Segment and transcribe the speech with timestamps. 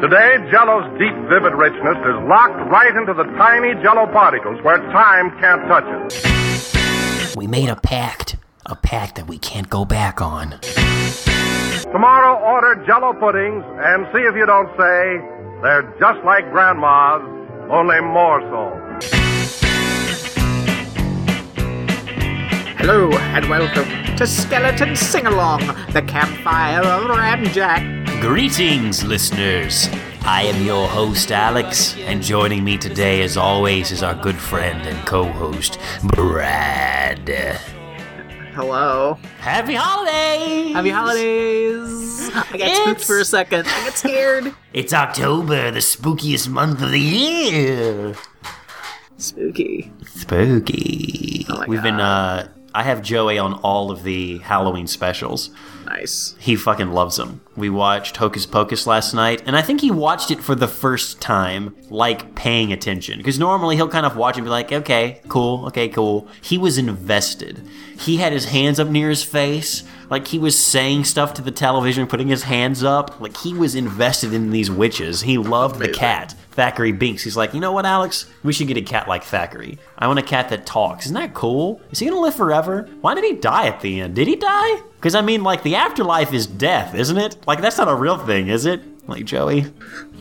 [0.00, 5.30] Today, Jello's deep, vivid richness is locked right into the tiny Jello particles where time
[5.38, 7.36] can't touch it.
[7.36, 8.36] We made a pact.
[8.66, 10.58] A pact that we can't go back on.
[11.92, 15.20] Tomorrow, order Jello puddings and see if you don't say
[15.62, 17.22] they're just like Grandma's,
[17.70, 18.80] only more so.
[22.78, 25.60] Hello and welcome to Skeleton Sing Along,
[25.92, 28.03] the campfire of Ramjack.
[28.20, 29.88] Greetings, listeners.
[30.22, 34.86] I am your host, Alex, and joining me today, as always, is our good friend
[34.86, 37.28] and co host, Brad.
[38.54, 39.18] Hello.
[39.38, 40.72] Happy holidays!
[40.74, 42.30] Happy holidays!
[42.34, 43.66] I got spooked for a second.
[43.66, 44.54] I got scared.
[44.72, 48.14] It's October, the spookiest month of the year.
[49.18, 49.92] Spooky.
[50.06, 51.46] Spooky.
[51.50, 55.50] Oh my We've been, uh, I have Joey on all of the Halloween specials.
[55.86, 56.34] Nice.
[56.40, 57.40] He fucking loves them.
[57.56, 61.20] We watched Hocus Pocus last night, and I think he watched it for the first
[61.20, 63.18] time, like paying attention.
[63.18, 66.26] Because normally he'll kind of watch and be like, okay, cool, okay, cool.
[66.40, 67.62] He was invested.
[67.96, 71.52] He had his hands up near his face, like he was saying stuff to the
[71.52, 73.20] television, putting his hands up.
[73.20, 75.20] Like he was invested in these witches.
[75.22, 76.34] He loved the cat.
[76.54, 77.22] Thackery Binx.
[77.22, 78.26] He's like, you know what, Alex?
[78.42, 79.78] We should get a cat like Thackeray.
[79.98, 81.06] I want a cat that talks.
[81.06, 81.80] Isn't that cool?
[81.90, 82.88] Is he gonna live forever?
[83.00, 84.14] Why did he die at the end?
[84.14, 84.82] Did he die?
[84.96, 87.36] Because I mean, like, the afterlife is death, isn't it?
[87.46, 88.80] Like, that's not a real thing, is it?
[89.08, 89.66] Like, Joey,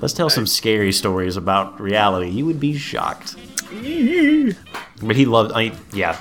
[0.02, 2.30] let's tell some scary stories about reality.
[2.30, 3.36] You would be shocked.
[3.72, 6.18] But he loved, I mean, yeah,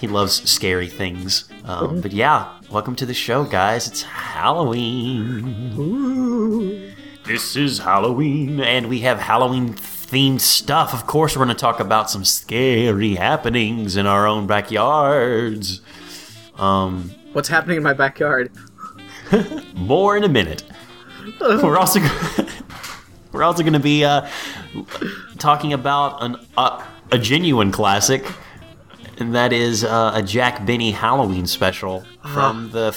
[0.00, 1.48] he loves scary things.
[1.64, 3.86] Um, but yeah, welcome to the show, guys.
[3.86, 5.42] It's Halloween.
[7.24, 10.92] This is Halloween, and we have Halloween themed stuff.
[10.92, 15.82] Of course, we're going to talk about some scary happenings in our own backyards.
[16.56, 18.50] Um, What's happening in my backyard?
[19.74, 20.64] more in a minute.
[21.40, 22.00] We're also
[23.32, 24.28] we're also going to be uh,
[25.38, 28.24] talking about an uh, a genuine classic,
[29.18, 32.90] and that is uh, a Jack Benny Halloween special from the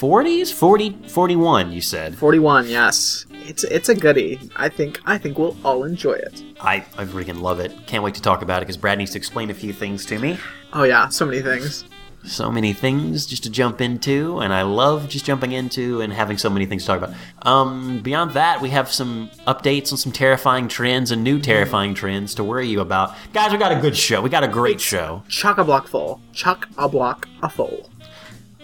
[0.00, 1.72] 40s, 40, 41.
[1.72, 3.26] You said 41, yes.
[3.32, 4.40] It's it's a goodie.
[4.56, 6.42] I think I think we'll all enjoy it.
[6.60, 7.72] I I freaking love it.
[7.86, 10.18] Can't wait to talk about it because Brad needs to explain a few things to
[10.18, 10.38] me.
[10.72, 11.84] Oh yeah, so many things.
[12.24, 16.38] so many things just to jump into, and I love just jumping into and having
[16.38, 17.14] so many things to talk about.
[17.42, 22.34] Um, beyond that, we have some updates on some terrifying trends and new terrifying trends
[22.36, 23.14] to worry you about.
[23.34, 24.22] Guys, we got a good show.
[24.22, 25.24] We got a great show.
[25.28, 26.20] Chuck a block full.
[26.32, 27.90] Chuck a block a full.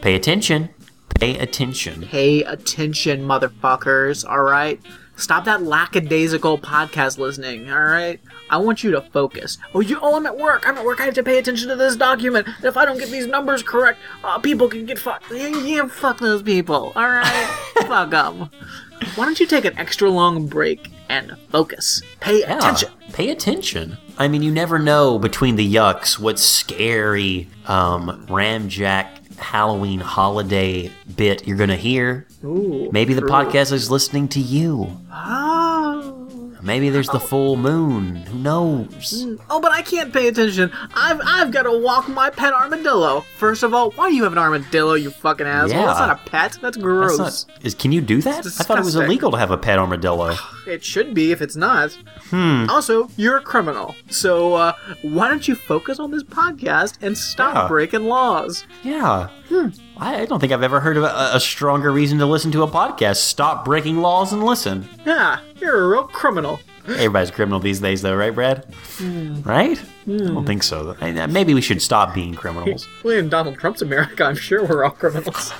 [0.02, 0.68] Pay attention.
[1.18, 2.02] Pay attention.
[2.02, 4.80] Pay attention, motherfuckers, alright?
[5.16, 8.20] Stop that lackadaisical podcast listening, alright?
[8.50, 9.56] I want you to focus.
[9.74, 9.98] Oh, you?
[10.02, 10.68] Oh, I'm at work.
[10.68, 11.00] I'm at work.
[11.00, 12.46] I have to pay attention to this document.
[12.46, 15.30] And if I don't get these numbers correct, uh, people can get fucked.
[15.32, 16.92] Yeah, yeah, fuck those people.
[16.94, 18.50] All right, fuck them.
[19.14, 22.02] Why don't you take an extra long break and focus?
[22.20, 22.90] Pay Yeah, attention.
[23.12, 23.96] Pay attention.
[24.18, 31.46] I mean, you never know between the yucks what scary um, ramjack Halloween holiday bit
[31.46, 32.26] you're gonna hear.
[32.44, 33.30] Ooh, Maybe the true.
[33.30, 34.98] podcast is listening to you.
[35.12, 35.65] Oh.
[36.66, 38.16] Maybe there's the full moon.
[38.16, 39.24] Who knows?
[39.48, 40.70] Oh, but I can't pay attention.
[40.94, 43.20] I've I've got to walk my pet armadillo.
[43.38, 45.78] First of all, why do you have an armadillo, you fucking asshole?
[45.80, 45.86] Yeah.
[45.86, 46.58] That's not a pet.
[46.60, 47.16] That's gross.
[47.18, 48.44] That's not, is can you do that?
[48.44, 50.34] I thought it was illegal to have a pet armadillo.
[50.66, 51.92] It should be if it's not.
[52.30, 52.66] Hmm.
[52.68, 53.94] Also, you're a criminal.
[54.10, 54.72] So uh,
[55.02, 57.68] why don't you focus on this podcast and stop Yeah.
[57.68, 58.66] breaking laws?
[58.82, 59.28] Yeah.
[59.48, 62.62] I, I don't think I've ever heard of a, a stronger reason to listen to
[62.62, 63.16] a podcast.
[63.16, 64.88] Stop breaking laws and listen.
[65.06, 66.60] Yeah, you're a real criminal.
[66.86, 68.64] Everybody's a criminal these days, though, right, Brad?
[68.98, 69.42] Hmm.
[69.42, 69.78] Right?
[69.78, 70.14] Hmm.
[70.22, 70.94] I don't think so.
[71.00, 72.86] Maybe we should stop being criminals.
[73.02, 75.52] Well, in Donald Trump's America, I'm sure we're all criminals.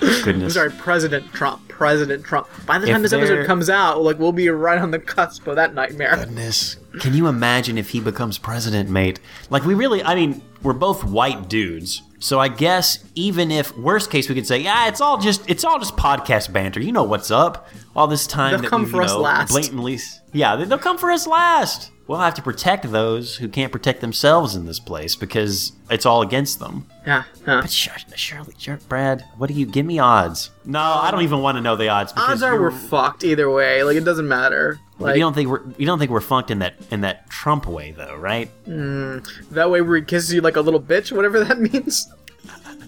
[0.00, 0.54] I'm Goodness.
[0.54, 1.66] sorry, President Trump.
[1.68, 2.46] President Trump.
[2.66, 4.98] By the If time this there- episode comes out, like we'll be right on the
[5.00, 6.16] cusp of that nightmare.
[6.16, 6.76] Goodness.
[7.00, 9.18] Can you imagine if he becomes president, mate?
[9.50, 12.02] Like, we really, I mean, we're both white dudes.
[12.24, 15.62] So I guess even if worst case we could say, yeah, it's all just it's
[15.62, 16.80] all just podcast banter.
[16.80, 17.68] You know what's up?
[17.94, 19.50] All this time They'll that come we, for you us last.
[19.50, 19.98] blatantly,
[20.32, 21.90] yeah, they- they'll come for us last.
[22.06, 26.20] We'll have to protect those who can't protect themselves in this place because it's all
[26.20, 26.86] against them.
[27.06, 27.24] Yeah.
[27.46, 30.50] But sure, Shirley, sure, Brad, what do you give me odds?
[30.66, 32.12] No, I don't even want to know the odds.
[32.12, 33.82] Because Odds are we're fucked either way.
[33.84, 34.78] Like it doesn't matter.
[34.98, 37.28] but Like you don't think we're you don't think we're funked in that in that
[37.30, 38.48] Trump way though, right?
[38.66, 39.18] Hmm.
[39.52, 42.06] that way where he kisses you like a little bitch, whatever that means.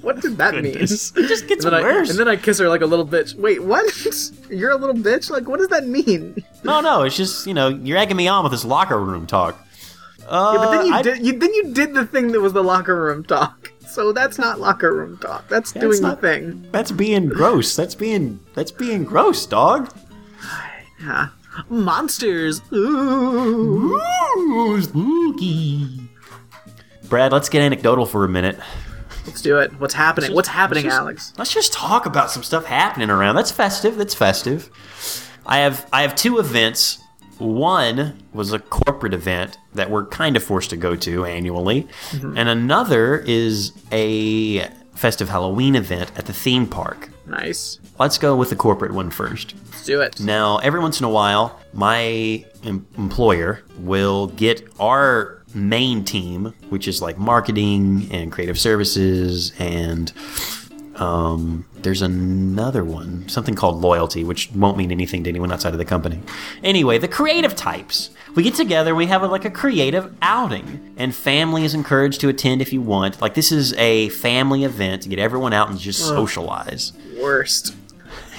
[0.06, 1.12] What did that Goodness.
[1.17, 1.25] mean?
[1.25, 2.08] It just gets and then worse.
[2.08, 3.35] I, and then I kiss her like a little bitch.
[3.35, 3.85] Wait, what?
[4.50, 5.31] You're a little bitch?
[5.31, 6.44] Like, what does that mean?
[6.62, 9.58] No, no, it's just you know you're egging me on with this locker room talk.
[10.29, 11.26] Uh, Yeah, but then you I- did.
[11.26, 13.73] You then you did the thing that was the locker room talk.
[13.88, 15.49] So that's not locker room talk.
[15.49, 16.69] That's That's doing not- the thing.
[16.70, 17.75] That's being gross.
[17.75, 19.93] That's being that's being gross, dog.
[21.00, 21.29] Yeah.
[21.69, 22.61] Monsters.
[22.73, 24.00] Ooh.
[24.38, 26.00] Ooh, spooky.
[27.08, 28.58] Brad, let's get anecdotal for a minute.
[29.26, 29.73] Let's do it.
[29.81, 30.32] What's happening?
[30.32, 31.32] What's happening, Let's just- Alex?
[31.37, 33.37] Let's just talk about some stuff happening around.
[33.37, 33.96] That's festive.
[33.96, 34.70] That's festive.
[35.44, 36.99] I have I have two events.
[37.38, 42.37] One was a corporate event that we're kind of forced to go to annually, mm-hmm.
[42.37, 47.11] and another is a festive Halloween event at the theme park.
[47.26, 47.79] Nice.
[47.99, 49.55] Let's go with the corporate one first.
[49.67, 50.19] Let's do it.
[50.20, 56.87] Now, every once in a while, my em- employer will get our main team, which
[56.87, 60.12] is like marketing and creative services, and
[60.97, 65.79] um, there's another one, something called loyalty, which won't mean anything to anyone outside of
[65.79, 66.20] the company.
[66.62, 68.11] Anyway, the creative types.
[68.35, 72.29] We get together, we have a, like a creative outing, and family is encouraged to
[72.29, 73.20] attend if you want.
[73.20, 76.93] Like this is a family event to get everyone out and just socialize.
[77.19, 77.75] Worst.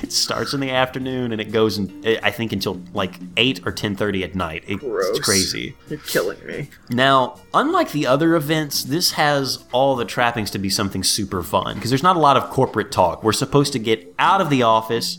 [0.03, 3.71] It starts in the afternoon and it goes, in, I think, until like eight or
[3.71, 4.63] ten thirty at night.
[4.67, 5.09] It- Gross.
[5.09, 5.75] it's crazy.
[5.89, 6.69] You're killing me.
[6.89, 11.75] Now, unlike the other events, this has all the trappings to be something super fun
[11.75, 13.23] because there's not a lot of corporate talk.
[13.23, 15.17] We're supposed to get out of the office,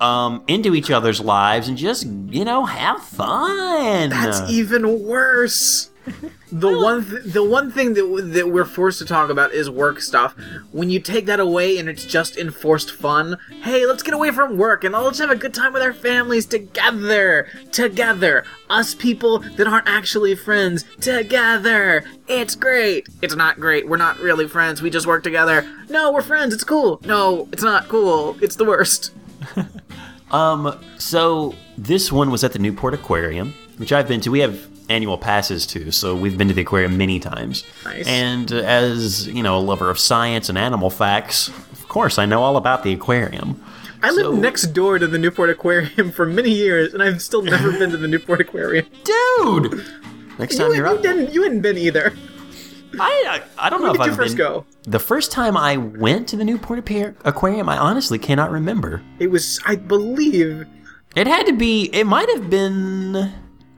[0.00, 4.10] um, into each other's lives, and just you know have fun.
[4.10, 5.90] That's even worse.
[6.50, 9.68] The one, th- the one thing that w- that we're forced to talk about is
[9.68, 10.34] work stuff.
[10.72, 14.56] When you take that away and it's just enforced fun, hey, let's get away from
[14.56, 18.44] work and let's have a good time with our families together, together.
[18.70, 22.04] Us people that aren't actually friends, together.
[22.26, 23.06] It's great.
[23.20, 23.86] It's not great.
[23.86, 24.80] We're not really friends.
[24.80, 25.68] We just work together.
[25.90, 26.54] No, we're friends.
[26.54, 27.00] It's cool.
[27.04, 28.38] No, it's not cool.
[28.40, 29.12] It's the worst.
[30.30, 34.30] Um, so this one was at the Newport Aquarium, which I've been to.
[34.30, 37.64] We have annual passes to, so we've been to the aquarium many times.
[37.84, 38.06] Nice.
[38.06, 42.26] And uh, as you know, a lover of science and animal facts, of course, I
[42.26, 43.62] know all about the aquarium.
[44.02, 47.72] I lived next door to the Newport Aquarium for many years, and I've still never
[47.72, 48.86] been to the Newport Aquarium.
[49.04, 49.84] dude.
[50.38, 51.32] Next time You, you're you up, didn't.
[51.34, 52.12] You hadn't been either.
[53.00, 54.46] I, I I don't know When if did you I've first been.
[54.46, 54.64] go?
[54.84, 59.02] The first time I went to the Newport Aquarium, I honestly cannot remember.
[59.18, 60.66] It was, I believe,
[61.16, 61.90] It had to be.
[61.92, 63.32] It might have been.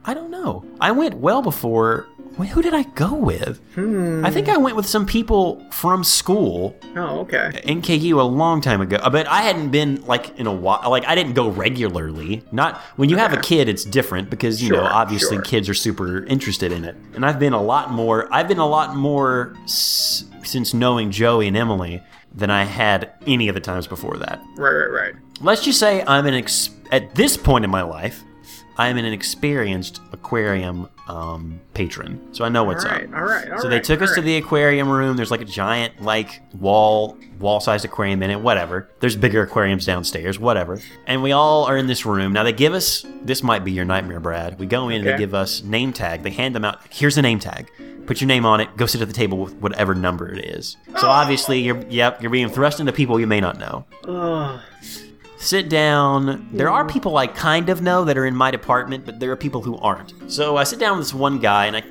[0.05, 0.65] I don't know.
[0.79, 2.07] I went well before.
[2.37, 3.59] Who did I go with?
[3.75, 4.25] Hmm.
[4.25, 7.61] I think I went with some people from school, Oh, okay.
[7.65, 8.97] NKU, a long time ago.
[9.11, 10.89] But I hadn't been like in a while.
[10.89, 12.41] Like I didn't go regularly.
[12.51, 15.43] Not when you have a kid, it's different because you know obviously sure.
[15.43, 16.95] kids are super interested in it.
[17.15, 18.33] And I've been a lot more.
[18.33, 22.01] I've been a lot more s- since knowing Joey and Emily
[22.33, 25.13] than I had any of the times before that Right, right, right.
[25.41, 28.23] let's just say I'm an ex- at this point in my life,
[28.77, 33.15] I'm an experienced aquarium um, patron, so I know what's all right, up.
[33.15, 35.17] all right, all so they took us all to the aquarium room.
[35.17, 38.39] There's like a giant like wall wall sized aquarium in it.
[38.39, 38.89] Whatever.
[38.99, 40.39] There's bigger aquariums downstairs.
[40.39, 40.79] Whatever.
[41.05, 42.43] And we all are in this room now.
[42.43, 44.57] They give us this might be your nightmare, Brad.
[44.59, 46.23] We go in and they give us name tag.
[46.23, 46.79] They hand them out.
[46.89, 47.69] Here's a name tag.
[48.05, 48.75] Put your name on it.
[48.77, 50.77] Go sit at the table with whatever number it is.
[50.99, 54.59] So obviously you're yep you're being thrust into people you may not know Ugh.
[55.41, 56.47] Sit down.
[56.51, 59.35] There are people I kind of know that are in my department, but there are
[59.35, 60.13] people who aren't.
[60.31, 61.83] So I sit down with this one guy, and I,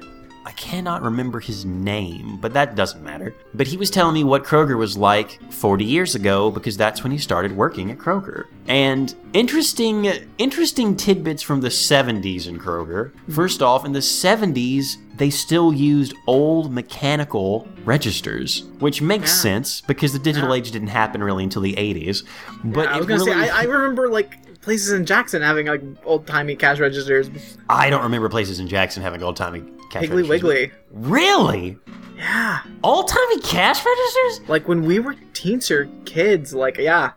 [0.46, 3.34] I cannot remember his name, but that doesn't matter.
[3.54, 7.12] But he was telling me what Kroger was like 40 years ago because that's when
[7.12, 8.46] he started working at Kroger.
[8.66, 10.06] And interesting,
[10.38, 13.12] interesting tidbits from the 70s in Kroger.
[13.30, 19.42] First off, in the 70s, they still used old mechanical registers, which makes Yeah.
[19.42, 20.56] sense because the digital Yeah.
[20.56, 22.24] age didn't happen really until the 80s.
[22.64, 25.82] But I was gonna really, say, I, I remember like places in Jackson having like
[26.04, 27.28] old timey cash registers.
[27.68, 30.42] I don't remember places in Jackson having old timey cash Piggly registers.
[30.42, 30.72] Wiggly.
[30.90, 31.78] Really?
[32.16, 32.62] Yeah.
[32.82, 34.48] Old timey cash registers?
[34.48, 37.12] Like when we were teens or kids, like yeah.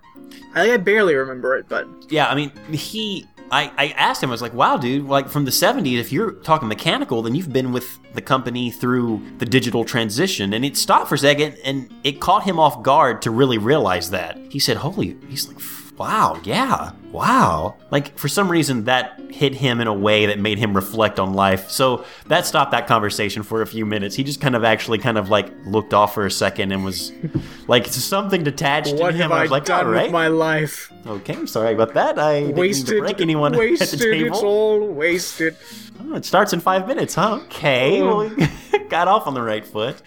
[0.55, 3.27] I, I barely remember it, but Yeah, I mean, he.
[3.51, 6.31] I, I asked him, I was like, wow, dude, like from the 70s, if you're
[6.31, 10.53] talking mechanical, then you've been with the company through the digital transition.
[10.53, 14.09] And it stopped for a second, and it caught him off guard to really realize
[14.09, 14.39] that.
[14.49, 15.59] He said, holy, he's like,
[16.03, 17.75] wow, yeah, wow.
[17.89, 21.33] Like, for some reason, that hit him in a way that made him reflect on
[21.33, 21.69] life.
[21.69, 24.13] So that stopped that conversation for a few minutes.
[24.15, 27.13] He just kind of actually kind of like looked off for a second and was
[27.67, 29.29] like, something detached what in him.
[29.29, 30.03] have I, was like, done all right.
[30.03, 30.91] with my life?
[31.07, 32.19] Okay, I'm sorry about that.
[32.19, 32.87] I didn't Wasted.
[32.87, 33.93] to break anyone wasted.
[33.93, 34.27] at the table.
[34.35, 35.55] It's all wasted.
[36.01, 37.35] Oh, it starts in five minutes, huh?
[37.45, 38.27] Okay, Oh.
[38.37, 38.49] well,
[38.89, 40.01] got off on the right foot.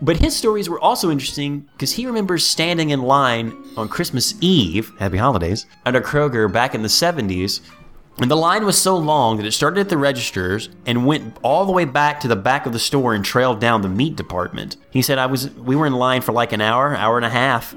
[0.00, 4.92] But his stories were also interesting because he remembers standing in line on Christmas Eve,
[4.98, 7.60] happy holidays, a Kroger back in the 70s.
[8.20, 11.64] And the line was so long that it started at the registers and went all
[11.64, 14.76] the way back to the back of the store and trailed down the meat department.
[14.90, 17.30] He said I was we were in line for like an hour, hour and a
[17.30, 17.74] half,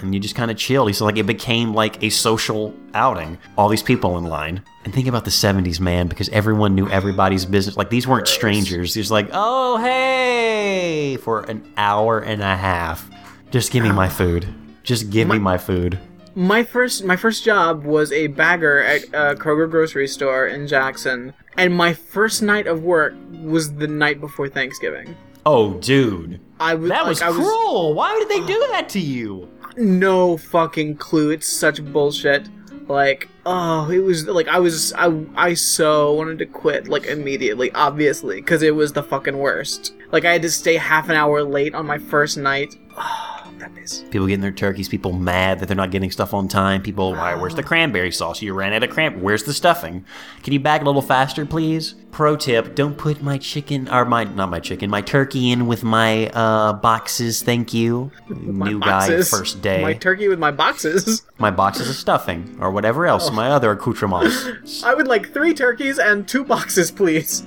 [0.00, 0.88] and you just kind of chilled.
[0.88, 3.36] He said like it became like a social outing.
[3.58, 4.62] All these people in line.
[4.84, 7.76] And think about the 70s, man, because everyone knew everybody's business.
[7.76, 8.94] Like these weren't strangers.
[8.94, 13.10] He's like, "Oh, hey," for an hour and a half.
[13.50, 14.46] Just give me my food.
[14.84, 15.98] Just give me my food.
[16.34, 21.34] My first my first job was a bagger at a Kroger grocery store in Jackson,
[21.56, 25.16] and my first night of work was the night before Thanksgiving.
[25.44, 26.40] Oh, dude.
[26.60, 27.94] I was That like, was I was cruel.
[27.94, 29.48] Why did they do that to you?
[29.76, 31.30] no fucking clue.
[31.30, 32.48] It's such bullshit.
[32.88, 37.70] Like, oh, it was like I was I I so wanted to quit like immediately,
[37.72, 39.94] obviously, because it was the fucking worst.
[40.12, 42.76] Like I had to stay half an hour late on my first night.
[43.02, 44.04] Oh, Oh, that is.
[44.10, 46.82] People getting their turkeys, people mad that they're not getting stuff on time.
[46.82, 48.40] People, why, where's the cranberry sauce?
[48.42, 49.20] You ran out of cran.
[49.20, 50.04] Where's the stuffing?
[50.42, 51.94] Can you bag a little faster, please?
[52.10, 55.84] Pro tip: Don't put my chicken or my not my chicken, my turkey in with
[55.84, 57.42] my uh boxes.
[57.42, 58.10] Thank you.
[58.28, 59.30] New boxes.
[59.30, 59.82] guy, first day.
[59.82, 61.22] My turkey with my boxes.
[61.38, 63.30] my boxes of stuffing or whatever else.
[63.30, 64.82] My other accoutrements.
[64.84, 67.44] I would like three turkeys and two boxes, please.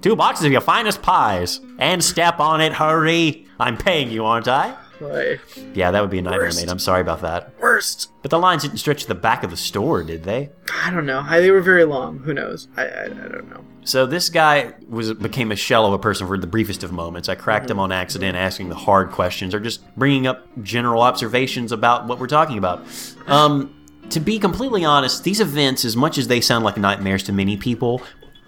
[0.00, 2.72] Two boxes of your finest pies and step on it.
[2.72, 3.46] Hurry!
[3.60, 4.76] I'm paying you, aren't I?
[5.74, 6.60] Yeah, that would be a nightmare, Worst.
[6.60, 6.70] mate.
[6.70, 7.52] I'm sorry about that.
[7.60, 8.10] worst.
[8.22, 10.50] But the lines didn't stretch to the back of the store, did they?
[10.84, 11.24] I don't know.
[11.26, 12.18] I, they were very long.
[12.20, 12.68] Who knows?
[12.76, 13.64] I, I, I don't know.
[13.84, 17.28] So this guy was became a shell of a person for the briefest of moments.
[17.28, 21.72] I cracked him on accident, asking the hard questions or just bringing up general observations
[21.72, 22.84] about what we're talking about.
[23.26, 23.74] Um,
[24.10, 27.56] to be completely honest, these events, as much as they sound like nightmares to many
[27.56, 28.02] people,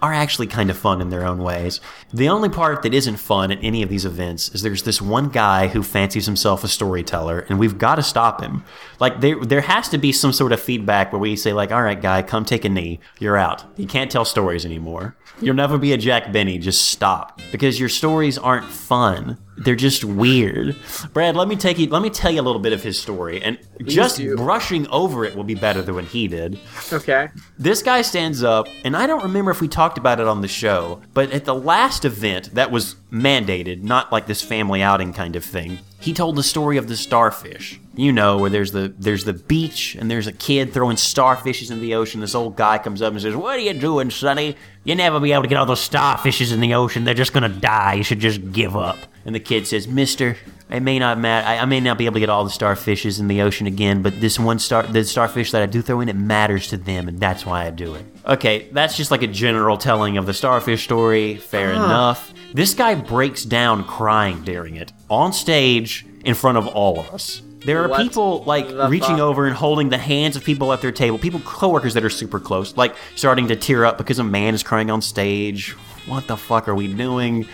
[0.05, 1.81] are actually kind of fun in their own ways.
[2.13, 5.29] The only part that isn't fun at any of these events is there's this one
[5.29, 8.63] guy who fancies himself a storyteller, and we've got to stop him.
[8.99, 11.81] Like there, there has to be some sort of feedback where we say, like, "All
[11.81, 12.99] right, guy, come take a knee.
[13.19, 13.63] You're out.
[13.77, 15.15] You can't tell stories anymore.
[15.41, 16.59] You'll never be a Jack Benny.
[16.59, 19.37] Just stop because your stories aren't fun.
[19.57, 20.75] They're just weird."
[21.13, 21.87] Brad, let me take you.
[21.87, 24.35] Let me tell you a little bit of his story, and just do.
[24.35, 26.59] brushing over it will be better than what he did.
[26.91, 27.29] Okay.
[27.57, 30.47] This guy stands up, and I don't remember if we talked about it on the
[30.47, 35.35] show, but at the last event that was mandated, not like this family outing kind
[35.35, 37.79] of thing, he told the story of the starfish.
[37.97, 41.79] You know, where there's the there's the beach and there's a kid throwing starfishes in
[41.79, 42.19] the ocean.
[42.19, 44.57] This old guy comes up and says, "What are you doing, Sonny?
[44.83, 47.05] You'll never be able to get all those starfishes in the ocean.
[47.05, 47.93] They're just gonna die.
[47.93, 50.35] You should just give up." And the kid says, "Mister,
[50.69, 53.19] I may not ma- I, I may not be able to get all the starfishes
[53.19, 56.09] in the ocean again, but this one star, the starfish that I do throw in,
[56.09, 58.05] it matters to them, and that's why I do it.
[58.25, 61.37] Okay, that's just like a general telling of the starfish story.
[61.37, 62.33] Fair enough.
[62.53, 67.41] This guy breaks down crying during it on stage in front of all of us.
[67.65, 69.19] There are What people like reaching fuck?
[69.19, 72.39] over and holding the hands of people at their table, people coworkers that are super
[72.39, 75.71] close, like starting to tear up because a man is crying on stage.
[76.05, 77.45] What the fuck are we doing?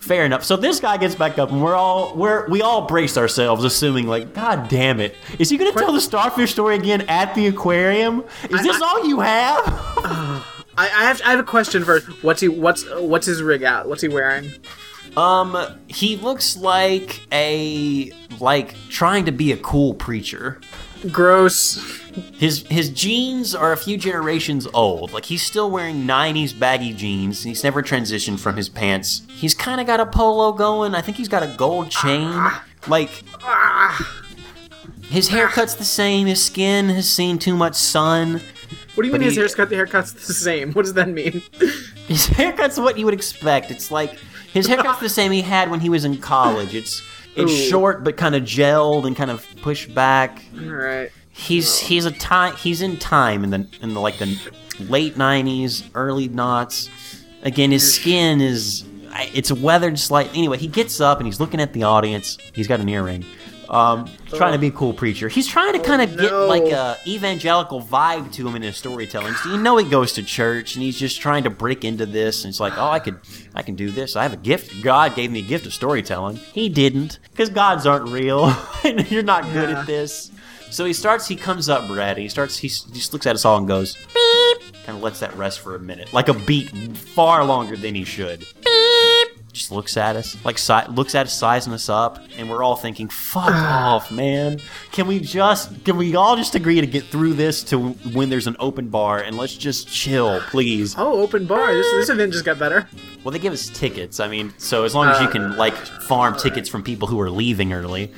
[0.00, 0.42] Fair enough.
[0.42, 4.06] So this guy gets back up, and we're all we're we all brace ourselves, assuming
[4.06, 8.24] like, God damn it, is he gonna tell the starfish story again at the aquarium?
[8.48, 9.62] Is this all you have?
[10.78, 12.06] I, I have I have a question first.
[12.22, 13.88] What's he what's what's his rig out?
[13.88, 14.50] What's he wearing?
[15.16, 15.56] Um,
[15.88, 20.60] he looks like a like trying to be a cool preacher.
[21.12, 21.76] Gross.
[22.34, 25.12] His his jeans are a few generations old.
[25.12, 27.42] Like he's still wearing 90s baggy jeans.
[27.44, 29.22] He's never transitioned from his pants.
[29.28, 30.94] He's kind of got a polo going.
[30.94, 32.32] I think he's got a gold chain.
[32.88, 33.10] Like
[35.04, 36.26] his haircut's the same.
[36.26, 38.40] His skin has seen too much sun.
[38.94, 40.72] What do you mean his he- haircut the haircut's the same?
[40.72, 41.42] What does that mean?
[42.08, 43.70] His haircut's what you would expect.
[43.70, 44.18] It's like
[44.58, 46.74] his haircut's the same he had when he was in college.
[46.74, 47.02] It's
[47.36, 47.68] it's Ooh.
[47.68, 50.42] short but kind of gelled and kind of pushed back.
[50.60, 51.10] Alright.
[51.30, 51.86] He's oh.
[51.86, 54.38] he's a time he's in time in the in the like the
[54.80, 56.90] late '90s, early knots.
[57.42, 58.84] Again, his skin is
[59.34, 60.38] it's weathered slightly.
[60.38, 62.38] Anyway, he gets up and he's looking at the audience.
[62.54, 63.24] He's got an earring.
[63.70, 65.28] Um, trying to be a cool preacher.
[65.28, 66.46] He's trying to kind of get no.
[66.46, 69.34] like a evangelical vibe to him in his storytelling.
[69.34, 72.44] So you know he goes to church and he's just trying to break into this.
[72.44, 73.18] And it's like, oh, I could,
[73.54, 74.16] I can do this.
[74.16, 74.82] I have a gift.
[74.82, 76.36] God gave me a gift of storytelling.
[76.36, 78.46] He didn't, because gods aren't real,
[78.84, 79.80] and you're not good Yeah.
[79.80, 80.30] at this.
[80.70, 81.26] So he starts.
[81.28, 82.16] He comes up, Brad.
[82.18, 82.56] He starts.
[82.58, 84.72] He, he just looks at us all and goes, beep.
[84.84, 88.04] Kind of lets that rest for a minute, like a beat far longer than he
[88.04, 88.40] should.
[88.40, 88.64] Beep.
[89.52, 92.76] Just looks at us, like si- looks at us, sizing us up, and we're all
[92.76, 93.94] thinking, "Fuck ah.
[93.94, 94.60] off, man!
[94.92, 98.46] Can we just, can we all just agree to get through this to when there's
[98.46, 101.72] an open bar and let's just chill, please?" Oh, open bar.
[101.72, 102.88] This this event just got better.
[103.24, 104.20] Well, they give us tickets.
[104.20, 105.56] I mean, so as long as you can ah.
[105.56, 108.12] like farm tickets from people who are leaving early,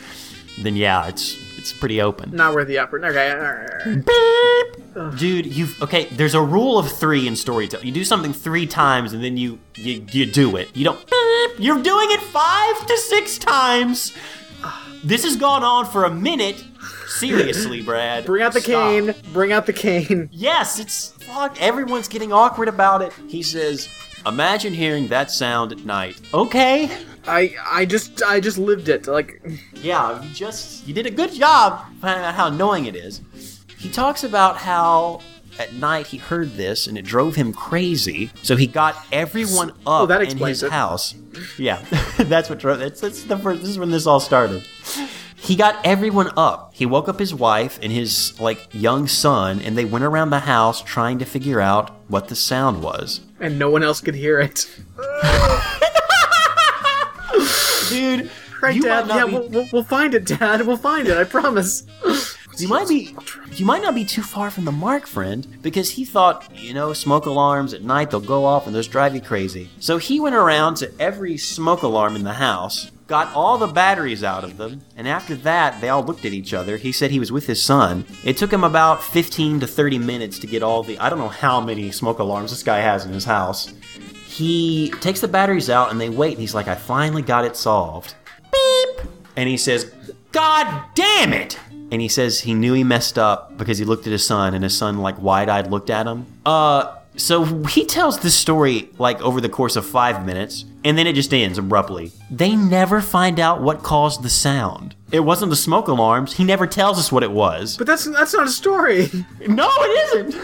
[0.58, 2.30] then yeah, it's it's pretty open.
[2.34, 3.04] Not worth the effort.
[3.04, 3.30] Okay.
[3.30, 5.16] all right, all right.
[5.18, 6.06] Dude, you've okay.
[6.06, 7.86] There's a rule of three in storytelling.
[7.86, 10.74] You do something three times and then you you, you do it.
[10.76, 10.98] You don't.
[10.98, 11.50] Beep.
[11.60, 14.12] You're doing it five to six times.
[15.04, 16.62] This has gone on for a minute.
[17.06, 18.24] Seriously, Brad.
[18.26, 18.90] Bring out the Stop.
[18.90, 19.14] cane.
[19.32, 20.28] Bring out the cane.
[20.32, 21.60] Yes, it's fuck.
[21.60, 23.12] Everyone's getting awkward about it.
[23.28, 23.88] He says,
[24.26, 26.90] "Imagine hearing that sound at night." Okay.
[27.26, 29.06] I I just I just lived it.
[29.06, 29.40] Like
[29.74, 33.20] Yeah, you just you did a good job finding out how annoying it is.
[33.78, 35.20] He talks about how
[35.58, 39.96] at night he heard this and it drove him crazy, so he got everyone oh,
[39.96, 40.70] up Oh, that in his it.
[40.72, 41.14] house.
[41.58, 41.82] Yeah,
[42.18, 42.78] that's what drove.
[42.78, 43.60] That's, that's the first.
[43.60, 44.66] This is when this all started.
[45.36, 46.72] He got everyone up.
[46.74, 50.40] He woke up his wife and his like young son, and they went around the
[50.40, 53.20] house trying to figure out what the sound was.
[53.40, 54.66] and no one else could hear it.
[57.90, 58.30] Dude,
[58.62, 59.08] Right, you Dad?
[59.08, 60.66] Yeah, be- we'll, we'll, find it, Dad.
[60.66, 61.16] We'll find it.
[61.16, 61.86] I promise.
[62.58, 63.16] You might be
[63.52, 66.92] you might not be too far from the mark, friend, because he thought, you know,
[66.92, 69.70] smoke alarms at night they'll go off and those drive you crazy.
[69.78, 74.22] So he went around to every smoke alarm in the house, got all the batteries
[74.22, 76.76] out of them, and after that they all looked at each other.
[76.76, 78.04] He said he was with his son.
[78.24, 81.28] It took him about 15 to 30 minutes to get all the I don't know
[81.28, 83.72] how many smoke alarms this guy has in his house.
[84.40, 87.56] He takes the batteries out and they wait and he's like, I finally got it
[87.56, 88.14] solved
[88.50, 89.06] Beep!
[89.36, 89.92] and he says,
[90.32, 91.58] God damn it!
[91.92, 94.64] And he says he knew he messed up because he looked at his son and
[94.64, 96.24] his son like wide-eyed looked at him.
[96.46, 101.06] Uh so he tells this story like over the course of 5 minutes and then
[101.06, 102.10] it just ends abruptly.
[102.30, 104.94] They never find out what caused the sound.
[105.12, 106.32] It wasn't the smoke alarms.
[106.34, 107.76] He never tells us what it was.
[107.76, 109.10] But that's that's not a story.
[109.46, 110.42] No, it isn't.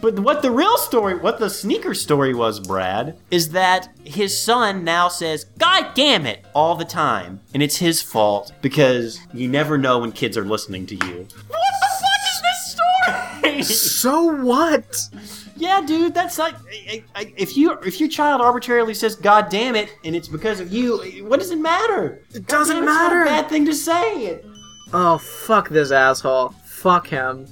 [0.00, 4.84] But what the real story, what the sneaker story was, Brad, is that his son
[4.84, 7.40] now says, God damn it, all the time.
[7.54, 11.26] And it's his fault because you never know when kids are listening to you.
[11.48, 13.62] What the fuck is this story?
[13.62, 14.96] so what?
[15.60, 16.54] yeah, dude, that's like
[17.36, 20.98] if you if your child arbitrarily says "God damn it" and it's because of you,
[21.26, 22.22] what does it matter?
[22.34, 23.22] It doesn't matter.
[23.22, 24.40] a bad thing to say.
[24.92, 26.54] Oh fuck this asshole.
[26.64, 27.46] Fuck him.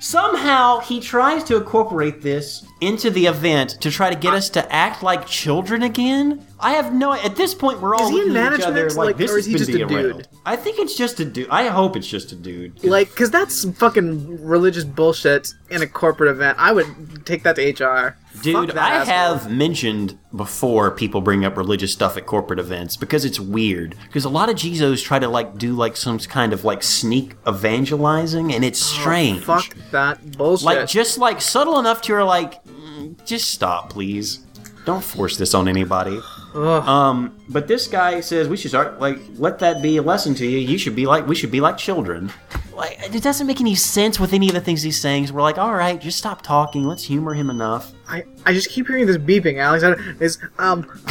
[0.00, 4.72] Somehow he tries to incorporate this into the event to try to get us to
[4.72, 6.46] act like children again.
[6.60, 7.12] I have no.
[7.12, 9.16] At this point, we're all Is he in looking at each other management, like, like,
[9.16, 10.16] this or is has he been just a derailed.
[10.18, 10.28] dude?
[10.44, 11.48] I think it's just a dude.
[11.50, 12.82] I hope it's just a dude.
[12.84, 16.58] Like, cause that's some fucking religious bullshit in a corporate event.
[16.58, 18.16] I would take that to HR.
[18.42, 19.14] Dude, Fuck that I asshole.
[19.38, 23.96] have mentioned before people bring up religious stuff at corporate events because it's weird.
[24.06, 27.34] Because a lot of Jizos try to like do like some kind of like sneak
[27.46, 29.40] evangelizing, and it's strange.
[29.48, 30.66] Oh, Fuck that bullshit.
[30.66, 34.40] Like just like subtle enough to you're like, "Mm, just stop, please.
[34.84, 36.18] Don't force this on anybody.
[36.58, 36.88] Ugh.
[36.88, 40.46] Um, but this guy says we should start like let that be a lesson to
[40.46, 40.58] you.
[40.58, 42.32] You should be like we should be like children.
[42.74, 45.28] Like it doesn't make any sense with any of the things he's saying.
[45.28, 46.84] So we're like, all right, just stop talking.
[46.84, 47.92] Let's humor him enough.
[48.08, 49.84] I, I just keep hearing this beeping, Alex.
[49.84, 50.82] I don't, is um,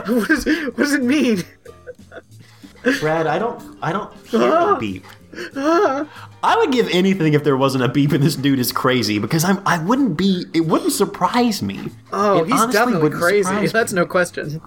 [0.06, 1.42] what, is, what does it mean?
[3.00, 5.04] Brad, I don't I don't hear a beep.
[5.56, 9.44] I would give anything if there wasn't a beep and this dude is crazy because
[9.44, 11.88] I'm I wouldn't be it wouldn't surprise me.
[12.12, 13.44] Oh, It he's definitely crazy.
[13.44, 13.78] surprise me.
[13.78, 14.60] That's no question.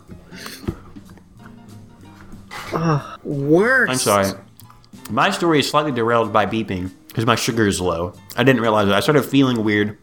[2.76, 3.90] Ah, Ugh, worse.
[3.90, 4.32] I'm sorry.
[5.10, 8.14] My story is slightly derailed by beeping because my sugar is low.
[8.38, 8.94] I didn't realize it.
[8.94, 9.98] I started feeling weird.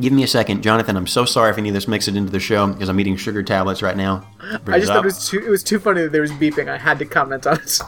[0.00, 0.96] Give me a second, Jonathan.
[0.96, 3.16] I'm so sorry if any of this makes it into the show because I'm eating
[3.16, 4.26] sugar tablets right now.
[4.64, 6.30] Bring I just it thought it was too it was too funny that there was
[6.32, 6.68] beeping.
[6.68, 7.78] I had to comment on it.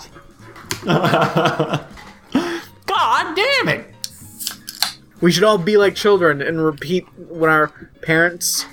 [2.90, 3.86] God damn it!
[5.20, 7.68] We should all be like children and repeat when our
[8.02, 8.66] parents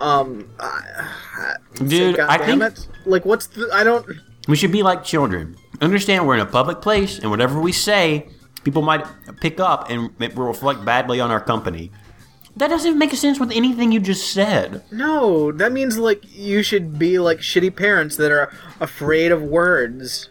[0.00, 0.80] um uh,
[1.86, 2.88] Dude, I think it.
[3.06, 4.04] Like what's the I don't
[4.48, 5.56] we should be like children.
[5.80, 8.28] Understand we're in a public place and whatever we say,
[8.64, 9.06] people might
[9.40, 11.90] pick up and it will reflect badly on our company.
[12.56, 14.82] That doesn't even make sense with anything you just said.
[14.90, 20.28] No, that means like you should be like shitty parents that are afraid of words.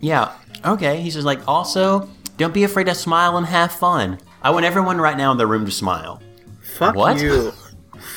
[0.00, 0.32] Yeah.
[0.64, 1.00] Okay.
[1.00, 4.18] He says, like, also, don't be afraid to smile and have fun.
[4.42, 6.22] I want everyone right now in the room to smile.
[6.62, 7.20] Fuck What?
[7.20, 7.52] you.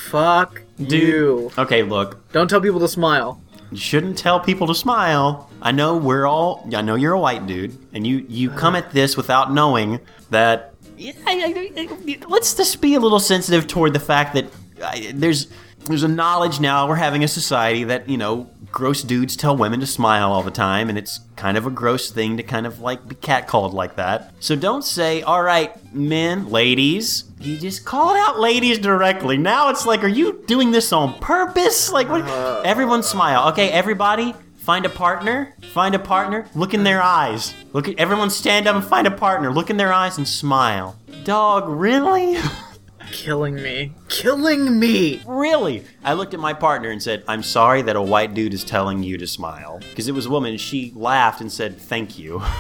[0.09, 1.51] Fuck you.
[1.57, 2.31] Okay, look.
[2.31, 3.41] Don't tell people to smile.
[3.71, 5.49] You shouldn't tell people to smile.
[5.61, 6.67] I know we're all.
[6.73, 8.59] I know you're a white dude, and you you uh-huh.
[8.59, 10.73] come at this without knowing that.
[10.97, 14.45] Yeah, I- I- I- let's just be a little sensitive toward the fact that
[14.83, 15.47] I, there's
[15.85, 19.79] there's a knowledge now we're having a society that you know gross dudes tell women
[19.79, 22.79] to smile all the time, and it's kind of a gross thing to kind of
[22.79, 24.31] like be catcalled like that.
[24.39, 29.35] So don't say, "All right, men, ladies." You just call it out, ladies, directly.
[29.35, 31.91] Now it's like, are you doing this on purpose?
[31.91, 32.21] Like, what?
[32.21, 32.61] Uh.
[32.63, 33.49] everyone smile.
[33.49, 35.55] Okay, everybody, Find a partner.
[35.71, 36.45] Find a partner.
[36.53, 37.53] Look in their eyes.
[37.71, 38.29] Look at everyone.
[38.29, 39.49] Stand up and find a partner.
[39.49, 40.97] Look in their eyes and smile.
[41.23, 42.37] Dog, really?
[43.11, 43.93] Killing me.
[44.09, 45.21] Killing me.
[45.25, 45.83] really?
[46.03, 49.03] I looked at my partner and said, "I'm sorry that a white dude is telling
[49.03, 50.57] you to smile." Because it was a woman.
[50.57, 52.41] She laughed and said, "Thank you."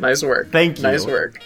[0.00, 0.50] Nice work.
[0.50, 0.82] Thank you.
[0.82, 1.40] Nice work.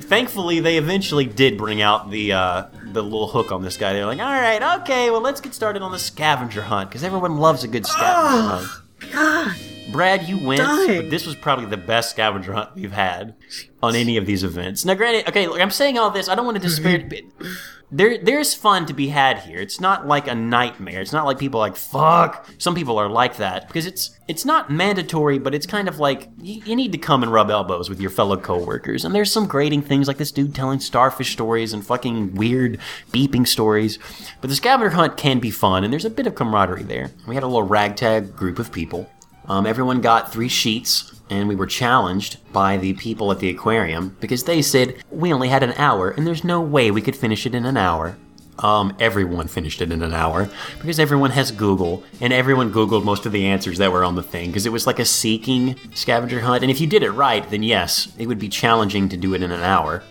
[0.00, 3.92] Thankfully, they eventually did bring out the uh, the little hook on this guy.
[3.94, 7.38] They're like, "All right, okay, well, let's get started on the scavenger hunt because everyone
[7.38, 8.68] loves a good scavenger hunt."
[9.12, 9.56] God.
[9.90, 11.02] Brad, you went, Dying.
[11.02, 13.34] but this was probably the best scavenger hunt we've had
[13.82, 14.84] on any of these events.
[14.84, 16.28] Now, granted, okay, look, I'm saying all this.
[16.28, 17.08] I don't want to despair.
[17.92, 19.58] there, there's fun to be had here.
[19.58, 21.02] It's not like a nightmare.
[21.02, 22.48] It's not like people are like fuck.
[22.56, 26.30] Some people are like that because it's it's not mandatory, but it's kind of like
[26.40, 29.04] you, you need to come and rub elbows with your fellow coworkers.
[29.04, 32.78] And there's some grating things like this dude telling starfish stories and fucking weird
[33.12, 33.98] beeping stories.
[34.40, 37.10] But the scavenger hunt can be fun, and there's a bit of camaraderie there.
[37.26, 39.10] We had a little ragtag group of people.
[39.48, 44.16] Um, everyone got three sheets, and we were challenged by the people at the aquarium
[44.20, 47.46] because they said we only had an hour, and there's no way we could finish
[47.46, 48.16] it in an hour.
[48.58, 53.26] Um, everyone finished it in an hour because everyone has Google, and everyone Googled most
[53.26, 56.40] of the answers that were on the thing because it was like a seeking scavenger
[56.40, 56.62] hunt.
[56.62, 59.42] And if you did it right, then yes, it would be challenging to do it
[59.42, 60.02] in an hour.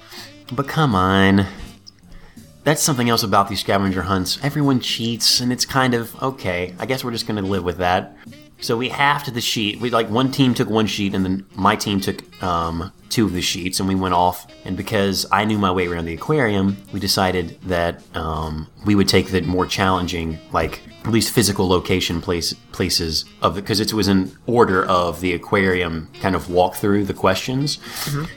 [0.52, 1.46] But come on,
[2.63, 4.38] that's something else about these scavenger hunts.
[4.44, 6.76] Everyone cheats, and it's kind of okay.
[6.78, 8.17] I guess we're just gonna live with that.
[8.62, 9.80] So we halved the sheet.
[9.80, 13.34] We like one team took one sheet, and then my team took um, two of
[13.34, 14.47] the sheets, and we went off.
[14.65, 19.08] And because I knew my way around the aquarium, we decided that um, we would
[19.08, 24.08] take the more challenging, like at least physical location place places of because it was
[24.08, 27.80] in order of the aquarium kind of walk through the questions,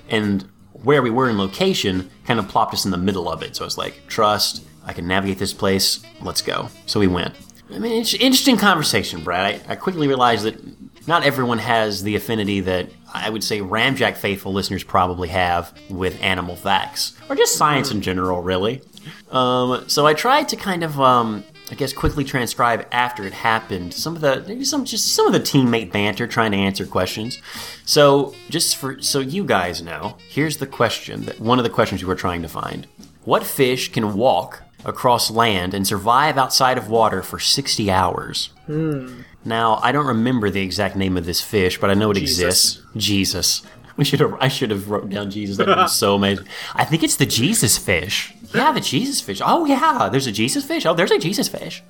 [0.09, 3.57] and where we were in location kind of plopped us in the middle of it.
[3.57, 6.69] So I was like, trust, I can navigate this place, let's go.
[6.87, 7.35] So we went.
[7.73, 9.63] I mean, it's interesting conversation, Brad.
[9.67, 10.61] I, I quickly realized that
[11.07, 16.21] not everyone has the affinity that I would say Ramjack faithful listeners probably have with
[16.23, 18.83] animal facts, or just science in general, really.
[19.31, 23.95] Um, so I tried to kind of, um, I guess, quickly transcribe after it happened
[23.95, 27.39] some of the maybe some just some of the teammate banter trying to answer questions.
[27.85, 32.01] So just for so you guys know, here's the question that one of the questions
[32.01, 32.87] you were trying to find:
[33.25, 38.51] What fish can walk across land and survive outside of water for 60 hours?
[38.67, 39.23] Hmm.
[39.45, 42.39] Now I don't remember the exact name of this fish, but I know it Jesus.
[42.77, 42.83] exists.
[42.97, 43.63] Jesus.
[43.97, 44.35] We should have.
[44.41, 45.57] I should have wrote down Jesus.
[45.57, 46.49] That would be so amazing.
[46.75, 48.35] I think it's the Jesus fish.
[48.53, 49.41] Yeah, the Jesus fish.
[49.45, 50.85] Oh yeah, there's a Jesus fish.
[50.85, 51.81] Oh, there's a Jesus fish.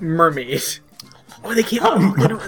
[0.00, 0.62] Mermaid.
[1.44, 1.82] Oh, they can't.
[1.84, 1.98] Oh,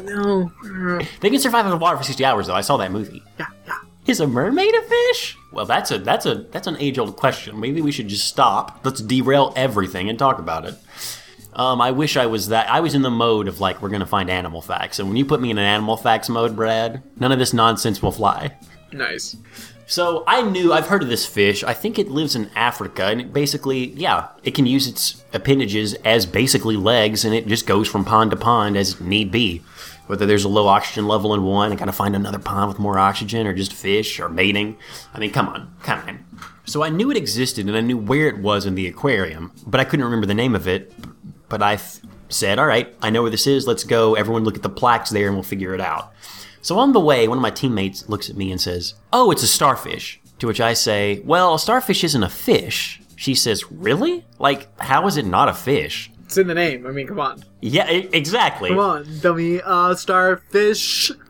[0.00, 1.00] know.
[1.20, 2.54] They can survive in the water for 60 hours, though.
[2.54, 3.22] I saw that movie.
[3.38, 3.73] Yeah, yeah.
[4.06, 5.38] Is a mermaid a fish?
[5.50, 7.58] Well, that's a that's a that's an age old question.
[7.58, 8.80] Maybe we should just stop.
[8.84, 10.74] Let's derail everything and talk about it.
[11.54, 12.70] Um, I wish I was that.
[12.70, 15.24] I was in the mode of like we're gonna find animal facts, and when you
[15.24, 18.54] put me in an animal facts mode, Brad, none of this nonsense will fly.
[18.92, 19.36] Nice.
[19.86, 21.62] So I knew I've heard of this fish.
[21.62, 25.94] I think it lives in Africa, and it basically, yeah, it can use its appendages
[26.04, 29.62] as basically legs, and it just goes from pond to pond as need be.
[30.06, 32.98] Whether there's a low oxygen level in one, and gotta find another pond with more
[32.98, 34.76] oxygen, or just fish, or mating.
[35.14, 36.24] I mean, come on, come on.
[36.66, 39.80] So I knew it existed, and I knew where it was in the aquarium, but
[39.80, 40.92] I couldn't remember the name of it.
[41.48, 43.66] But I th- said, "All right, I know where this is.
[43.66, 44.14] Let's go.
[44.14, 46.12] Everyone, look at the plaques there, and we'll figure it out."
[46.64, 49.42] So on the way, one of my teammates looks at me and says, Oh, it's
[49.42, 50.18] a starfish.
[50.38, 53.02] To which I say, Well, a starfish isn't a fish.
[53.16, 54.24] She says, Really?
[54.38, 56.10] Like, how is it not a fish?
[56.24, 56.86] It's in the name.
[56.86, 57.42] I mean, come on.
[57.60, 58.70] Yeah, exactly.
[58.70, 59.60] Come on, dummy.
[59.62, 61.12] Uh, starfish.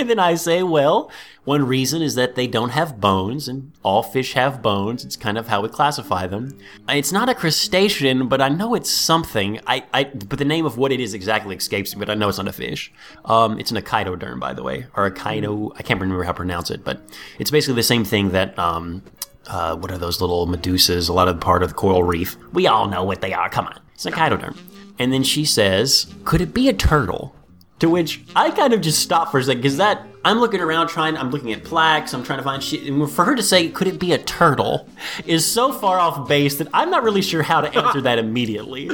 [0.00, 1.10] And then I say, Well,
[1.44, 5.04] one reason is that they don't have bones, and all fish have bones.
[5.04, 6.56] It's kind of how we classify them.
[6.88, 9.60] It's not a crustacean, but I know it's something.
[9.66, 12.28] I, I but the name of what it is exactly escapes me, but I know
[12.28, 12.92] it's not a fish.
[13.26, 15.72] Um, it's an echinoderm, by the way, or echino.
[15.76, 17.02] I can't remember how to pronounce it, but
[17.38, 19.02] it's basically the same thing that um,
[19.48, 21.10] uh, what are those little medusas?
[21.10, 22.36] A lot of part of the coral reef.
[22.52, 23.50] We all know what they are.
[23.50, 24.56] Come on, it's an echinoderm.
[24.98, 27.34] And then she says, "Could it be a turtle?"
[27.80, 30.88] To which I kind of just stopped for a second because that I'm looking around
[30.88, 31.16] trying.
[31.16, 32.14] I'm looking at plaques.
[32.14, 32.82] I'm trying to find shit.
[32.84, 34.88] And for her to say, "Could it be a turtle?"
[35.26, 38.90] is so far off base that I'm not really sure how to answer that immediately.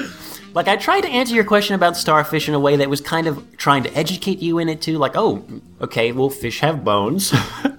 [0.54, 3.28] Like I tried to answer your question about starfish in a way that was kind
[3.28, 4.98] of trying to educate you in it too.
[4.98, 5.44] Like, oh,
[5.80, 7.32] okay, well, fish have bones.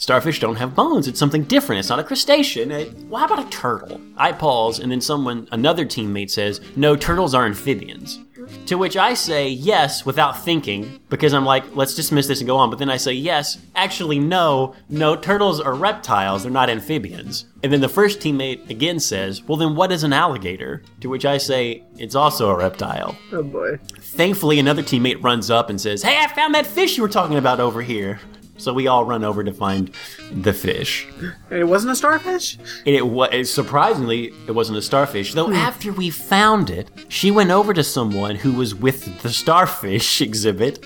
[0.00, 1.06] Starfish don't have bones.
[1.06, 1.78] It's something different.
[1.78, 2.70] It's not a crustacean.
[3.10, 4.00] Well, how about a turtle?
[4.16, 8.18] I pause, and then someone, another teammate says, "No, turtles are amphibians."
[8.66, 12.56] To which I say yes without thinking, because I'm like, let's dismiss this and go
[12.56, 12.70] on.
[12.70, 17.44] But then I say yes, actually, no, no, turtles are reptiles, they're not amphibians.
[17.62, 20.82] And then the first teammate again says, well, then what is an alligator?
[21.02, 23.16] To which I say, it's also a reptile.
[23.32, 23.78] Oh boy.
[24.00, 27.36] Thankfully, another teammate runs up and says, hey, I found that fish you were talking
[27.36, 28.18] about over here.
[28.60, 29.90] So we all run over to find
[30.30, 31.06] the fish.
[31.50, 32.58] And it wasn't a starfish?
[32.86, 35.34] And it was surprisingly, it wasn't a starfish.
[35.34, 35.54] Though hmm.
[35.54, 40.84] after we found it, she went over to someone who was with the starfish exhibit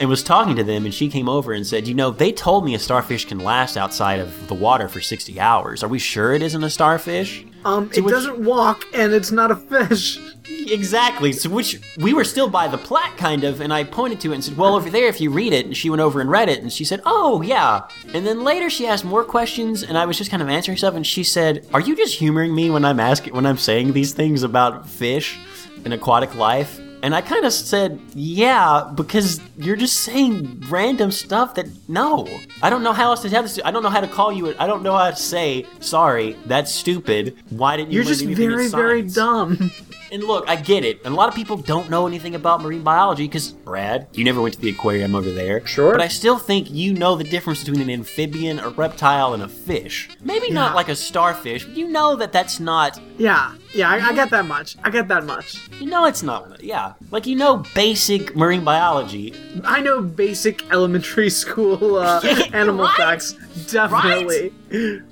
[0.00, 0.84] and was talking to them.
[0.84, 3.76] And she came over and said, "You know, they told me a starfish can last
[3.76, 5.82] outside of the water for 60 hours.
[5.82, 9.50] Are we sure it isn't a starfish?" Um, it which- doesn't walk and it's not
[9.50, 10.18] a fish.
[10.48, 11.32] Exactly.
[11.32, 14.34] So which we were still by the plaque kind of, and I pointed to it
[14.36, 16.48] and said, "Well, over there, if you read it." And she went over and read
[16.48, 20.04] it, and she said, "Oh, yeah." And then later she asked more questions, and I
[20.04, 22.84] was just kind of answering stuff, and she said, "Are you just humoring me when
[22.84, 25.38] I'm asking when I'm saying these things about fish
[25.84, 31.56] and aquatic life?" And I kind of said, "Yeah, because you're just saying random stuff
[31.56, 32.28] that no,
[32.62, 33.58] I don't know how else to have this.
[33.64, 34.54] I don't know how to call you.
[34.58, 36.36] I don't know how to say sorry.
[36.46, 37.36] That's stupid.
[37.50, 37.96] Why didn't you?
[37.96, 39.70] You're just very, very dumb.
[40.12, 41.00] And look, I get it.
[41.06, 44.42] And a lot of people don't know anything about marine biology because, Brad, you never
[44.42, 45.66] went to the aquarium over there.
[45.66, 45.90] Sure.
[45.92, 49.48] But I still think you know the difference between an amphibian, a reptile, and a
[49.48, 50.10] fish.
[50.22, 53.00] Maybe not like a starfish, but you know that that's not.
[53.16, 54.76] yeah, yeah, I, I get that much.
[54.84, 55.68] I get that much.
[55.80, 56.62] You know it's not.
[56.62, 56.92] Yeah.
[57.10, 59.34] Like you know basic marine biology.
[59.64, 62.20] I know basic elementary school uh,
[62.52, 62.96] animal Right?
[62.96, 63.34] facts.
[63.70, 64.52] Definitely.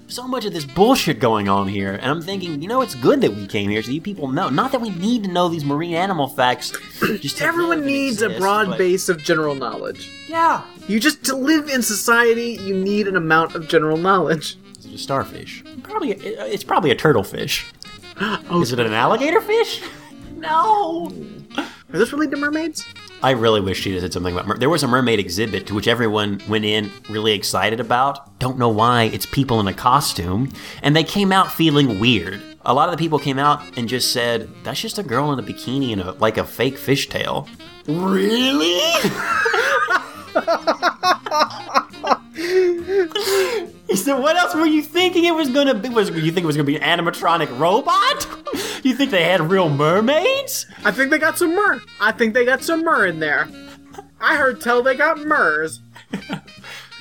[0.08, 1.92] So much of this bullshit going on here.
[1.94, 4.48] And I'm thinking, you know, it's good that we came here so you people know.
[4.48, 6.72] Not that we need to know these marine animal facts.
[7.20, 10.10] Just Everyone needs a broad but- base of general knowledge.
[10.28, 10.62] Yeah.
[10.88, 14.56] You just to live in society, you need an amount of general knowledge.
[14.74, 15.62] It's a starfish?
[15.82, 16.12] Probably.
[16.12, 17.66] It's probably a turtle fish.
[18.20, 19.82] Oh, Is it an alligator fish?
[20.36, 21.12] No.
[21.58, 22.86] are those related to mermaids?
[23.22, 24.46] I really wish she had said something about.
[24.46, 28.38] Mer- there was a mermaid exhibit to which everyone went in really excited about.
[28.38, 29.02] Don't know why.
[29.04, 30.50] It's people in a costume,
[30.82, 32.40] and they came out feeling weird.
[32.64, 35.38] A lot of the people came out and just said, "That's just a girl in
[35.38, 37.46] a bikini and a, like a fake fishtail."
[37.86, 38.80] Really?
[44.10, 45.88] Said, "What else were you thinking it was gonna be?
[45.88, 48.26] Was you think it was gonna be an animatronic robot?
[48.82, 51.80] You think they had real mermaids?" I think they got some myrrh.
[52.00, 53.48] I think they got some myrrh in there.
[54.20, 55.78] I heard tell they got myrrhs.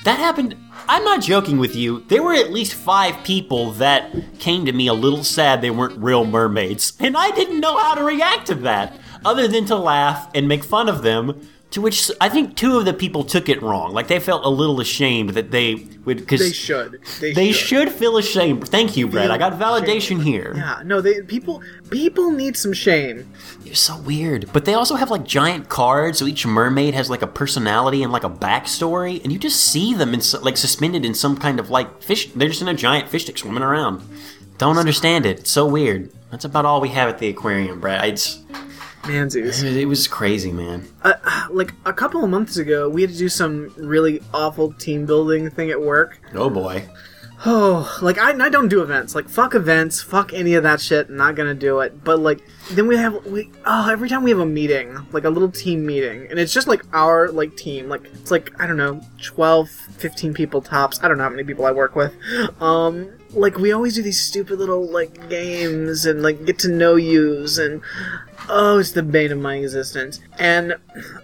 [0.04, 0.54] That happened.
[0.88, 2.04] I'm not joking with you.
[2.06, 6.00] There were at least five people that came to me a little sad they weren't
[6.00, 10.28] real mermaids, and I didn't know how to react to that other than to laugh
[10.32, 11.40] and make fun of them.
[11.72, 13.92] To which I think two of the people took it wrong.
[13.92, 17.00] Like they felt a little ashamed that they would because They should.
[17.20, 17.88] They, They should.
[17.88, 18.68] should feel ashamed.
[18.68, 19.30] Thank you, Brad.
[19.30, 20.52] I got validation here.
[20.56, 23.32] Yeah, no, they people people need some shame.
[23.64, 24.52] You're so weird.
[24.52, 28.10] But they also have like giant cards, so each mermaid has like a personality and
[28.12, 31.70] like a backstory, and you just see them in like suspended in some kind of
[31.70, 32.30] like fish.
[32.32, 34.02] They're just in a giant fish stick swimming around.
[34.58, 35.38] Don't understand it.
[35.40, 36.10] It's so weird.
[36.32, 38.08] That's about all we have at the aquarium, Brad.
[38.08, 38.40] It's,
[39.02, 39.62] Manzies.
[39.64, 40.86] it was crazy, man.
[41.02, 41.14] Uh,
[41.50, 45.48] like a couple of months ago, we had to do some really awful team building
[45.50, 46.20] thing at work.
[46.34, 46.88] Oh boy.
[47.46, 49.14] Oh, like I, I don't do events.
[49.14, 51.08] Like fuck events, fuck any of that shit.
[51.08, 52.04] Not gonna do it.
[52.04, 55.30] But like then we have we oh every time we have a meeting, like a
[55.30, 57.88] little team meeting, and it's just like our like team.
[57.88, 61.00] Like it's like I don't know, 12, 15 people tops.
[61.02, 62.14] I don't know how many people I work with.
[62.60, 66.96] Um, like we always do these stupid little like games and like get to know
[66.96, 67.80] yous and
[68.48, 70.20] oh it's the bane of my existence.
[70.38, 70.76] And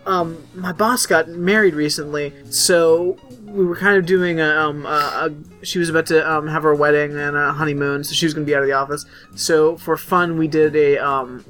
[0.06, 5.30] um my boss got married recently so we were kind of doing a, um, a,
[5.30, 8.34] a she was about to um, have her wedding and a honeymoon so she was
[8.34, 9.06] to be out of the office.
[9.34, 11.44] So for fun we did a um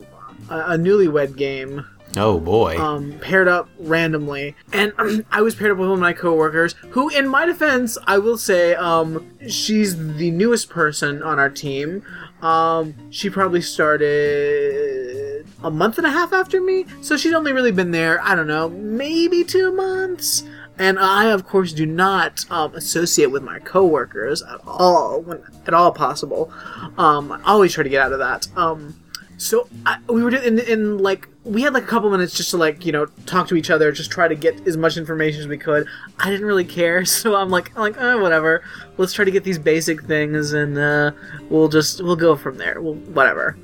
[0.48, 1.84] a, a newlywed game
[2.16, 2.79] Oh boy.
[2.79, 6.74] um, paired up randomly, and um, I was paired up with one of my coworkers.
[6.90, 12.02] Who, in my defense, I will say, um, she's the newest person on our team.
[12.42, 17.72] Um, she probably started a month and a half after me, so she's only really
[17.72, 18.20] been there.
[18.22, 20.44] I don't know, maybe two months.
[20.79, 25.72] And I, of course, do not um, associate with my coworkers at all, when at
[25.72, 26.52] all possible.
[26.98, 28.46] Um, I always try to get out of that.
[28.57, 28.94] Um,
[29.38, 32.56] so I, we were in, in like we had like a couple minutes just to
[32.56, 35.46] like you know talk to each other, just try to get as much information as
[35.46, 35.87] we could.
[36.18, 38.64] I didn't really care, so I'm like I'm like oh, whatever.
[38.98, 41.12] Let's try to get these basic things, and uh,
[41.48, 42.80] we'll just we'll go from there.
[42.80, 43.56] We'll whatever.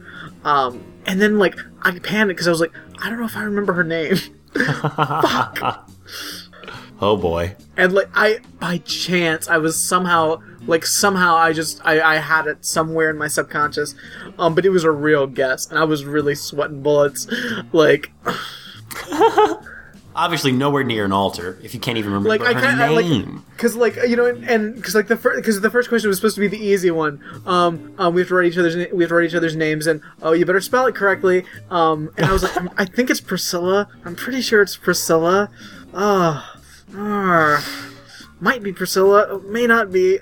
[0.45, 3.43] Um, and then like I panicked because I was like I don't know if I
[3.43, 4.17] remember her name.
[7.03, 7.57] Oh boy.
[7.77, 12.47] and like I by chance I was somehow like somehow I just I, I had
[12.47, 13.97] it somewhere in my subconscious,
[14.39, 17.27] um, but it was a real guess, and I was really sweating bullets,
[17.73, 18.13] like
[20.15, 21.59] Obviously, nowhere near an altar.
[21.63, 23.45] If you can't even remember like I her kind of like name.
[23.57, 26.35] because like you know and because like the first because the first question was supposed
[26.35, 27.23] to be the easy one.
[27.47, 29.57] Um, um, we have to write each other's na- we have to write each other's
[29.57, 31.47] names, and oh, you better spell it correctly.
[31.71, 33.89] Um, and I was like, I think it's Priscilla.
[34.05, 35.51] I'm pretty sure it's Priscilla.
[35.95, 36.61] Ah,
[36.95, 37.93] ah,
[38.41, 40.19] might be Priscilla, may not be.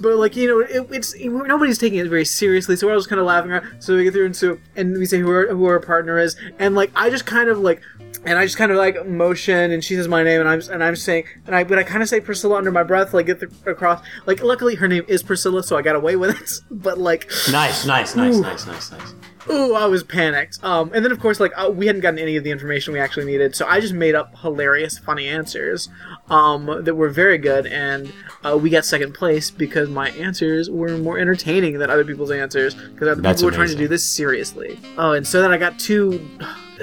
[0.00, 2.76] But like you know, it, it's nobody's taking it very seriously.
[2.76, 3.52] So I just kind of laughing.
[3.52, 3.80] around.
[3.80, 6.36] So we get through and so and we say who our, who our partner is,
[6.58, 7.80] and like I just kind of like,
[8.22, 10.84] and I just kind of like motion, and she says my name, and I'm and
[10.84, 13.40] I'm saying, and I but I kind of say Priscilla under my breath, like get
[13.40, 14.04] the, across.
[14.26, 16.50] Like luckily her name is Priscilla, so I got away with it.
[16.70, 18.42] But like Nice, nice, nice, Ooh.
[18.42, 19.14] nice, nice, nice.
[19.50, 20.62] Ooh, I was panicked.
[20.62, 23.00] Um, and then of course, like uh, we hadn't gotten any of the information we
[23.00, 25.88] actually needed, so I just made up hilarious, funny answers,
[26.28, 28.12] um, that were very good, and
[28.44, 32.74] uh, we got second place because my answers were more entertaining than other people's answers
[32.74, 34.78] because other That's people were trying to do this seriously.
[34.96, 36.28] Oh, and so then I got two,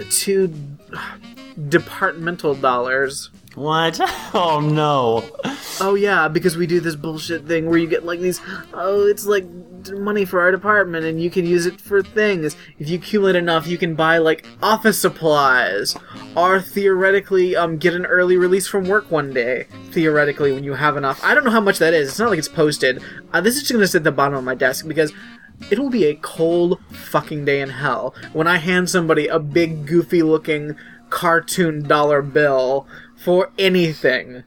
[0.10, 0.54] two
[1.70, 3.30] departmental dollars.
[3.56, 4.00] What?
[4.38, 5.24] Oh no.
[5.82, 8.40] Oh yeah, because we do this bullshit thing where you get like these.
[8.74, 9.46] Oh, it's like
[9.92, 12.56] money for our department, and you can use it for things.
[12.80, 15.96] If you accumulate enough, you can buy like office supplies,
[16.36, 19.68] or theoretically, um, get an early release from work one day.
[19.92, 21.24] Theoretically, when you have enough.
[21.24, 22.10] I don't know how much that is.
[22.10, 23.04] It's not like it's posted.
[23.34, 25.12] Uh, this is just gonna sit at the bottom of my desk because.
[25.72, 29.86] It will be a cold fucking day in hell when I hand somebody a big,
[29.86, 30.76] goofy looking
[31.10, 32.86] cartoon dollar bill
[33.16, 34.44] for anything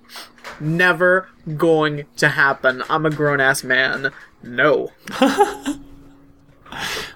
[0.60, 2.82] never going to happen.
[2.88, 4.12] I'm a grown ass man.
[4.42, 4.92] No.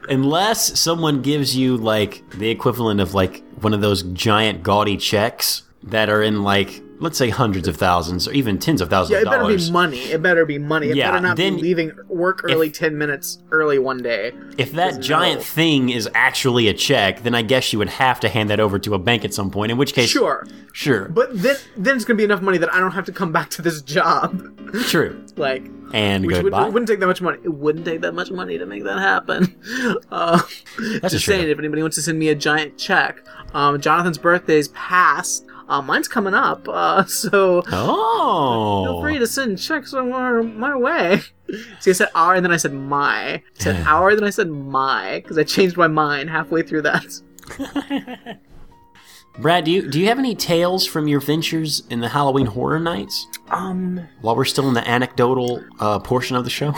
[0.08, 5.62] Unless someone gives you like the equivalent of like one of those giant gaudy checks
[5.82, 9.20] that are in like let's say hundreds of thousands or even tens of thousands Yeah,
[9.22, 9.66] it better dollars.
[9.66, 9.98] be money.
[10.04, 10.88] It better be money.
[10.90, 14.32] It Yeah, better not then be leaving work early 10 minutes early one day.
[14.56, 15.00] If that no.
[15.00, 18.60] giant thing is actually a check, then I guess you would have to hand that
[18.60, 19.72] over to a bank at some point.
[19.72, 20.46] In which case, Sure.
[20.72, 23.12] sure, But then then it's going to be enough money that I don't have to
[23.12, 24.40] come back to this job.
[24.84, 26.66] true, like and which would, goodbye.
[26.68, 27.38] it wouldn't take that much money.
[27.44, 29.54] It wouldn't take that much money to make that happen.
[30.10, 30.40] Uh,
[31.00, 34.68] That's just saying, if anybody wants to send me a giant check, um, Jonathan's birthday's
[34.68, 35.46] past.
[35.72, 41.20] Uh, mine's coming up, uh, so oh, feel free to send checks my, my way.
[41.80, 43.36] See, I said our, and then I said my.
[43.36, 48.38] I said our, then I said my, because I changed my mind halfway through that.
[49.38, 52.78] Brad, do you do you have any tales from your ventures in the Halloween Horror
[52.78, 53.26] Nights?
[53.48, 56.74] Um, While we're still in the anecdotal uh, portion of the show,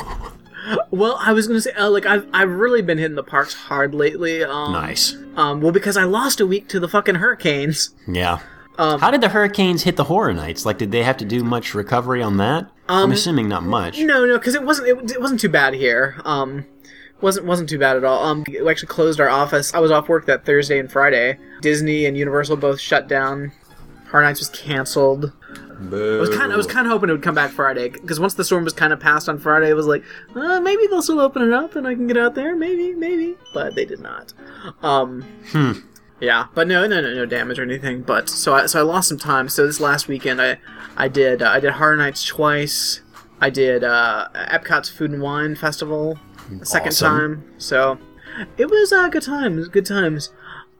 [0.93, 3.93] well, I was gonna say, uh, like, I've, I've really been hitting the parks hard
[3.93, 4.45] lately.
[4.45, 5.17] Um, nice.
[5.35, 7.93] Um, well, because I lost a week to the fucking hurricanes.
[8.07, 8.39] Yeah.
[8.79, 10.67] Um, How did the hurricanes hit the Horror Nights?
[10.67, 12.71] Like, did they have to do much recovery on that?
[12.89, 13.99] I'm assuming not much.
[14.01, 16.21] No, no, because it wasn't it, it wasn't too bad here.
[16.25, 16.67] Um,
[17.21, 18.25] wasn't wasn't too bad at all.
[18.25, 19.73] Um, we actually closed our office.
[19.73, 21.39] I was off work that Thursday and Friday.
[21.63, 23.53] Disney and Universal both shut down.
[24.11, 25.33] Horror Nights was canceled.
[25.77, 28.35] I was kind I was kind of hoping it would come back Friday because once
[28.35, 31.21] the storm was kind of passed on Friday, it was like uh, maybe they'll still
[31.21, 32.55] open it up and I can get out there.
[32.55, 34.33] Maybe, maybe, but they did not.
[34.83, 35.73] Um, Hmm.
[36.21, 38.03] Yeah, but no, no, no, no damage or anything.
[38.03, 39.49] But so I so I lost some time.
[39.49, 40.59] So this last weekend, I
[40.97, 43.01] I did uh, I did Horror Nights twice.
[43.41, 46.19] I did uh, Epcot's Food and Wine Festival
[46.61, 47.09] a second Awesome.
[47.09, 47.55] time.
[47.59, 47.99] So
[48.57, 49.69] it was uh, good times.
[49.69, 50.31] Good times.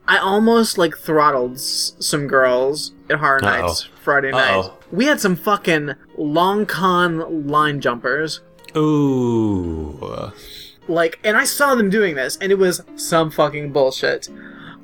[0.07, 3.61] I almost like throttled s- some girls at Horror Uh-oh.
[3.61, 4.55] Nights Friday night.
[4.59, 4.77] Uh-oh.
[4.91, 8.41] We had some fucking long con line jumpers.
[8.75, 10.31] Ooh.
[10.87, 14.29] Like, and I saw them doing this, and it was some fucking bullshit.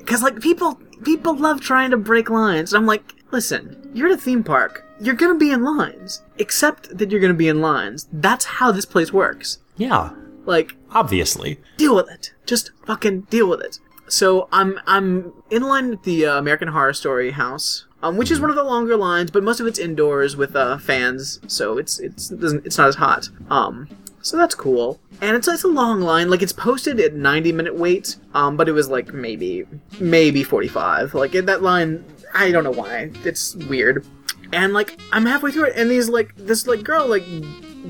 [0.04, 2.72] Because like people, people love trying to break lines.
[2.72, 4.84] And I'm like, listen, you're at a theme park.
[5.00, 6.22] You're gonna be in lines.
[6.38, 8.08] Except that you're gonna be in lines.
[8.12, 9.58] That's how this place works.
[9.76, 10.10] Yeah.
[10.44, 11.60] Like, Obviously.
[11.76, 12.32] deal with it.
[12.46, 13.78] Just fucking deal with it.
[14.08, 18.40] So I'm I'm in line with the uh, American Horror Story house, um, which is
[18.40, 21.98] one of the longer lines, but most of it's indoors with uh, fans, so it's
[21.98, 23.30] it's it's not as hot.
[23.48, 23.88] Um,
[24.20, 25.00] so that's cool.
[25.22, 26.28] And it's it's a long line.
[26.28, 29.64] Like it's posted at 90 minute wait, um, but it was like maybe
[30.00, 31.14] maybe 45.
[31.14, 32.04] Like in that line,
[32.34, 33.10] I don't know why.
[33.24, 34.04] It's weird.
[34.52, 37.24] And like I'm halfway through it, and these like this like girl like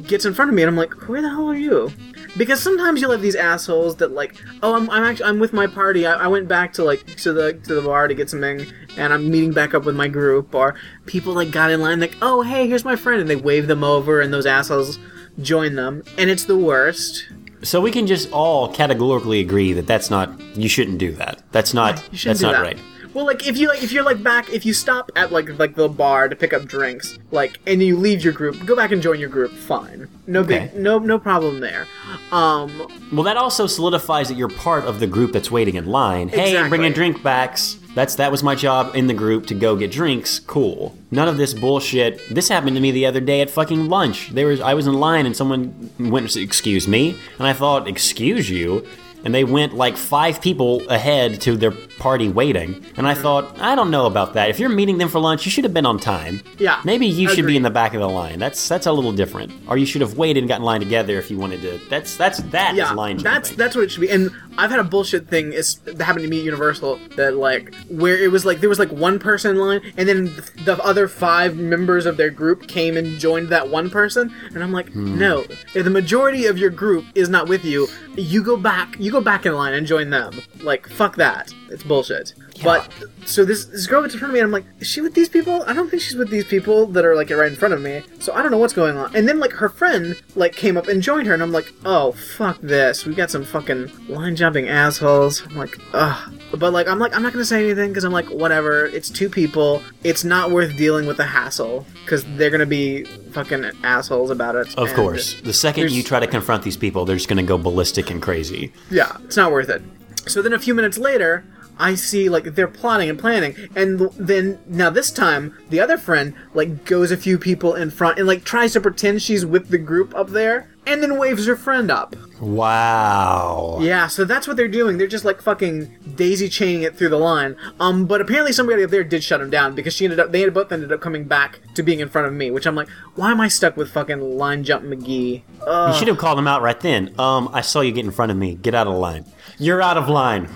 [0.07, 1.91] gets in front of me, and I'm like, where the hell are you?
[2.37, 5.67] Because sometimes you'll have these assholes that like, oh, I'm, I'm actually I'm with my
[5.67, 6.07] party.
[6.07, 8.67] I, I went back to like to the to the bar to get something,
[8.99, 10.55] and I'm meeting back up with my group.
[10.55, 10.75] Or
[11.07, 13.83] people like got in line like, oh, hey, here's my friend, and they wave them
[13.83, 14.99] over, and those assholes
[15.41, 17.27] join them, and it's the worst.
[17.63, 20.39] So we can just all categorically agree that that's not.
[20.57, 21.43] You shouldn't do that.
[21.53, 22.03] That's not.
[22.25, 22.63] That's not that.
[22.63, 22.79] right.
[23.15, 25.75] Well, like if you like if you're like back if you stop at like like
[25.75, 29.03] the bar to pick up drinks, like and you leave your group, go back and
[29.03, 29.53] join your group.
[29.53, 31.87] Fine, no big, no no problem there.
[32.31, 36.29] Um, Well, that also solidifies that you're part of the group that's waiting in line.
[36.31, 37.77] Hey, I'm bringing drink backs.
[37.95, 40.39] That's that was my job in the group to go get drinks.
[40.39, 40.97] Cool.
[41.11, 42.21] None of this bullshit.
[42.35, 44.31] This happened to me the other day at fucking lunch.
[44.31, 48.49] There was I was in line and someone went, "Excuse me," and I thought, "Excuse
[48.49, 48.87] you."
[49.25, 52.85] And they went like five people ahead to their party waiting.
[52.97, 54.51] And I thought, I don't know about that.
[54.51, 56.43] If you're meeting them for lunch, you should have been on time.
[56.59, 58.39] Yeah, Maybe you should be in the back of the line.
[58.39, 59.53] That's that's a little different.
[59.69, 61.79] Or you should have waited and gotten in line together if you wanted to.
[61.89, 63.59] That's that's that is yeah, line that's jumping.
[63.59, 64.11] that's what it should be.
[64.11, 67.75] And I've had a bullshit thing is that happened to me at Universal that like
[67.89, 70.25] where it was like there was like one person in line, and then
[70.65, 74.73] the other five members of their group came and joined that one person, and I'm
[74.73, 75.19] like, Hmm.
[75.19, 75.45] no,
[75.75, 79.21] if the majority of your group is not with you, you go back, you go
[79.21, 80.41] back in line and join them.
[80.63, 82.35] Like fuck that, it's bullshit.
[82.63, 82.93] But
[83.27, 85.15] so this this girl gets in front of me, and I'm like, is she with
[85.15, 85.63] these people?
[85.67, 88.03] I don't think she's with these people that are like right in front of me.
[88.19, 89.15] So I don't know what's going on.
[89.15, 92.13] And then like her friend like came up and joined her, and I'm like, oh
[92.13, 95.45] fuck this, we got some fucking line jumping assholes.
[95.47, 96.35] I'm like, ugh.
[96.57, 98.87] But like I'm like I'm not gonna say anything because I'm like whatever.
[98.87, 99.83] It's two people.
[100.05, 104.77] It's not worth dealing with the hassle because they're gonna be fucking assholes about it.
[104.79, 105.41] Of course.
[105.41, 108.23] The second you try to confront these people, they're just going to go ballistic and
[108.23, 108.73] crazy.
[108.91, 109.83] Yeah, it's not worth it.
[110.27, 111.45] So then a few minutes later,
[111.79, 116.35] I see like they're plotting and planning, and then now this time the other friend
[116.55, 119.79] like goes a few people in front and like tries to pretend she's with the
[119.79, 122.15] group up there, and then waves her friend up.
[122.41, 123.79] Wow.
[123.81, 124.99] Yeah, so that's what they're doing.
[124.99, 127.57] They're just like fucking daisy chaining it through the line.
[127.81, 130.49] Um, but apparently somebody up there did shut him down because she ended up they
[130.49, 133.31] both ended up coming back to being in front of me, which I'm like, why
[133.31, 135.43] am I stuck with fucking line jump McGee?
[135.67, 137.15] You should have called him out right then.
[137.19, 138.57] Um, I saw you get in front of me.
[138.57, 139.25] Get out of line.
[139.59, 140.49] You're out of line.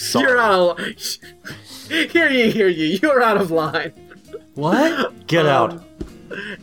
[0.00, 0.28] Sorry.
[0.28, 0.96] You're out of line.
[2.08, 2.98] hear you, hear you.
[3.02, 3.92] You're out of line.
[4.54, 5.26] What?
[5.26, 5.84] Get out.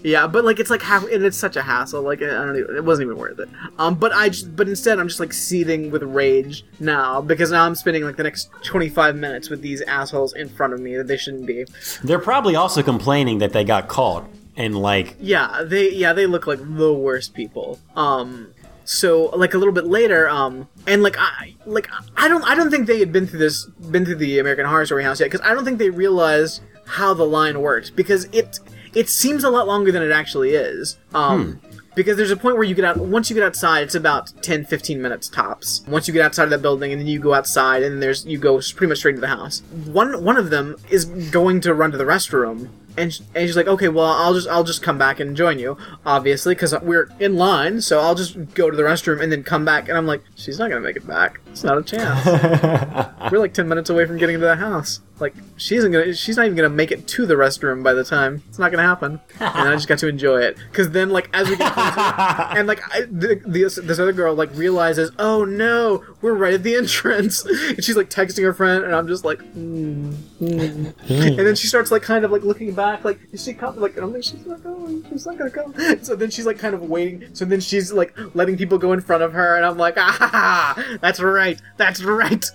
[0.01, 2.01] Yeah, but like it's like half, and it's such a hassle.
[2.01, 3.49] Like I don't even, it wasn't even worth it.
[3.77, 7.65] Um, but I, just, but instead I'm just like seething with rage now because now
[7.65, 11.07] I'm spending like the next 25 minutes with these assholes in front of me that
[11.07, 11.65] they shouldn't be.
[12.03, 14.25] They're probably also complaining that they got caught
[14.55, 17.77] and like Yeah, they, yeah, they look like the worst people.
[17.95, 18.53] Um,
[18.87, 22.71] so like a little bit later, um, and like I, like I don't, I don't
[22.71, 25.41] think they had been through this, been through the American Horror Story house yet because
[25.41, 28.61] I don't think they realized how the line worked because it,
[28.95, 30.97] it seems a lot longer than it actually is.
[31.13, 31.59] Um.
[31.95, 32.97] Because there's a point where you get out.
[32.97, 35.83] Once you get outside, it's about 10, 15 minutes tops.
[35.87, 38.37] Once you get outside of that building, and then you go outside, and there's you
[38.37, 39.63] go pretty much straight to the house.
[39.87, 43.67] One one of them is going to run to the restroom, and, and she's like,
[43.67, 47.35] okay, well, I'll just I'll just come back and join you, obviously, because we're in
[47.35, 47.81] line.
[47.81, 49.87] So I'll just go to the restroom and then come back.
[49.87, 51.39] And I'm like, she's not gonna make it back.
[51.57, 52.23] It's not a chance.
[53.31, 55.01] we're like ten minutes away from getting to the house.
[55.19, 56.13] Like she isn't gonna.
[56.13, 58.43] She's not even gonna make it to the restroom by the time.
[58.49, 59.19] It's not gonna happen.
[59.39, 61.99] And I just got to enjoy it because then, like, as we get closer,
[62.55, 66.61] and like I, the, this, this other girl like realizes, oh no, we're right at
[66.61, 70.93] the entrance, and she's like texting her friend, and I'm just like, mm, mm.
[71.09, 73.81] and then she starts like kind of like looking back, like is she coming?
[73.81, 75.73] Like, and I'm like, she's not going, she's not gonna come.
[76.03, 77.33] So then she's like kind of waiting.
[77.33, 80.97] So then she's like letting people go in front of her, and I'm like, ah,
[81.01, 81.46] that's right,
[81.77, 82.45] that's right.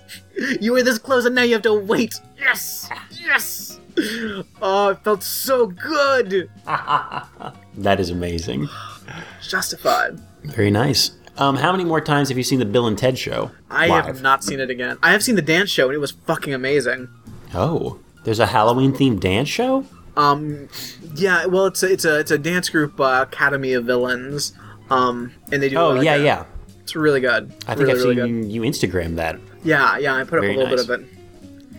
[0.59, 2.19] You were this close, and now you have to wait.
[2.39, 3.79] Yes, yes.
[4.61, 6.49] Oh, it felt so good.
[6.65, 8.67] that is amazing.
[9.47, 10.19] Justified.
[10.43, 11.11] Very nice.
[11.37, 13.51] Um, how many more times have you seen the Bill and Ted show?
[13.69, 14.05] I live?
[14.05, 14.97] have not seen it again.
[15.01, 17.07] I have seen the dance show, and it was fucking amazing.
[17.53, 19.85] Oh, there's a Halloween themed dance show.
[20.15, 20.69] Um,
[21.15, 24.53] yeah, well, it's a it's a it's a dance group, uh, Academy of Villains.
[24.89, 25.77] Um, and they do.
[25.77, 26.45] Oh like yeah, a- yeah.
[26.93, 27.51] It's really good.
[27.67, 29.39] I think really, I've seen you Instagram that.
[29.63, 30.13] Yeah, yeah.
[30.15, 30.85] I put up Very a little nice.
[30.85, 31.09] bit of it.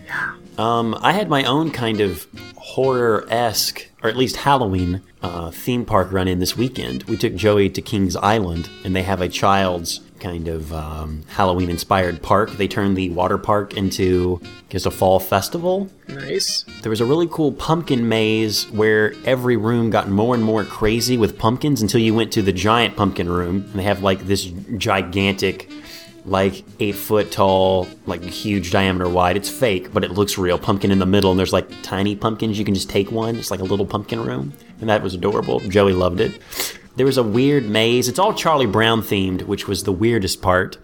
[0.05, 0.35] Yeah.
[0.57, 5.85] Um, I had my own kind of horror esque, or at least Halloween, uh, theme
[5.85, 7.03] park run in this weekend.
[7.03, 11.69] We took Joey to Kings Island, and they have a child's kind of um, Halloween
[11.69, 12.49] inspired park.
[12.53, 15.87] They turned the water park into just a fall festival.
[16.07, 16.65] Nice.
[16.81, 21.15] There was a really cool pumpkin maze where every room got more and more crazy
[21.15, 24.45] with pumpkins until you went to the giant pumpkin room, and they have like this
[24.77, 25.69] gigantic
[26.25, 29.37] like eight foot tall, like huge diameter wide.
[29.37, 30.57] It's fake, but it looks real.
[30.57, 32.57] Pumpkin in the middle, and there's like tiny pumpkins.
[32.57, 33.35] You can just take one.
[33.35, 35.59] It's like a little pumpkin room, and that was adorable.
[35.59, 36.41] Joey loved it.
[36.95, 38.07] There was a weird maze.
[38.07, 40.77] It's all Charlie Brown themed, which was the weirdest part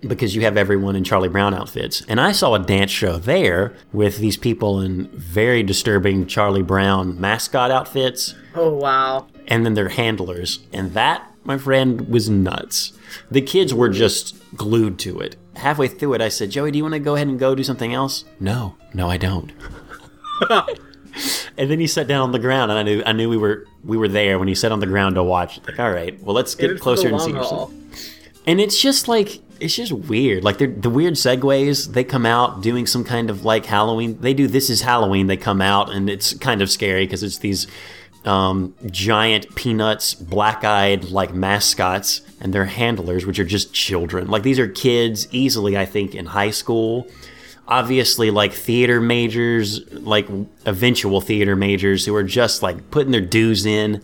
[0.00, 2.02] because you have everyone in Charlie Brown outfits.
[2.08, 7.20] And I saw a dance show there with these people in very disturbing Charlie Brown
[7.20, 9.28] mascot outfits Oh wow.
[9.46, 10.58] and then their handlers.
[10.72, 12.92] And that, my friend, was nuts.
[13.30, 15.36] The kids were just glued to it.
[15.54, 17.62] halfway through it, I said, Joey, do you want to go ahead and go do
[17.62, 18.24] something else?
[18.40, 19.52] No, no, I don't.
[21.56, 23.66] and then he sat down on the ground, and I knew I knew we were
[23.84, 25.60] we were there when he sat on the ground to watch.
[25.66, 27.30] Like, all right, well, let's get closer and see.
[27.30, 27.70] yourself.
[27.70, 27.72] haul.
[28.46, 30.44] And it's just like it's just weird.
[30.44, 31.92] Like they're the weird segues.
[31.92, 34.18] They come out doing some kind of like Halloween.
[34.20, 35.28] They do this is Halloween.
[35.28, 37.66] They come out and it's kind of scary because it's these
[38.24, 44.28] um, giant peanuts, black-eyed like mascots, and their handlers, which are just children.
[44.28, 47.08] Like these are kids, easily I think in high school.
[47.72, 50.28] Obviously, like theater majors, like
[50.66, 54.02] eventual theater majors who are just like putting their dues in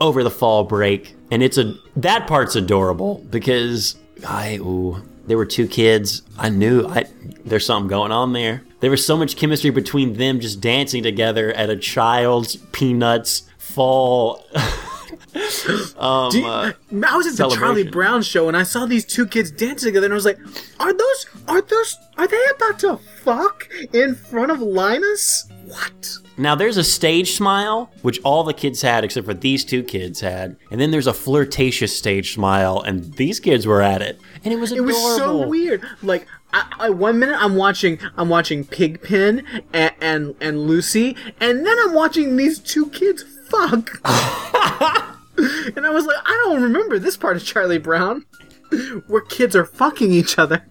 [0.00, 5.46] over the fall break, and it's a that part's adorable because I ooh, there were
[5.46, 6.22] two kids.
[6.38, 7.06] I knew I
[7.44, 8.62] there's something going on there.
[8.78, 14.44] There was so much chemistry between them just dancing together at a child's peanuts fall.
[15.98, 16.72] um, you- uh,
[17.06, 17.84] I was at the Charlie.
[17.88, 20.38] Brown show and I saw these two kids dancing together and I was like,
[20.78, 21.26] "Are those?
[21.48, 21.96] Are those?
[22.18, 25.46] Are they about to fuck in front of Linus?
[25.66, 29.82] What?" Now there's a stage smile, which all the kids had except for these two
[29.82, 34.18] kids had, and then there's a flirtatious stage smile, and these kids were at it,
[34.44, 35.84] and it was It was so weird.
[36.02, 41.64] Like, I, I, one minute I'm watching, I'm watching Pigpen and, and and Lucy, and
[41.66, 44.00] then I'm watching these two kids fuck.
[45.76, 48.26] and I was like, I don't remember this part of Charlie Brown,
[49.06, 50.66] where kids are fucking each other.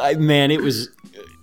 [0.00, 0.88] I, man, it was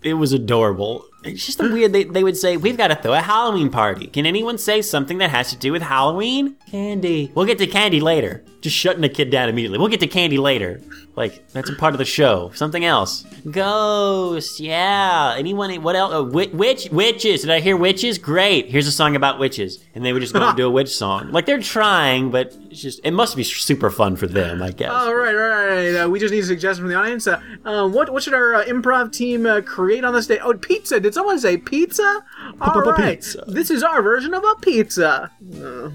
[0.03, 1.05] it was adorable.
[1.23, 1.91] It's just weird.
[1.91, 4.07] They, they would say, "We've got to throw a Halloween party.
[4.07, 7.31] Can anyone say something that has to do with Halloween?" Candy.
[7.35, 8.45] We'll get to candy later.
[8.67, 9.77] Just shutting the kid down immediately.
[9.77, 10.81] We'll get to candy later.
[11.15, 12.51] Like that's a part of the show.
[12.53, 13.23] Something else.
[13.49, 14.59] Ghosts.
[14.59, 15.35] Yeah.
[15.37, 15.73] Anyone?
[15.81, 16.11] What else?
[16.13, 16.89] Oh, witch.
[16.91, 17.43] Witches.
[17.43, 18.17] Did I hear witches?
[18.17, 18.67] Great.
[18.67, 21.31] Here's a song about witches, and they would just go and do a witch song.
[21.31, 24.91] Like they're trying, but it's just it must be super fun for them, I guess.
[24.91, 25.95] All right, all right.
[25.95, 27.25] Uh, we just need a suggestion from the audience.
[27.25, 30.39] Uh, uh, what what should our uh, improv team uh, create on this day?
[30.39, 30.99] Oh, pizza.
[30.99, 32.21] Did someone say pizza?
[32.59, 33.15] All right.
[33.15, 33.45] Pizza.
[33.47, 35.31] This is our version of a pizza.
[35.55, 35.89] Uh,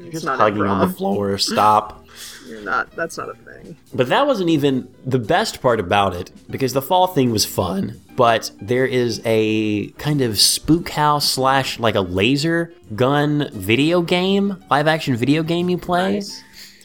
[0.00, 1.38] it's not Hugging on the floor.
[1.38, 2.02] Stop.
[2.46, 2.94] You're not.
[2.94, 3.76] That's not a thing.
[3.92, 8.00] But that wasn't even the best part about it because the fall thing was fun.
[8.14, 14.62] But there is a kind of spook house slash like a laser gun video game,
[14.70, 16.14] live action video game you play.
[16.14, 16.42] Nice.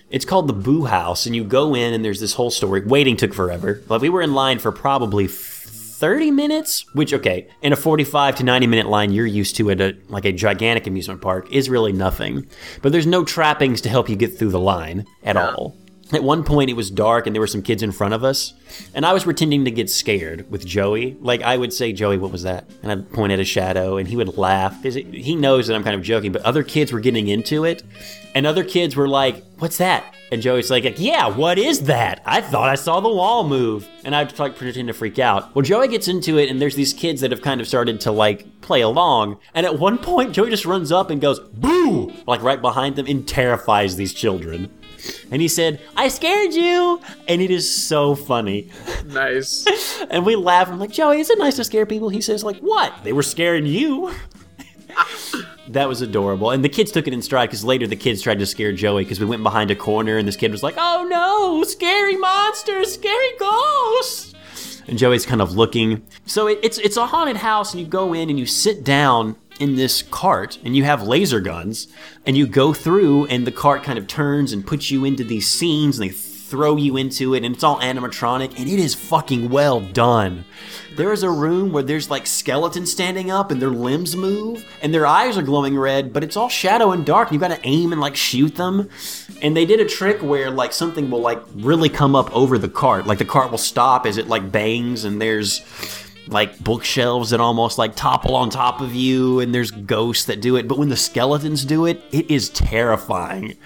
[0.10, 2.82] It's called the Boo House, and you go in and there's this whole story.
[2.82, 5.30] Waiting took forever, but we were in line for probably.
[6.02, 9.80] 30 minutes which okay in a 45 to 90 minute line you're used to at
[9.80, 12.48] a like a gigantic amusement park is really nothing.
[12.82, 15.78] But there's no trappings to help you get through the line at all
[16.14, 18.54] at one point, it was dark and there were some kids in front of us,
[18.94, 21.18] and I was pretending to get scared with Joey.
[21.22, 24.08] Like I would say, "Joey, what was that?" And I'd point at a shadow, and
[24.08, 26.32] he would laugh because he knows that I'm kind of joking.
[26.32, 27.84] But other kids were getting into it,
[28.36, 32.22] and other kids were like, "What's that?" And Joey's like, "Yeah, what is that?
[32.26, 35.54] I thought I saw the wall move." And I'd like pretend to freak out.
[35.54, 38.12] Well, Joey gets into it, and there's these kids that have kind of started to
[38.12, 39.38] like play along.
[39.54, 43.08] And at one point, Joey just runs up and goes, "Boo!" like right behind them,
[43.08, 44.70] and terrifies these children.
[45.32, 47.02] And he said, I scared you!
[47.28, 48.70] And it is so funny.
[49.06, 49.68] Nice.
[50.10, 50.68] And we laugh.
[50.68, 52.10] I'm like, Joey, is it nice to scare people?
[52.10, 52.94] He says, like, what?
[53.04, 54.14] They were scaring you.
[55.70, 56.52] that was adorable.
[56.52, 59.04] And the kids took it in stride because later the kids tried to scare Joey
[59.04, 62.94] because we went behind a corner and this kid was like, oh no, scary monsters,
[62.94, 64.34] scary ghosts.
[64.88, 66.06] And Joey's kind of looking.
[66.26, 69.38] So it, it's it's a haunted house, and you go in and you sit down
[69.62, 71.88] in this cart, and you have laser guns,
[72.26, 75.50] and you go through, and the cart kind of turns and puts you into these
[75.50, 79.50] scenes, and they throw you into it, and it's all animatronic, and it is fucking
[79.50, 80.44] well done.
[80.98, 84.94] There is a room where there's like skeletons standing up, and their limbs move, and
[84.94, 87.94] their eyes are glowing red, but it's all shadow and dark, and you gotta aim
[87.94, 88.90] and like shoot them.
[89.42, 92.68] And they did a trick where like something will like really come up over the
[92.68, 95.62] cart, like the cart will stop as it like bangs, and there's
[96.32, 100.56] like bookshelves that almost like topple on top of you and there's ghosts that do
[100.56, 100.68] it.
[100.68, 103.58] But when the skeletons do it it is terrifying.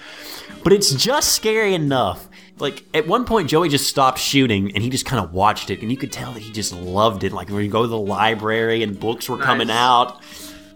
[0.64, 2.28] But it's just scary enough.
[2.58, 5.82] Like at one point joey just stopped shooting and he just kind of watched it
[5.82, 7.32] and you could tell that he just loved it.
[7.32, 10.22] Like when you go to the library and books were coming out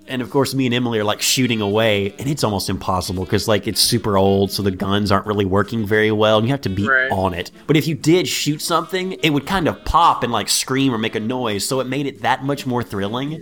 [0.09, 3.47] and of course me and emily are like shooting away and it's almost impossible because
[3.47, 6.61] like it's super old so the guns aren't really working very well and you have
[6.61, 7.11] to be Right.
[7.11, 10.49] on it but if you did shoot something it would kind of pop and like
[10.49, 13.41] scream or make a noise so it made it that much more thrilling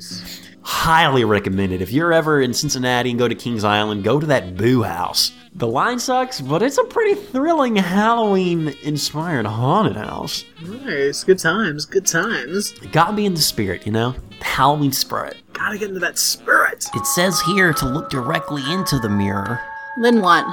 [0.61, 4.26] highly recommend it if you're ever in cincinnati and go to kings island go to
[4.26, 10.43] that boo house the line sucks but it's a pretty thrilling halloween inspired haunted house
[10.84, 11.24] nice.
[11.24, 11.86] Good times.
[11.86, 12.74] Good times.
[12.82, 16.17] it got me in the spirit you know the halloween spirit Gotta get into that
[16.17, 16.85] spirit.
[16.93, 19.59] It says here to look directly into the mirror.
[20.01, 20.45] Then what?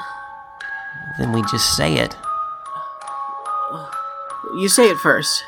[1.18, 2.16] Then we just say it.
[4.56, 5.44] You say it first.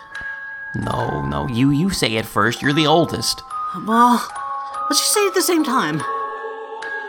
[0.75, 2.61] No, no, you you say it first.
[2.61, 3.43] You're the oldest.
[3.87, 4.27] Well,
[4.91, 6.03] let's just say it at the same time.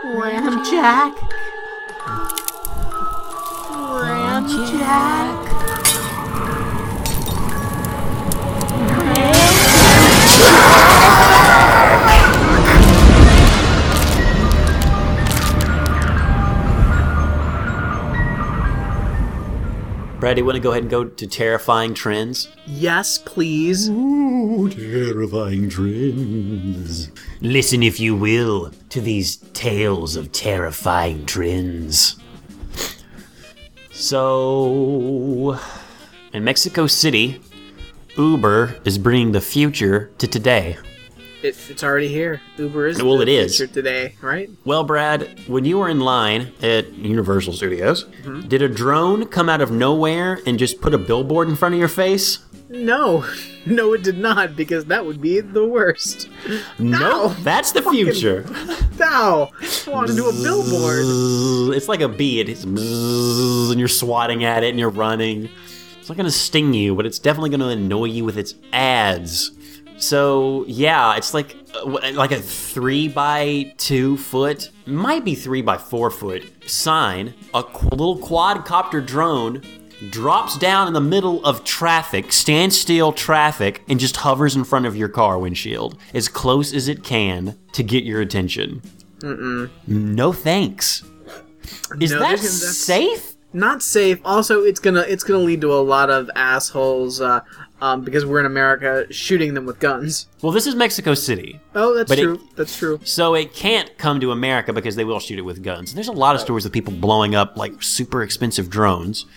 [0.06, 1.14] Ram Jack.
[3.98, 4.48] Ramjack.
[4.48, 5.57] Ramjack.
[20.28, 22.50] Brad, you want to go ahead and go to terrifying trends?
[22.66, 23.88] Yes, please.
[23.88, 27.10] Ooh, terrifying trends.
[27.40, 32.18] Listen, if you will, to these tales of terrifying trends.
[33.94, 35.58] So,
[36.34, 37.40] in Mexico City,
[38.18, 40.76] Uber is bringing the future to today.
[41.48, 42.42] It, it's already here.
[42.58, 43.58] Uber is Well, it is.
[43.58, 44.50] today, right?
[44.66, 48.50] Well, Brad, when you were in line at Universal Studios, mm-hmm.
[48.50, 51.80] did a drone come out of nowhere and just put a billboard in front of
[51.80, 52.40] your face?
[52.68, 53.26] No,
[53.66, 56.28] no, it did not, because that would be the worst.
[56.80, 58.46] No, that's the future.
[59.00, 59.50] Ow!
[59.62, 61.78] I want to do a billboard.
[61.78, 62.42] It's like a bee.
[62.42, 65.48] It's and you're swatting at it and you're running.
[65.98, 69.52] It's not gonna sting you, but it's definitely gonna annoy you with its ads.
[69.98, 75.78] So yeah, it's like uh, like a three by two foot, might be three by
[75.78, 77.34] four foot sign.
[77.54, 79.64] A qu- little quadcopter drone
[80.12, 84.96] drops down in the middle of traffic, standstill traffic, and just hovers in front of
[84.96, 88.82] your car windshield as close as it can to get your attention.
[89.88, 91.04] No thanks.
[92.00, 93.34] Is No, that safe?
[93.58, 94.20] Not safe.
[94.24, 97.20] Also, it's gonna it's gonna lead to a lot of assholes.
[97.22, 97.42] Uh,
[97.80, 100.28] um, because we're in America, shooting them with guns.
[100.42, 101.60] Well, this is Mexico City.
[101.76, 102.40] Oh, that's But it- true.
[102.56, 103.00] that's true.
[103.04, 105.92] So it can't come to America because they will shoot it with guns.
[105.92, 109.28] And there's a lot of stories of people blowing up like super expensive drones.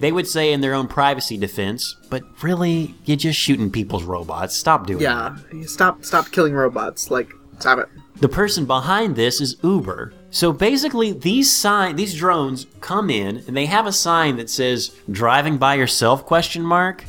[0.00, 4.54] They would say in their own privacy defense, but really, you're just shooting people's robots.
[4.54, 5.32] Stop doing that.
[5.54, 7.10] Yeah, stop stop killing robots.
[7.10, 7.88] Like, stop it.
[8.20, 10.12] The person behind this is Uber.
[10.30, 14.94] So basically, these sign these drones come in and they have a sign that says
[15.10, 17.04] "driving by yourself?" question mark.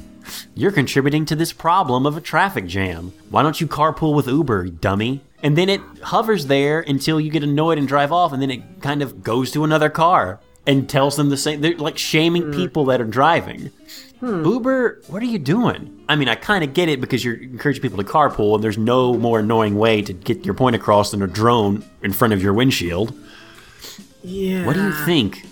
[0.55, 3.13] You're contributing to this problem of a traffic jam.
[3.29, 5.21] Why don't you carpool with Uber, dummy?
[5.41, 8.81] And then it hovers there until you get annoyed and drive off, and then it
[8.81, 11.61] kind of goes to another car and tells them the same.
[11.61, 12.55] They're like shaming mm.
[12.55, 13.71] people that are driving.
[14.21, 16.03] Uber, what are you doing?
[16.09, 18.77] I mean, I kind of get it because you're encouraging people to carpool, and there's
[18.77, 22.41] no more annoying way to get your point across than a drone in front of
[22.41, 23.13] your windshield.
[24.23, 24.65] Yeah.
[24.65, 25.45] What do you think?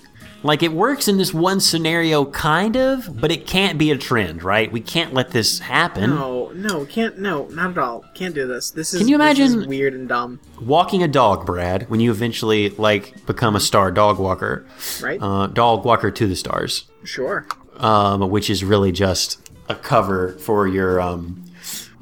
[0.43, 4.43] Like, it works in this one scenario, kind of, but it can't be a trend,
[4.43, 4.72] right?
[4.72, 6.11] We can't let this happen.
[6.11, 7.18] No, no, can't.
[7.18, 8.05] No, not at all.
[8.13, 8.70] Can't do this.
[8.70, 8.99] This is.
[8.99, 12.70] Can you this is imagine- weird and dumb, Walking a dog, Brad, when you eventually,
[12.70, 14.68] like, become a star dog walker,
[15.01, 15.20] right?
[15.22, 16.86] uh, dog walker to the stars.
[17.03, 17.47] sure.
[17.78, 21.45] Um, which is really just a cover for your um,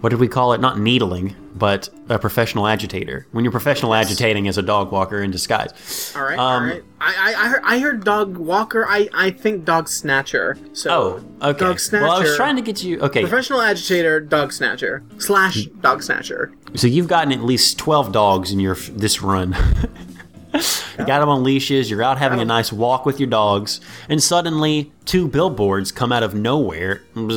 [0.04, 0.60] what did we call it?
[0.60, 3.26] Not needling, but a professional agitator.
[3.32, 6.14] When you're professional agitating as a dog walker in disguise.
[6.14, 6.38] All right.
[6.38, 6.84] Um, all right.
[7.00, 7.62] I, I, I heard.
[7.64, 8.86] I heard dog walker.
[8.86, 10.58] I, I think dog snatcher.
[10.74, 11.24] So.
[11.42, 11.60] Oh, okay.
[11.60, 12.04] Dog snatcher.
[12.04, 13.00] Well, I was trying to get you.
[13.00, 16.52] Okay, Professional agitator, dog snatcher slash dog snatcher.
[16.76, 19.56] so you've gotten at least twelve dogs in your this run.
[21.00, 21.90] you got them on leashes.
[21.90, 26.24] You're out having a nice walk with your dogs, and suddenly two billboards come out
[26.24, 27.32] of nowhere and,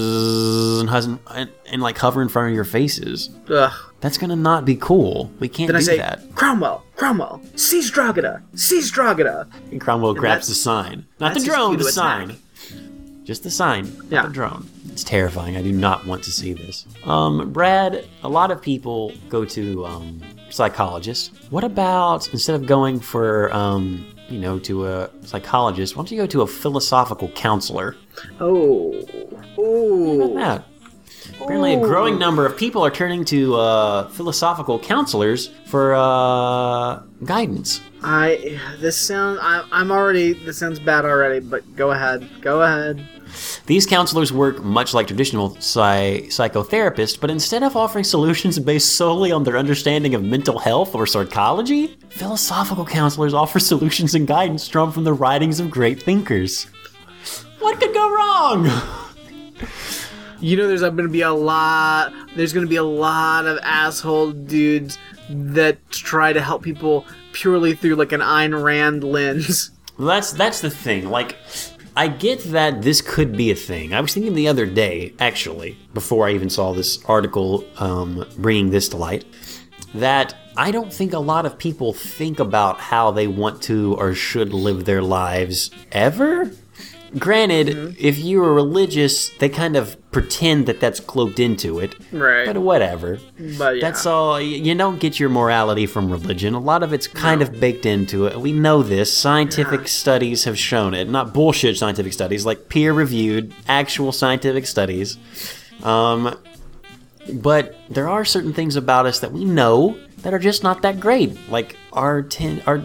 [0.90, 3.30] and, and like hover in front of your faces.
[3.48, 3.72] Ugh.
[4.00, 5.30] That's gonna not be cool.
[5.40, 6.34] We can't Then I do say, that.
[6.34, 9.50] Cromwell, Cromwell, seize Dragada, seize Dragada.
[9.72, 11.06] And Cromwell grabs the sign.
[11.18, 12.30] Not the drone, the sign.
[12.30, 12.40] attack.
[13.24, 14.22] Just the sign, Yeah.
[14.26, 14.68] the drone.
[14.92, 15.56] It's terrifying.
[15.56, 16.86] I do not want to see this.
[17.04, 20.22] Um, Brad, a lot of people go to um,
[20.56, 21.30] psychologists.
[21.50, 26.18] What about instead of going for um, you know, to a psychologist, why don't you
[26.18, 27.96] go to a philosophical counselor?
[28.40, 28.92] Oh,
[29.58, 30.34] ooh.
[30.34, 30.62] Yeah.
[31.40, 37.80] Apparently, a growing number of people are turning to uh, philosophical counselors for uh, guidance.
[38.02, 39.40] I this sounds.
[39.42, 43.06] I, I'm already this sounds bad already, but go ahead, go ahead.
[43.66, 49.32] These counselors work much like traditional psy- psychotherapists, but instead of offering solutions based solely
[49.32, 54.92] on their understanding of mental health or psychology, philosophical counselors offer solutions and guidance drawn
[54.92, 56.66] from the writings of great thinkers.
[57.58, 58.70] What could go wrong?
[60.40, 62.12] You know, there's going to be a lot.
[62.36, 64.98] There's going to be a lot of asshole dudes
[65.30, 69.70] that try to help people purely through like an Ayn Rand lens.
[69.98, 71.08] That's that's the thing.
[71.08, 71.36] Like,
[71.98, 73.94] I get that this could be a thing.
[73.94, 78.68] I was thinking the other day, actually, before I even saw this article um, bringing
[78.68, 79.24] this to light,
[79.94, 84.12] that I don't think a lot of people think about how they want to or
[84.14, 86.50] should live their lives ever.
[87.18, 87.94] Granted, Mm-hmm.
[87.98, 91.94] if you are religious, they kind of pretend that that's cloaked into it.
[92.12, 92.46] Right.
[92.46, 93.18] But whatever.
[93.58, 93.80] But yeah.
[93.80, 94.40] That's all.
[94.40, 96.54] You don't get your morality from religion.
[96.54, 98.38] A lot of it's kind of baked into it.
[98.40, 99.14] We know this.
[99.16, 101.08] Scientific studies have shown it.
[101.08, 105.18] Not bullshit scientific studies, like peer reviewed, actual scientific studies.
[105.82, 106.38] Um,
[107.32, 110.98] but there are certain things about us that we know that are just not that
[111.00, 111.36] great.
[111.50, 112.84] Like our ten, our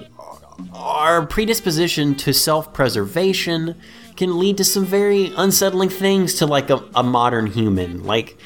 [0.74, 3.76] our predisposition to self-preservation
[4.16, 8.04] can lead to some very unsettling things to like a, a modern human.
[8.04, 8.38] Like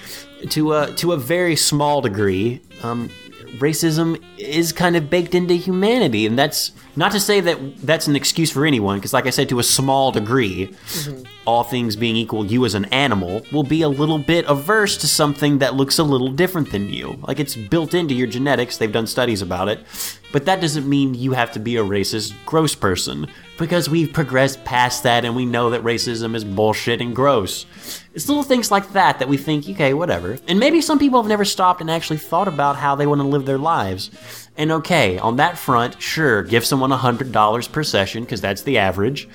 [0.50, 3.10] to a to a very small degree, um,
[3.58, 8.16] racism is kind of baked into humanity, and that's not to say that that's an
[8.16, 8.98] excuse for anyone.
[8.98, 11.24] Because, like I said, to a small degree, mm-hmm.
[11.46, 15.08] all things being equal, you as an animal will be a little bit averse to
[15.08, 17.20] something that looks a little different than you.
[17.28, 18.78] Like it's built into your genetics.
[18.78, 19.84] They've done studies about it.
[20.32, 23.28] But that doesn't mean you have to be a racist, gross person.
[23.58, 27.66] Because we've progressed past that and we know that racism is bullshit and gross.
[28.14, 30.38] It's little things like that that we think, okay, whatever.
[30.48, 33.28] And maybe some people have never stopped and actually thought about how they want to
[33.28, 34.12] live their lives.
[34.58, 39.28] And okay, on that front, sure, give someone $100 per session, because that's the average,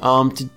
[0.00, 0.48] um, to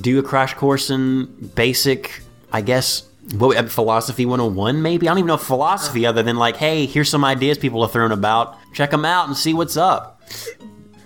[0.00, 2.22] do a crash course in basic,
[2.52, 5.06] I guess, what, uh, philosophy 101 maybe?
[5.06, 8.12] I don't even know philosophy other than like, hey, here's some ideas people are throwing
[8.12, 8.56] about.
[8.72, 10.22] Check them out and see what's up.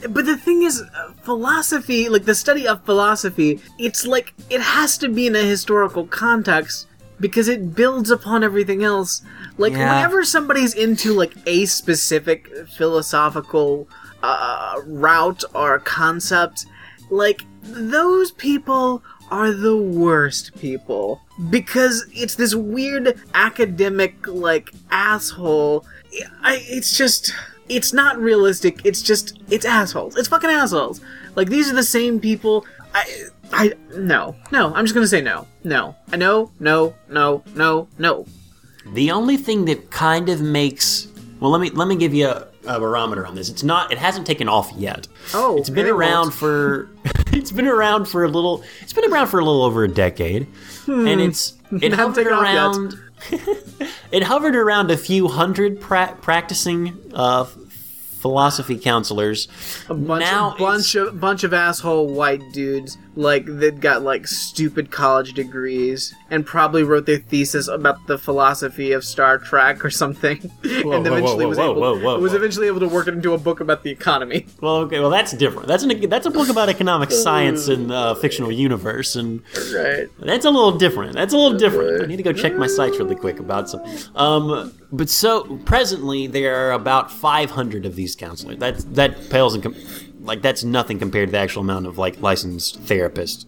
[0.08, 4.98] But the thing is, uh, philosophy, like the study of philosophy, it's like it has
[4.98, 6.86] to be in a historical context
[7.22, 9.22] because it builds upon everything else.
[9.56, 9.94] Like Yeah.
[9.94, 13.88] whenever somebody's into like a specific philosophical
[14.22, 16.66] uh, route or concept,
[17.10, 25.86] like those people are the worst people because it's this weird academic like asshole.
[26.42, 27.32] I, it's just
[27.68, 28.84] it's not realistic.
[28.84, 30.16] It's just it's assholes.
[30.16, 31.00] It's fucking assholes.
[31.36, 32.66] Like these are the same people.
[32.94, 33.04] I
[33.52, 34.74] I no no.
[34.74, 35.94] I'm just gonna say no no.
[36.12, 38.26] I know no no no no.
[38.94, 41.08] The only thing that kind of makes
[41.42, 43.48] well, let me let me give you a, a barometer on this.
[43.48, 43.90] It's not.
[43.90, 45.08] It hasn't taken off yet.
[45.34, 46.34] Oh, it's been around won't.
[46.34, 46.88] for.
[47.32, 48.62] it's been around for a little.
[48.80, 50.46] It's been around for a little over a decade,
[50.86, 52.54] and it's it Hasn't hovered taken off yet.
[52.54, 53.88] around.
[54.12, 57.42] it hovered around a few hundred pra- practicing uh,
[58.22, 59.48] philosophy counselors.
[59.88, 64.26] A bunch now of bunch of bunch of asshole white dudes like that got like
[64.26, 69.90] stupid college degrees and probably wrote their thesis about the philosophy of Star Trek or
[69.90, 72.38] something, and whoa, eventually whoa, was able whoa, whoa, was whoa.
[72.38, 74.46] eventually able to work it into a book about the economy.
[74.62, 75.66] Well, okay, well that's different.
[75.66, 79.42] That's an, that's a book about economic science and uh, fictional universe, and
[79.74, 80.08] Right.
[80.18, 81.14] That's a little different.
[81.14, 82.02] That's a little different.
[82.02, 83.82] I need to go check my sites really quick about some.
[84.14, 88.58] Um, but so presently there are about 500 of these counselors.
[88.58, 89.76] That that pales in com-
[90.22, 93.44] like that's nothing compared to the actual amount of like licensed therapists.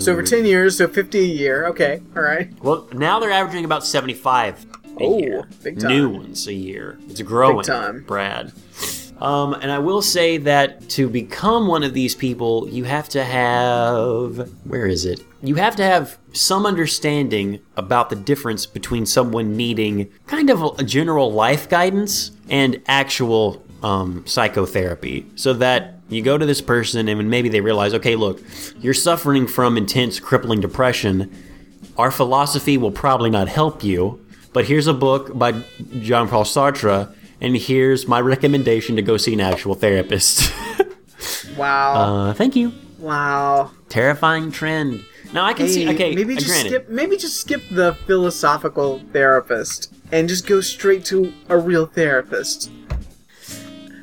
[0.00, 1.66] So for ten years, so fifty a year.
[1.66, 2.50] Okay, all right.
[2.62, 5.48] Well, now they're averaging about 75 a Oh, year.
[5.62, 5.90] big time.
[5.90, 6.98] New ones a year.
[7.08, 8.04] It's growing, Big time.
[8.06, 8.52] Brad.
[9.20, 13.24] Um, and I will say that to become one of these people, you have to
[13.24, 14.48] have.
[14.64, 15.20] Where is it?
[15.42, 20.84] You have to have some understanding about the difference between someone needing kind of a
[20.84, 25.26] general life guidance and actual um, psychotherapy.
[25.36, 28.40] So that you go to this person and maybe they realize, okay, look,
[28.80, 31.30] you're suffering from intense, crippling depression
[31.98, 35.52] our philosophy will probably not help you, but here's a book by
[36.00, 40.52] Jean Paul Sartre, and here's my recommendation to go see an actual therapist.
[41.56, 41.94] Wow.
[41.94, 42.72] uh, thank you.
[43.00, 43.72] wow.
[43.88, 45.04] Terrifying trend.
[45.32, 45.88] Now I can see.
[45.88, 46.88] Okay, maybe uh, just granted, skip.
[46.88, 52.70] Maybe just skip the philosophical therapist and just go straight to a real therapist.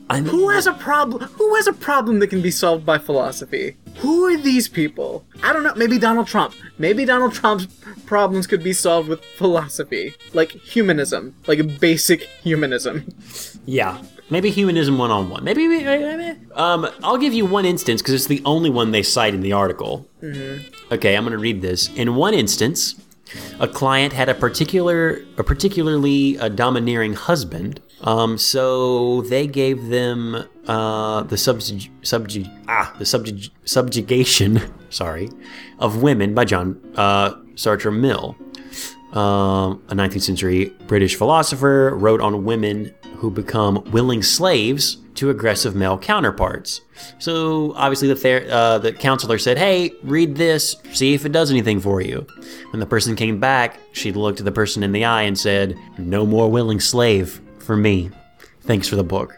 [0.09, 1.23] I mean, Who has a problem?
[1.23, 3.75] Who has a problem that can be solved by philosophy?
[3.97, 5.25] Who are these people?
[5.41, 5.73] I don't know.
[5.75, 6.53] Maybe Donald Trump.
[6.77, 7.65] Maybe Donald Trump's
[8.05, 13.07] problems could be solved with philosophy, like humanism, like basic humanism.
[13.65, 13.99] Yeah,
[14.29, 15.43] maybe humanism one on one.
[15.43, 16.39] Maybe, maybe.
[16.53, 19.53] Um, I'll give you one instance because it's the only one they cite in the
[19.53, 20.07] article.
[20.91, 21.89] Okay, I'm going to read this.
[21.95, 22.95] In one instance,
[23.59, 27.81] a client had a particular, a particularly uh, domineering husband.
[28.01, 35.29] Um, so they gave them uh, the subjug, subjug, ah, the subjug, subjugation, sorry,
[35.79, 38.35] of women by John uh, Stuart Mill
[39.13, 45.75] um, a 19th century British philosopher, wrote on women who become willing slaves to aggressive
[45.75, 46.81] male counterparts.
[47.19, 51.51] So obviously, the ther- uh, the counselor said, "Hey, read this, see if it does
[51.51, 52.25] anything for you."
[52.71, 56.25] When the person came back, she looked the person in the eye and said, "No
[56.25, 58.09] more willing slave for me.
[58.61, 59.37] Thanks for the book."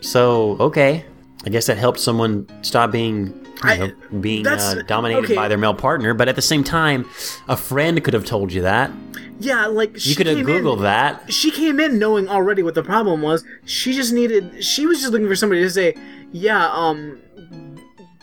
[0.00, 1.04] So okay,
[1.46, 3.32] I guess that helped someone stop being
[3.62, 5.34] I- know, being uh, dominated okay.
[5.34, 6.14] by their male partner.
[6.14, 7.08] But at the same time,
[7.48, 8.90] a friend could have told you that.
[9.38, 11.32] Yeah, like You could have came in- Googled that.
[11.32, 13.44] She came in knowing already what the problem was.
[13.64, 14.62] She just needed.
[14.64, 15.94] She was just looking for somebody to say,
[16.32, 17.18] "Yeah, um,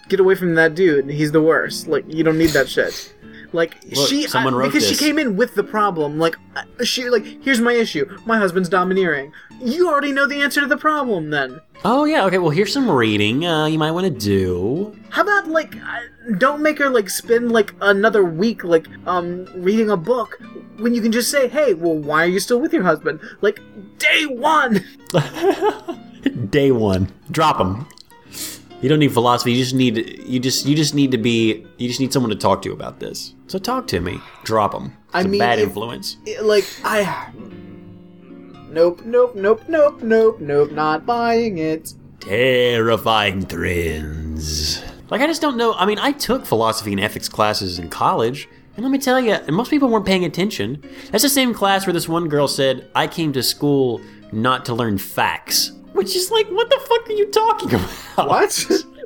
[0.10, 1.10] get away from that dude.
[1.10, 1.88] He's the worst.
[1.88, 3.14] Like you don't need that shit."
[3.54, 4.98] Like Look, she, someone I- wrote because this.
[4.98, 6.20] she came in with the problem.
[6.20, 8.06] Like uh, she, like here's my issue.
[8.26, 9.32] My husband's domineering.
[9.62, 11.30] You already know the answer to the problem.
[11.30, 12.38] Then Oh yeah, okay.
[12.38, 14.96] Well, here's some reading uh, you might want to do.
[15.10, 16.00] how about like uh,
[16.38, 20.40] don't make her like spend like another week like um reading a book
[20.78, 23.60] when you can just say, "Hey, well, why are you still with your husband?" Like
[23.98, 24.84] day one.
[26.50, 27.88] Day one, drop them.
[28.82, 29.54] You don't need philosophy.
[29.54, 32.36] You just need you just you just need to be you just need someone to
[32.36, 33.34] talk to about this.
[33.48, 34.20] So talk to me.
[34.44, 34.96] Drop them.
[35.08, 36.18] It's I a mean, bad if- influence.
[36.26, 37.32] it- like I.
[38.70, 41.94] Nope, nope, nope, nope, nope, nope, not buying it.
[42.20, 44.84] Terrifying trends.
[45.10, 45.74] Like I just don't know.
[45.74, 49.32] I mean, I took philosophy and ethics classes in college, and let me tell you,
[49.32, 50.84] and most people weren't paying attention.
[51.12, 54.02] That's the same class where this one girl said, "I came to school
[54.32, 58.28] not to learn facts," which is like, what the fuck are you talking about?
[58.28, 58.66] What?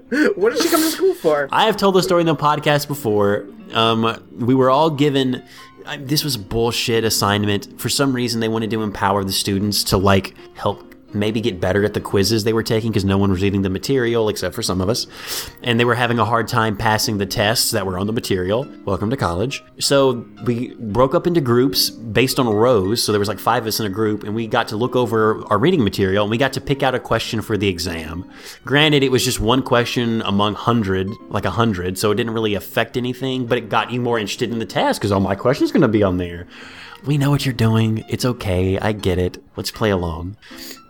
[0.36, 1.48] what did she come to school for?
[1.52, 3.48] I have told the story in the podcast before.
[3.74, 5.42] Um, we were all given.
[5.86, 7.80] I- This was a bullshit assignment.
[7.80, 11.84] For some reason, they wanted to empower the students to like help maybe get better
[11.84, 14.62] at the quizzes they were taking because no one was reading the material except for
[14.62, 15.08] some of us,
[15.64, 18.68] and they were having a hard time passing the tests that were on the material.
[18.86, 19.64] Welcome to college.
[19.80, 23.04] So we broke up into groups based on rows.
[23.04, 24.96] So there was like five of us in a group, and we got to look
[24.96, 28.30] over our reading material, and we got to pick out a question for the exam.
[28.66, 32.56] Granted, it was just one question among hundred, like a hundred, so it didn't really
[32.56, 35.70] affect anything, but it got you more interested in the test because all my questions
[35.70, 36.48] are going to be on there.
[37.06, 38.04] We know what you're doing.
[38.10, 38.78] It's okay.
[38.78, 39.44] I get it.
[39.56, 40.38] Let's play along.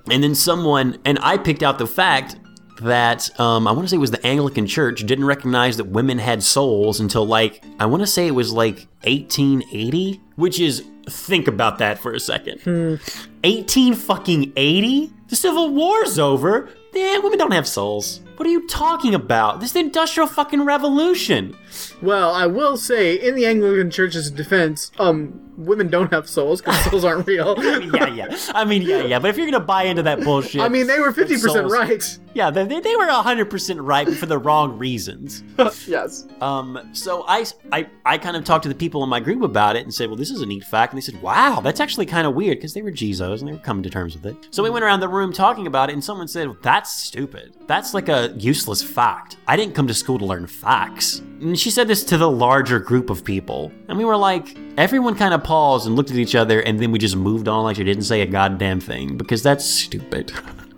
[0.10, 2.38] And then someone, and I picked out the fact
[2.82, 6.18] that um, I want to say it was the Anglican Church didn't recognize that women
[6.18, 11.47] had souls until like I want to say it was like 1880, which is think
[11.47, 12.99] about that for a second.
[13.43, 15.14] 18 fucking 80?
[15.28, 16.70] The Civil War's over.
[16.93, 18.22] Yeah, women don't have souls.
[18.36, 19.60] What are you talking about?
[19.60, 21.56] This is the Industrial fucking Revolution.
[22.01, 26.80] Well, I will say, in the Anglican Church's defense, um, women don't have souls because
[26.89, 27.55] souls aren't real.
[27.93, 28.38] yeah, yeah.
[28.53, 29.19] I mean, yeah, yeah.
[29.19, 32.19] But if you're gonna buy into that bullshit, I mean, they were fifty percent right.
[32.34, 35.43] yeah, they, they were 100% right but for the wrong reasons.
[35.88, 36.28] yes.
[36.39, 39.76] Um, so I, I, I kind of talked to the people in my group about
[39.76, 40.93] it and said, well, this is a neat fact.
[40.93, 43.53] And they said, wow, that's actually kind of weird because they were Jizos and they
[43.53, 44.47] were coming to terms with it.
[44.51, 47.55] So we went around the room talking about it and someone said, that's stupid.
[47.67, 49.38] That's like a useless fact.
[49.47, 51.19] I didn't come to school to learn facts.
[51.19, 53.72] And she said this to the larger group of people.
[53.88, 56.91] And we were like, everyone kind of paused and looked at each other and then
[56.91, 60.32] we just moved on like she didn't say a goddamn thing because that's stupid.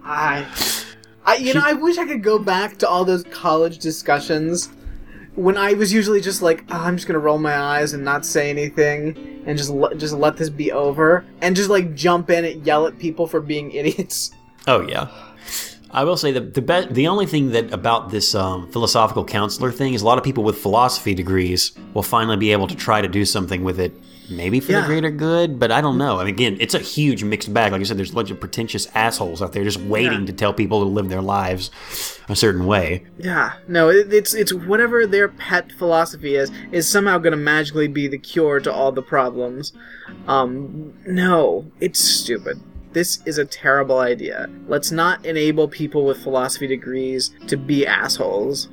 [0.03, 0.45] I,
[1.25, 4.71] I, you know, I wish I could go back to all those college discussions
[5.35, 8.25] when I was usually just like, oh, I'm just gonna roll my eyes and not
[8.25, 12.65] say anything and just just let this be over and just like jump in and
[12.65, 14.31] yell at people for being idiots.
[14.67, 15.07] Oh yeah.
[15.93, 19.71] I will say that the be- the only thing that about this um, philosophical counselor
[19.71, 22.99] thing is a lot of people with philosophy degrees will finally be able to try
[23.01, 23.93] to do something with it,
[24.27, 25.59] maybe for the greater good.
[25.59, 26.19] But I don't know.
[26.19, 27.71] I mean, again, it's a huge mixed bag.
[27.71, 30.25] Like I said, there's a bunch of pretentious assholes out there just waiting Yeah.
[30.25, 31.69] to tell people to live their lives
[32.27, 33.03] a certain way.
[33.19, 38.07] Yeah, no, it, it's it's whatever their pet philosophy is is somehow gonna magically be
[38.07, 39.73] the cure to all the problems.
[40.27, 42.59] Um, no, it's stupid.
[42.93, 44.47] This is a terrible idea.
[44.67, 48.67] Let's not enable people with philosophy degrees to be assholes.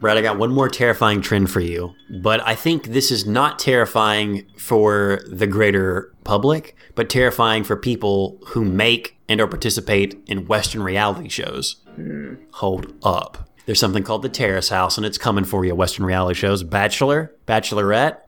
[0.00, 3.58] Brad, I got one more terrifying trend for you, but I think this is not
[3.58, 10.46] terrifying for the greater public, but terrifying for people who make and or participate in
[10.46, 11.76] Western reality shows.
[11.94, 12.34] Hmm.
[12.54, 13.48] Hold up.
[13.66, 15.74] There's something called the Terrace House, and it's coming for you.
[15.74, 16.62] Western reality shows.
[16.62, 18.18] Bachelor, Bachelorette.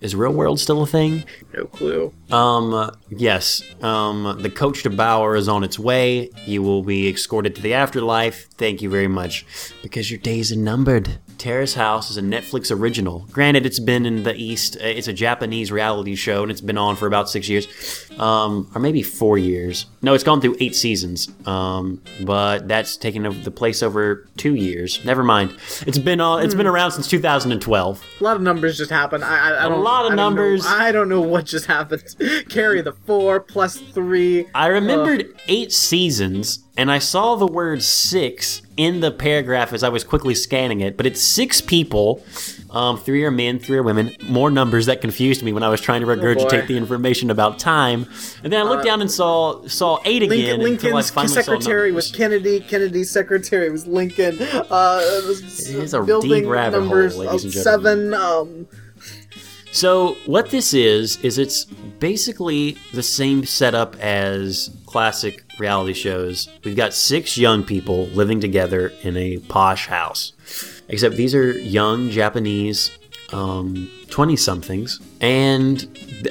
[0.00, 1.24] Is real world still a thing?
[1.52, 2.14] No clue.
[2.30, 3.62] Um, yes.
[3.82, 6.30] Um, the coach to Bauer is on its way.
[6.46, 8.48] You will be escorted to the afterlife.
[8.56, 9.44] Thank you very much.
[9.82, 11.18] Because your days are numbered.
[11.38, 13.26] Terrace House is a Netflix original.
[13.30, 14.76] Granted, it's been in the East.
[14.76, 17.66] uh, It's a Japanese reality show, and it's been on for about six years,
[18.18, 19.86] um, or maybe four years.
[20.02, 21.28] No, it's gone through eight seasons.
[21.46, 25.04] Um, but that's taken over the place over two years.
[25.04, 25.54] Never mind.
[25.86, 26.42] It's been on.
[26.44, 28.04] It's been around since 2012.
[28.20, 29.24] A lot of numbers just happened.
[29.24, 29.82] I, I, I don't.
[29.84, 30.64] lot of I know- numbers.
[30.66, 32.02] I don't know what just happened.
[32.48, 34.46] Carry the four plus three.
[34.54, 39.88] I remembered eight seasons, and I saw the word six in the paragraph as I
[39.88, 42.22] was quickly scanning it, but it's six people
[42.70, 44.14] Um, three are men, three are women.
[44.28, 46.66] More numbers that confused me when I was trying to regurgitate boy.
[46.66, 48.06] the information about time.
[48.42, 50.60] And then I looked down and saw saw eight again.
[50.60, 52.10] Lincoln, I Lincoln's secretary was.
[52.12, 52.60] Kennedy.
[52.60, 54.36] Kennedy's secretary was Lincoln.
[54.42, 58.10] Uh, it was It is a building deep rabbit hole, ladies and gentlemen.
[58.10, 58.14] seven.
[58.14, 58.66] Um,
[59.76, 66.48] So what this is is it's basically the same setup as classic reality shows.
[66.64, 70.32] We've got six young people living together in a posh house,
[70.88, 72.90] except these are young Japanese
[73.28, 75.86] twenty somethings, and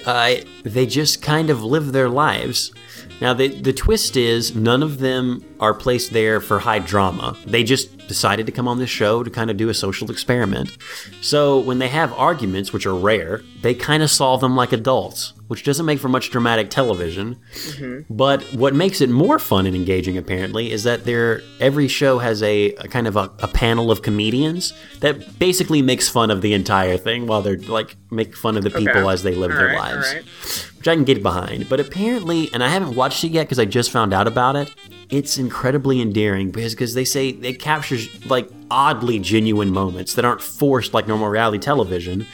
[0.07, 2.73] uh, they just kind of live their lives.
[3.21, 7.37] Now, the, the twist is none of them are placed there for high drama.
[7.45, 10.77] They just decided to come on this show to kind of do a social experiment.
[11.21, 15.33] So, when they have arguments, which are rare, they kind of solve them like adults,
[15.47, 17.37] which doesn't make for much dramatic television.
[17.53, 18.13] Mm-hmm.
[18.13, 22.43] But what makes it more fun and engaging, apparently, is that there every show has
[22.43, 26.53] a, a kind of a, a panel of comedians that basically makes fun of the
[26.53, 29.09] entire thing while they're like make fun of the people Okay.
[29.09, 30.71] as they live All their right, lives.
[30.85, 31.67] Which I can get behind.
[31.67, 34.71] But apparently, and I haven't watched it yet because I just found out about it.
[35.09, 40.41] It's incredibly endearing because because they say it captures like oddly genuine moments that aren't
[40.41, 42.27] forced like normal reality television.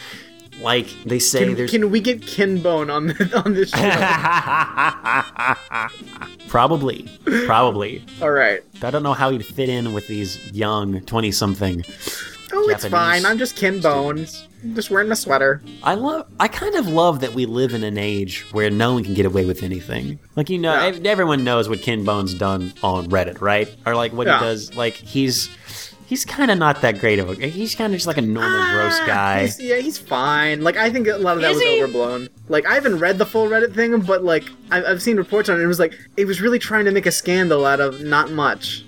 [0.62, 3.78] Like they say, can, there's can we get Ken Bone on the, on this show?
[6.50, 7.10] probably,
[7.46, 8.04] probably.
[8.22, 8.62] All right.
[8.84, 11.86] I don't know how he'd fit in with these young twenty-something.
[12.54, 13.26] Oh, it's fine.
[13.26, 14.48] I'm just Ken Bones.
[14.64, 15.62] I'm just wearing my sweater.
[15.84, 16.28] I love.
[16.40, 19.26] I kind of love that we live in an age where no one can get
[19.26, 20.20] away with anything.
[20.36, 21.10] Like you know, Yeah.
[21.10, 23.74] everyone knows what Ken Bone's done on Reddit, right?
[23.86, 24.40] Or like what Yeah.
[24.40, 24.76] he does.
[24.76, 25.50] Like he's
[26.06, 27.48] he's kind of not that great of a.
[27.48, 29.40] He's kind of just like a normal gross Ah, guy.
[29.42, 30.62] he's- yeah, he's fine.
[30.62, 31.82] Like I think a lot of that Is was he?
[31.82, 32.30] overblown.
[32.50, 35.60] Like I haven't read the full Reddit thing, but like I, I've seen reports on
[35.60, 35.64] it.
[35.64, 38.84] It was like it was really trying to make a scandal out of not much.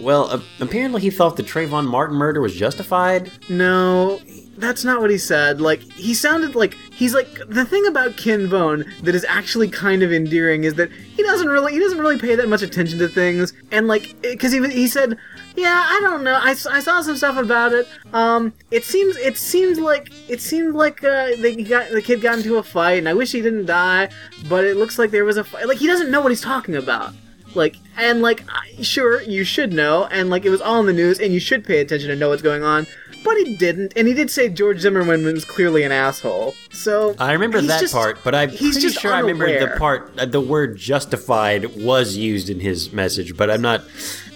[0.00, 3.30] Well, uh, apparently he thought the Trayvon Martin murder was justified.
[3.50, 4.18] No,
[4.56, 5.60] that's not what he said.
[5.60, 10.02] Like he sounded like he's like the thing about Ken Bone that is actually kind
[10.02, 13.08] of endearing is that he doesn't really he doesn't really pay that much attention to
[13.08, 15.16] things and like because he he said
[15.56, 19.36] yeah I don't know I, I saw some stuff about it um it seems it
[19.36, 23.08] seems like it seemed like uh they got the kid got into a fight and
[23.08, 24.10] I wish he didn't die
[24.48, 26.76] but it looks like there was a fight like he doesn't know what he's talking
[26.76, 27.14] about
[27.54, 30.92] like and like I- sure you should know and like it was all in the
[30.92, 32.86] news and you should pay attention and know what's going on
[33.24, 37.32] but he didn't and he did say george zimmerman was clearly an asshole so I
[37.32, 40.12] remember that just- part, but I'm he's pretty just sure I remember the part.
[40.18, 43.82] Uh, the word "justified" was used in his message, but I'm not.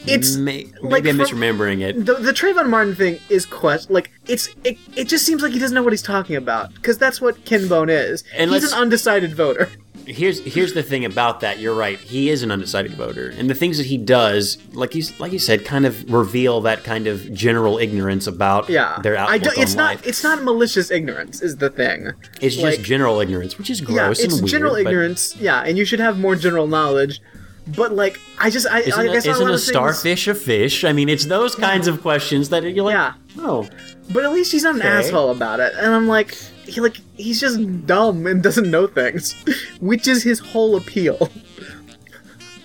[0.06, 2.04] It's, may, like, maybe I'm misremembering it.
[2.04, 5.58] the, the Trayvon Martin thing is quest like it's it, it just seems like he
[5.58, 8.24] doesn't know what he's talking about because that's what Ken Bone is.
[8.36, 9.70] And he's an undecided voter.
[10.06, 11.58] Here's here's the thing about that.
[11.58, 11.98] You're right.
[11.98, 15.38] He is an undecided voter, and the things that he does, like he's like you
[15.38, 19.58] said, kind of reveal that kind of general ignorance about Yeah, their I outlook don't.
[19.58, 19.84] It's on not.
[19.96, 20.06] life.
[20.06, 21.42] It's not malicious ignorance.
[21.42, 22.12] Is the thing.
[22.40, 24.50] It's like- just general ignorance, which is Yeah, gross it's and weird.
[24.50, 25.36] general ignorance.
[25.36, 27.20] Yeah, and you should have more general knowledge.
[27.66, 30.84] But like, I just I, Isn't, I a, isn't a of things- starfish a fish?
[30.84, 33.14] I mean, it's those kinds of questions that you're like, Yeah.
[33.38, 33.66] oh,
[34.12, 34.88] But at least he's not an Okay.
[34.90, 35.72] asshole about it.
[35.78, 36.36] And I'm like,
[36.66, 39.32] he like he's just dumb and doesn't know things,
[39.80, 41.30] which is his whole appeal.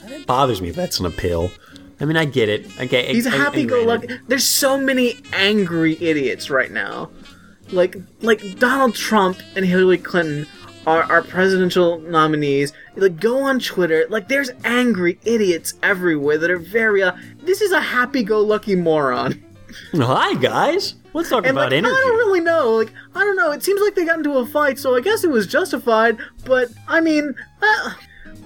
[0.05, 1.51] it bothers me if that's an appeal.
[2.01, 2.65] I mean, I get it.
[2.79, 4.19] Okay, He's I- happy-go-lucky.
[4.27, 7.11] There's so many angry idiots right now,
[7.71, 10.47] like like Donald Trump and Hillary Clinton
[10.87, 12.71] are our presidential nominees.
[12.95, 14.05] Like, go on Twitter.
[14.09, 17.03] Like, there's angry idiots everywhere that are very.
[17.03, 19.43] Uh, this is a happy-go-lucky moron.
[19.93, 21.93] Hi guys, let's talk And about like, energy.
[21.95, 22.71] I don't really know.
[22.75, 23.51] Like, I don't know.
[23.51, 26.17] It seems like they got into a fight, so I guess it was justified.
[26.45, 27.93] But I mean, uh,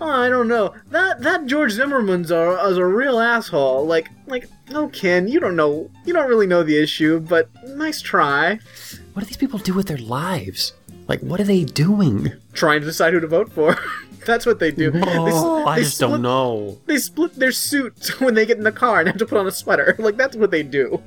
[0.02, 0.74] oh, I don't know.
[0.92, 3.86] That that George Zimmerman's a, is a real asshole.
[3.86, 5.90] Like, like, no, Ken, you don't know.
[6.06, 8.60] You don't really know the issue, but nice try.
[9.14, 10.74] What do these people do with their lives?
[11.08, 12.32] Like, what are they doing?
[12.54, 13.78] Trying to decide who to vote for.
[14.26, 14.90] That's what they do.
[14.90, 16.80] They Oh, I they just split- don't know.
[16.86, 19.46] They split their suits when they get in the car and have to put on
[19.46, 19.96] a sweater.
[20.00, 21.04] Like that's what they do.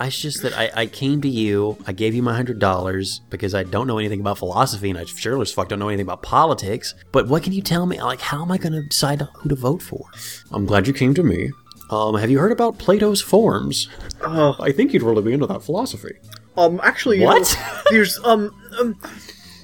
[0.00, 3.54] It's just that I, I came to you, I gave you my hundred dollars because
[3.54, 6.22] I don't know anything about philosophy and I sure as fuck don't know anything about
[6.22, 6.94] politics.
[7.12, 8.00] But what can you tell me?
[8.02, 10.04] Like, how am I going to decide who to vote for?
[10.52, 11.50] I'm glad you came to me.
[11.90, 13.88] Um, have you heard about Plato's forms?
[14.20, 16.14] Oh, I think you'd really be into that philosophy.
[16.56, 17.56] Um, actually, you What?
[17.58, 18.98] know, there's um, um,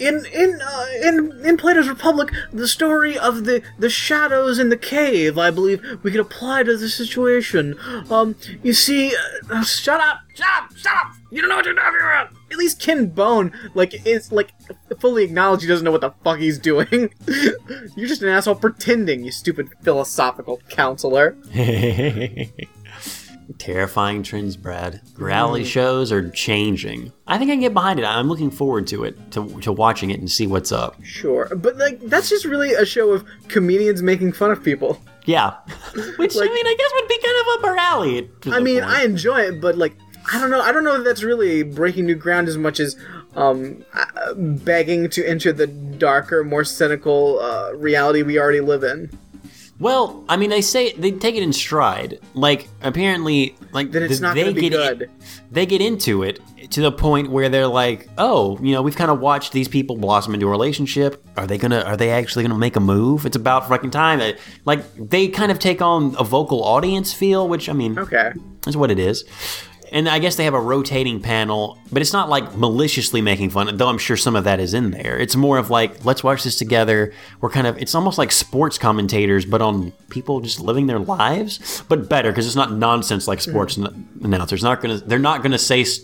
[0.03, 4.77] in in uh, in in Plato's Republic, the story of the the shadows in the
[4.77, 5.39] cave.
[5.39, 7.79] I believe we could apply to the situation.
[8.11, 11.13] Um, you see, uh, uh, shut up, shut up, shut up.
[11.31, 12.31] You don't know what you're talking about.
[12.51, 14.53] At least Ken Bone, like, is like
[15.01, 17.15] fully acknowledged he doesn't know what the fuck he's doing.
[17.97, 21.37] you're just an asshole pretending, you stupid philosophical counselor.
[23.59, 25.01] Terrifying trends, Brad.
[25.17, 27.13] Reality shows are changing.
[27.27, 28.05] I think I can get behind it.
[28.05, 31.03] I'm looking forward to it, to, to watching it and see what's up.
[31.05, 35.01] Sure, but like that's just really a show of comedians making fun of people.
[35.25, 35.51] Yeah.
[36.17, 38.31] Which, Like- I mean, I guess would be kind of up our alley.
[38.43, 38.93] to I the mean, point.
[38.93, 39.95] I enjoy it, but like
[40.33, 40.61] I don't know.
[40.61, 42.97] I don't know if that's really breaking new ground as much as
[43.35, 49.11] um, uh, begging to enter the darker, more cynical uh, reality we already live in.
[49.83, 52.21] Well, I mean, they say they take it in stride.
[52.35, 55.09] Like, apparently, like Then it's th- not they get in-
[55.51, 56.39] they get into it
[56.71, 59.97] to the point where they're like, "Oh, you know, we've kind of watched these people
[59.97, 61.21] blossom into a relationship.
[61.37, 61.81] Are they gonna?
[61.81, 63.27] Are they actually gonna make a move?
[63.27, 64.21] It's about fucking time."
[64.65, 68.31] Like, they kind of take on a vocal audience feel, which I mean, Okay.
[68.69, 69.25] is what it is.
[69.93, 73.77] And I guess they have a rotating panel, but it's not like maliciously making fun,
[73.77, 75.19] though I'm sure some of that is in there.
[75.19, 77.13] It's more of like, let's watch this together.
[77.43, 81.83] We're kind of, it's almost like sports commentators, but on people just living their lives,
[81.89, 84.63] but better because it's not nonsense like sports n- announcers.
[84.63, 86.01] Not gonna, they're not gonna say, s-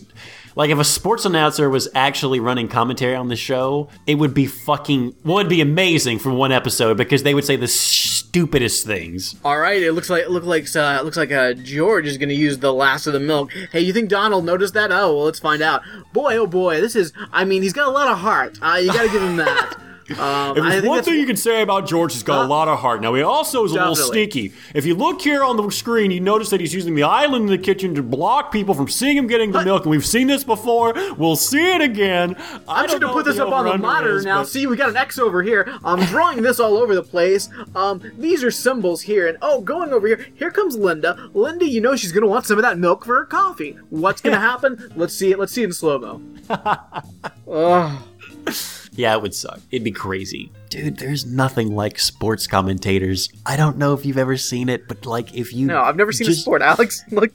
[0.55, 4.45] like if a sports announcer was actually running commentary on the show, it would be
[4.45, 7.67] fucking, well, it'd be amazing for one episode because they would say the
[8.29, 9.35] stupidest things.
[9.43, 9.81] All right.
[9.81, 12.59] It looks like it looks like uh, looks like uh, George is going to use
[12.59, 13.51] the last of the milk.
[13.71, 14.91] Hey, you think Donald noticed that?
[14.91, 15.81] Oh, well, let's find out.
[16.13, 17.11] Boy, oh boy, this is.
[17.31, 18.59] I mean, he's got a lot of heart.
[18.61, 19.81] Uh, you got to give him that.
[20.11, 22.67] Um, If I there's one thing you can say about George, he's got a lot
[22.67, 23.01] of heart.
[23.01, 24.53] Now, he also is a little sneaky.
[24.73, 27.51] If you look here on the screen, you notice that he's using the island in
[27.51, 29.83] the kitchen to block people from seeing him getting the milk.
[29.83, 30.93] And we've seen this before.
[31.17, 32.35] We'll see it again.
[32.67, 34.39] I I'm just gonna put this up on the monitor is, now.
[34.41, 35.71] but- See, we got an X over here.
[35.83, 37.49] I'm drawing this all over the place.
[37.75, 40.25] Um, these are symbols here, and oh, going over here.
[40.35, 41.29] Here comes Linda.
[41.33, 43.77] Linda, you know she's gonna want some of that milk for her coffee.
[43.89, 44.91] What's gonna happen?
[44.95, 45.39] Let's see it.
[45.39, 46.21] Let's see it in slow mo.
[48.99, 49.61] Yeah, it would suck.
[49.71, 50.51] It'd be crazy.
[50.69, 53.29] Dude, there's nothing like sports commentators.
[53.43, 56.11] I don't know if you've ever seen it, but like if you No, I've never
[56.11, 57.03] seen just- a sport, Alex.
[57.11, 57.31] Look,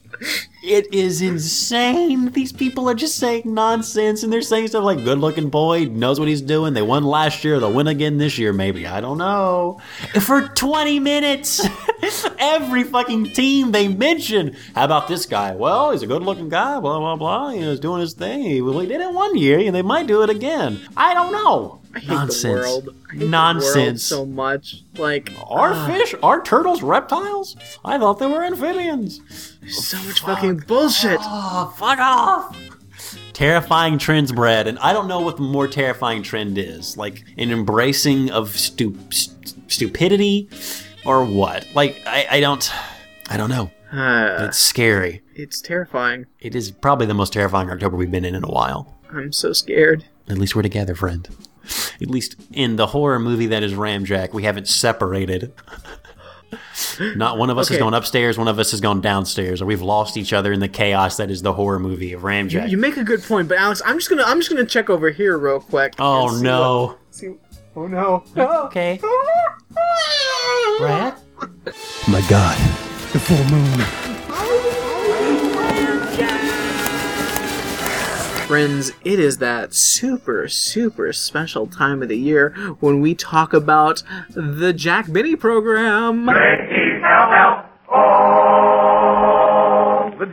[0.63, 2.31] It is insane.
[2.31, 6.19] These people are just saying nonsense and they're saying stuff like good looking boy knows
[6.21, 6.75] what he's doing.
[6.75, 8.87] They won last year, they'll win again this year, maybe.
[8.87, 9.81] I don't know.
[10.23, 11.67] For 20 minutes,
[12.39, 14.57] every fucking team they mention.
[14.77, 15.55] How about this guy?
[15.57, 17.51] Well, he's a good looking guy, blah, blah, blah.
[17.51, 18.65] You know, he's doing his thing.
[18.65, 20.81] Well, he did it one year and they might do it again.
[20.97, 21.81] I don't know.
[21.95, 22.43] I hate Nonsense.
[22.43, 22.89] the world.
[22.89, 24.03] I hate the world Nonsense.
[24.05, 24.83] so much.
[24.97, 27.57] Like Are fish, are turtles reptiles?
[27.85, 29.21] I thought they were amphibians.
[29.69, 31.19] so much fucking bullshit.
[31.23, 32.57] Oh, fuck off!
[33.33, 36.97] Terrifying trends, Brad, and I don't know what the more terrifying trend is.
[36.97, 40.49] Like an embracing of stu- st- stupidity,
[41.05, 41.67] or what?
[41.75, 42.71] Like I, I don't,
[43.29, 43.71] I don't know.
[43.93, 45.23] Uh, It's scary.
[45.35, 46.27] it's terrifying.
[46.41, 48.95] It is probably the most terrifying October we've been in in a while.
[49.13, 50.05] I'm so scared.
[50.29, 51.29] At least we're together, friend.
[52.01, 55.53] At least in the horror movie that is Ramjack, we haven't separated.
[57.17, 59.83] Not one of us has gone upstairs, one of us has gone downstairs, or we've
[59.83, 62.69] lost each other in the chaos that is the horror movie of Ramjack.
[62.71, 65.11] You make a good point, but Alex, I'm just gonna I'm just gonna check over
[65.11, 65.95] here real quick.
[65.99, 66.87] oh no.
[66.87, 67.35] what- see-
[67.75, 68.23] oh no.
[68.37, 69.01] Okay.
[70.79, 71.15] Brad?
[72.09, 72.57] My God,
[73.13, 73.87] the full moon.
[74.31, 74.81] Oh.
[78.47, 84.03] Friends, it is that super, super special time of the year when we talk about
[84.31, 86.27] the Jack Benny program.
[86.27, 86.33] The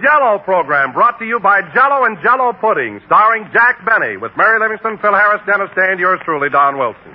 [0.04, 4.60] Jello program brought to you by Jello and Jello Pudding, starring Jack Benny with Mary
[4.60, 7.14] Livingstone, Phil Harris, Dennis Day, and yours truly, Don Wilson.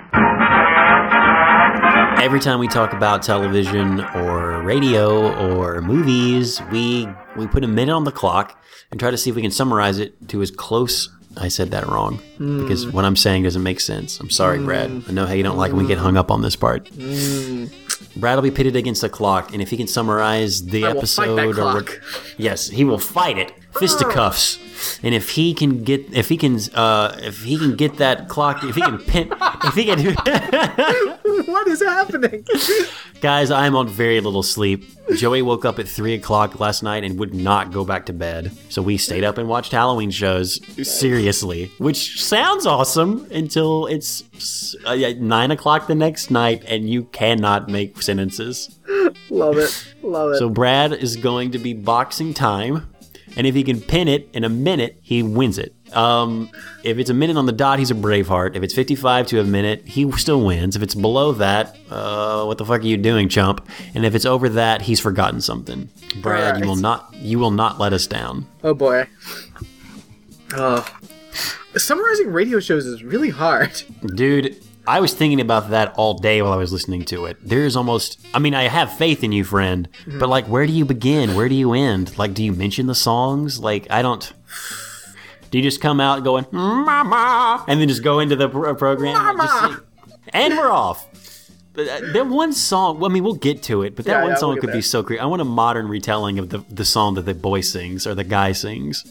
[2.19, 7.93] Every time we talk about television or radio or movies, we we put a minute
[7.93, 8.61] on the clock
[8.91, 11.09] and try to see if we can summarize it to as close.
[11.39, 14.19] I said that wrong because what I'm saying doesn't make sense.
[14.19, 14.89] I'm sorry, Brad.
[15.07, 16.89] I know how you don't like when we get hung up on this part.
[18.15, 21.59] Brad will be pitted against the clock, and if he can summarize the I episode,
[21.59, 21.85] or
[22.37, 24.59] yes, he will fight it, fisticuffs.
[25.01, 28.63] And if he can get, if he can, uh, if he can get that clock,
[28.63, 29.99] if he can pin, if he can,
[31.47, 32.45] what is happening?
[33.21, 34.85] Guys, I'm on very little sleep.
[35.15, 38.51] Joey woke up at 3 o'clock last night and would not go back to bed.
[38.69, 44.95] So we stayed up and watched Halloween shows, seriously, which sounds awesome until it's uh,
[44.95, 48.77] 9 o'clock the next night and you cannot make sentences.
[49.29, 49.93] Love it.
[50.03, 50.37] Love it.
[50.37, 52.93] So Brad is going to be boxing time.
[53.37, 55.73] And if he can pin it in a minute, he wins it.
[55.95, 56.49] Um,
[56.83, 58.55] if it's a minute on the dot, he's a Braveheart.
[58.55, 60.75] If it's 55 to a minute, he still wins.
[60.75, 63.65] If it's below that, uh, what the fuck are you doing, chump?
[63.93, 65.87] And if it's over that, he's forgotten something.
[66.21, 68.47] Brad, you will not, you will not let us down.
[68.63, 69.07] oh boy.
[70.53, 70.85] Oh.
[71.75, 73.83] Summarizing radio shows is really hard.
[74.15, 77.37] Dude, I was thinking about that all day while I was listening to it.
[77.43, 80.19] There's almost, I mean, I have faith in you, friend, mm-hmm.
[80.19, 81.35] but like, where do you begin?
[81.35, 82.17] Where do you end?
[82.17, 83.59] Like, do you mention the songs?
[83.59, 84.31] Like, I don't.
[85.51, 89.15] Do you just come out going, Mama, and then just go into the pro- program?
[89.15, 89.81] and just?
[90.33, 91.06] And we're off.
[91.77, 94.21] But uh, that one song, well, I mean, we'll get to it, but that Yeah,
[94.23, 95.19] one yeah, song we'll get could be so great.
[95.19, 98.23] I want a modern retelling of the, the song that the boy sings or the
[98.23, 99.05] guy sings.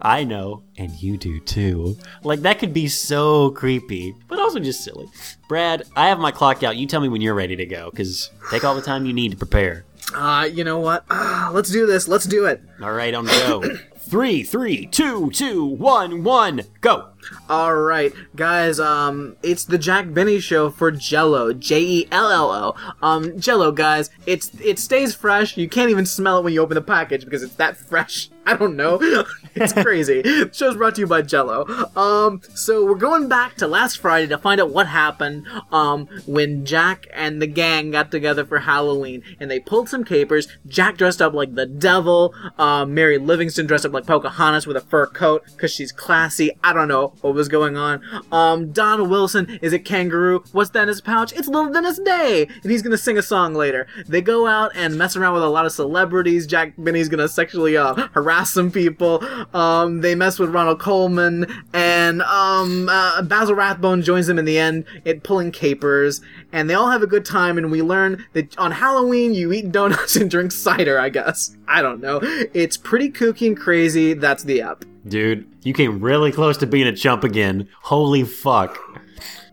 [0.00, 1.98] I know, and you do too.
[2.24, 5.08] Like, that could be so creepy, but also just silly.
[5.46, 6.78] Brad, I have my clock out.
[6.78, 9.32] You tell me when you're ready to go, because take all the time you need
[9.32, 9.84] to prepare.
[10.14, 11.04] Uh, you know what?
[11.10, 12.08] Ah, let's do this.
[12.08, 12.62] Let's do it.
[12.80, 13.76] All right, on the go.
[14.08, 17.08] Three, three, two, two, one, one, go.
[17.48, 18.80] All right, guys.
[18.80, 21.52] Um, it's the Jack Benny show for Jello.
[21.52, 22.94] J E L L O.
[23.06, 24.10] Um, Jello, guys.
[24.26, 25.56] It's it stays fresh.
[25.56, 28.30] You can't even smell it when you open the package because it's that fresh.
[28.46, 29.00] I don't know.
[29.56, 30.22] it's crazy.
[30.22, 31.66] The show's brought to you by Jello.
[31.96, 35.48] Um, so we're going back to last Friday to find out what happened.
[35.72, 40.46] Um, when Jack and the gang got together for Halloween and they pulled some capers.
[40.66, 42.34] Jack dressed up like the devil.
[42.56, 46.56] Uh, Mary Livingstone dressed up like Pocahontas with a fur coat because she's classy.
[46.62, 48.02] I don't know what was going on.
[48.32, 50.42] Um, Don Wilson is a kangaroo.
[50.52, 51.32] What's that in his pouch?
[51.32, 53.86] It's Little Dennis Day, and he's gonna sing a song later.
[54.06, 56.46] They go out and mess around with a lot of celebrities.
[56.46, 59.24] Jack Benny's gonna sexually uh, harass some people.
[59.54, 64.58] Um, they mess with Ronald Colman, and um, uh, Basil Rathbone joins them in the
[64.58, 66.20] end, it pulling capers,
[66.56, 67.58] and they all have a good time.
[67.58, 70.98] And we learn that on Halloween you eat donuts and drink cider.
[70.98, 72.20] I guess I don't know.
[72.22, 74.14] It's pretty kooky and crazy.
[74.14, 74.84] That's the app.
[75.06, 77.68] Dude, you came really close to being a chump again.
[77.82, 78.78] Holy fuck.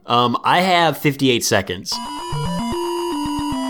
[0.05, 1.93] Um, I have 58 seconds.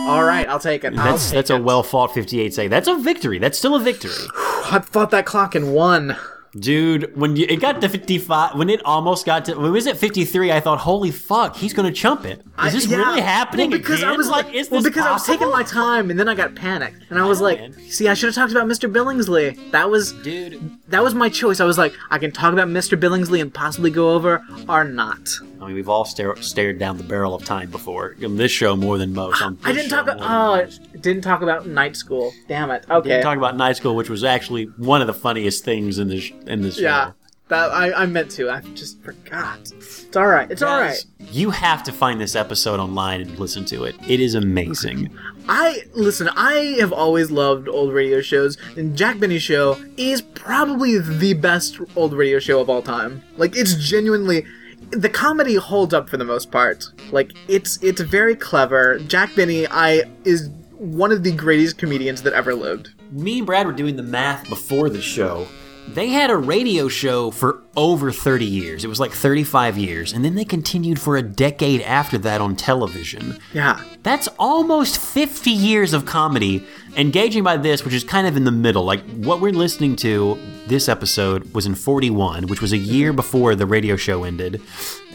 [0.06, 0.98] All right, I'll take it.
[0.98, 2.70] I'll That's take that's a well fought 58 seconds.
[2.72, 3.40] That's a victory.
[3.40, 4.12] That's still a victory.
[4.36, 6.16] I fought that clock and won.
[6.56, 9.88] Dude, when you, it got to 55, when it almost got to, when it was
[9.88, 12.44] at 53, I thought, holy fuck, he's gonna chump it.
[12.66, 12.98] Is this yeah.
[12.98, 14.14] really happening Well, because again?
[14.14, 16.54] I was like, is well, because I was taking my time, and then I got
[16.54, 17.74] panicked, and I was like, man.
[17.90, 18.92] "See, I should have talked about Mr.
[18.92, 19.72] Billingsley.
[19.72, 21.60] That was Dude, that was my choice.
[21.60, 23.00] I was like, I can talk about Mr.
[23.00, 25.30] Billingsley and possibly go over, or not.
[25.60, 28.16] I mean, we've all stare, stared down the barrel of time before.
[28.24, 29.42] On this show more than most.
[29.42, 30.18] I didn't talk about.
[30.22, 30.70] Oh,
[31.00, 32.32] didn't talk about night school.
[32.48, 32.86] Damn it.
[32.90, 33.10] Okay.
[33.10, 36.32] Didn't talk about night school, which was actually one of the funniest things in this
[36.46, 37.14] in this yeah, show.
[37.54, 38.50] That I, I meant to.
[38.50, 39.60] I just forgot.
[39.60, 40.50] It's all right.
[40.50, 41.06] It's all right.
[41.20, 43.96] You have to find this episode online and listen to it.
[44.08, 45.16] It is amazing.
[45.48, 46.30] I listen.
[46.30, 51.80] I have always loved old radio shows, and Jack Benny Show is probably the best
[51.96, 53.24] old radio show of all time.
[53.38, 54.46] Like it's genuinely,
[54.92, 56.86] the comedy holds up for the most part.
[57.12, 59.00] Like it's it's very clever.
[59.00, 62.94] Jack Benny, I is one of the greatest comedians that ever lived.
[63.12, 65.48] Me and Brad were doing the math before the show.
[65.88, 68.84] They had a radio show for over 30 years.
[68.84, 72.56] It was like 35 years, and then they continued for a decade after that on
[72.56, 73.38] television.
[73.54, 73.84] Yeah.
[74.02, 76.66] That's almost 50 years of comedy.
[76.96, 78.84] Engaging by this, which is kind of in the middle.
[78.86, 80.38] Like what we're listening to
[80.68, 84.62] this episode was in 41, which was a year before the radio show ended,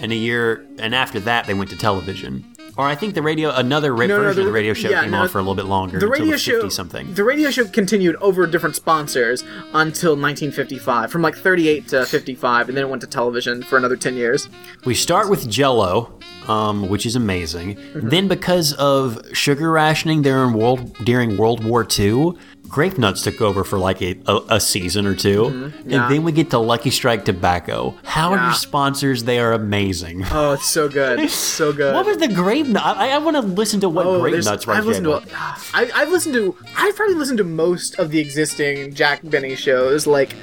[0.01, 2.45] and a year and after that they went to television.
[2.79, 5.03] Or I think the radio another No, no, version of the- the radio show yeah,
[5.03, 5.99] came no, on for a little bit longer.
[5.99, 7.13] The until radio 50 show something.
[7.13, 9.43] The radio show continued over different sponsors
[9.75, 13.97] until 1955, from like 38 to 55, and then it went to television for another
[13.97, 14.49] 10 years.
[14.85, 17.75] We start with Jello, um, which is amazing.
[17.75, 18.09] Mm-hmm.
[18.11, 22.35] Then, because of sugar rationing during World during World War II,
[22.69, 25.90] grape nuts took over for like a, a, a season or 2 Mm-hmm.
[25.90, 26.05] Yeah.
[26.05, 27.95] and then we get to Lucky Strike Tobacco.
[28.05, 29.24] How are your sponsors?
[29.24, 30.24] They are amazing.
[30.31, 31.95] Oh, it's so good, so good.
[31.95, 32.82] What was the grape nut?
[32.85, 35.20] I, I want to listen to what Oh, grape nuts right I've listened to.
[35.32, 35.57] now.
[35.74, 36.57] I, I've listened to.
[36.77, 40.07] I've probably listened to most of the existing Jack Benny shows.
[40.07, 40.35] Like,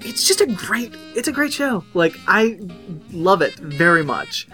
[0.00, 0.94] it's just a great.
[1.14, 1.84] It's a great show.
[1.94, 2.58] Like, I
[3.10, 4.46] love it very much.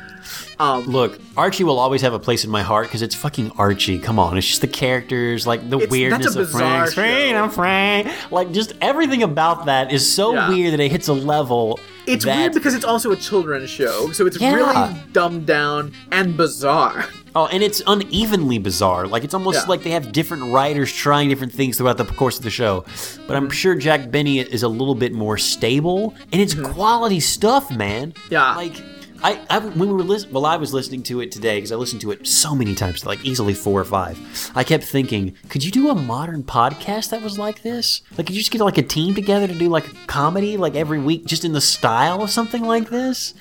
[0.60, 3.98] Um, Look, Archie will always have a place in my heart because it's fucking Archie.
[3.98, 6.96] Come on, it's just the characters, like the weirdness of Frank.
[6.98, 8.08] I'm Frank.
[8.32, 10.48] Like just everything about that is so Yeah.
[10.48, 11.78] weird that it hits a level.
[12.06, 14.54] it's that, weird because it's also a children's show, so it's Yeah.
[14.54, 17.06] really dumbed down and bizarre.
[17.36, 19.06] Oh, and it's unevenly bizarre.
[19.06, 19.68] Like it's almost Yeah.
[19.68, 22.84] like they have different writers trying different things throughout the course of the show.
[23.28, 27.70] But I'm sure Jack Benny is a little bit more stable, and it's quality stuff,
[27.70, 28.12] man.
[28.12, 28.32] Mm-hmm.
[28.34, 28.56] Yeah.
[28.56, 28.82] Like.
[29.22, 31.76] I, I when we were listening, well, I was listening to it today because I
[31.76, 34.18] listened to it so many times, like easily four or five.
[34.54, 38.02] I kept thinking, could you do a modern podcast that was like this?
[38.16, 40.76] Like, could you just get like a team together to do like a comedy, like
[40.76, 43.34] every week, just in the style of something like this?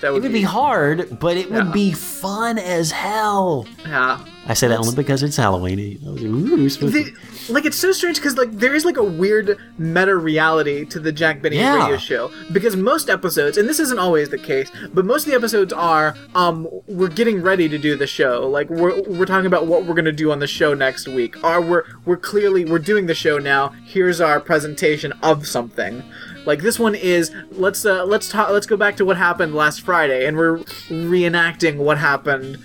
[0.00, 3.66] That would, It would be hard, but it would be fun as hell.
[3.86, 4.24] yeah.
[4.48, 5.98] I say that only because it's Halloween.
[6.06, 7.16] I was like, Ooh, we're supposed to- The,
[7.48, 11.12] like it's so strange because like there is like a weird meta reality to the
[11.12, 11.76] Jack Benny Yeah.
[11.82, 12.30] radio show.
[12.52, 16.14] Because most episodes and this isn't always the case but most of the episodes are
[16.34, 18.46] um we're getting ready to do the show.
[18.48, 21.42] Like we're we're talking about what we're gonna do on the show next week.
[21.44, 23.68] Or we're we're clearly we're doing the show now.
[23.84, 26.02] Here's our presentation of something.
[26.46, 29.80] Like this one is let's uh, let's talk let's go back to what happened last
[29.82, 30.58] Friday and we're
[30.88, 32.58] reenacting what happened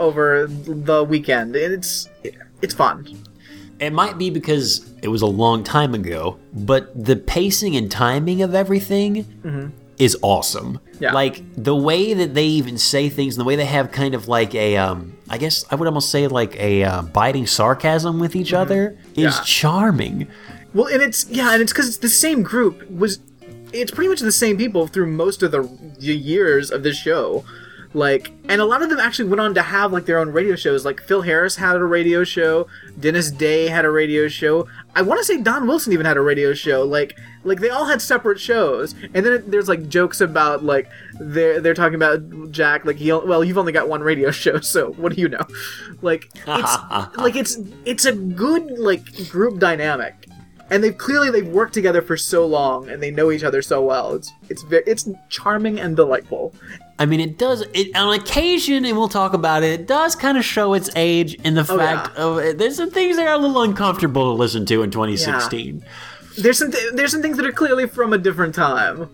[0.00, 1.54] over the weekend.
[1.56, 2.08] And it's
[2.60, 3.06] it's fun.
[3.82, 8.40] It might be because it was a long time ago, but the pacing and timing
[8.42, 10.78] of everything is awesome.
[10.78, 11.02] Mm-hmm.
[11.02, 11.12] Yeah.
[11.12, 14.28] Like the way that they even say things, and the way they have kind of
[14.28, 18.36] like a, um, I guess I would almost say like a uh, biting sarcasm with
[18.36, 19.18] each other is Mm-hmm.
[19.18, 19.40] Yeah.
[19.44, 20.28] charming.
[20.74, 23.18] Well, and it's yeah, and it's because it's the same group was.
[23.72, 27.42] It's pretty much the same people through most of the y- years of this show,
[27.94, 30.56] like, and a lot of them actually went on to have like their own radio
[30.56, 30.84] shows.
[30.84, 32.66] Like Phil Harris had a radio show,
[32.98, 34.66] Dennis Day had a radio show.
[34.94, 36.84] I want to say Don Wilson even had a radio show.
[36.84, 40.88] Like, like they all had separate shows, and then it, there's like jokes about like
[41.20, 42.84] they're they're talking about Jack.
[42.84, 45.44] Like he well, you've only got one radio show, so what do you know?
[46.00, 50.28] Like it's like it's it's a good like group dynamic
[50.72, 53.82] and they've clearly they've worked together for so long and they know each other so
[53.82, 54.14] well.
[54.14, 56.54] It's it's very it's charming and delightful.
[56.98, 57.64] I mean, it does.
[57.74, 59.80] It on occasion, and we'll talk about it.
[59.80, 62.24] It does kind of show its age in the Oh, fact yeah.
[62.24, 65.84] of there's some things that are a little uncomfortable to listen to in 2016.
[66.38, 69.08] There's some th- there's some things that are clearly from a different time.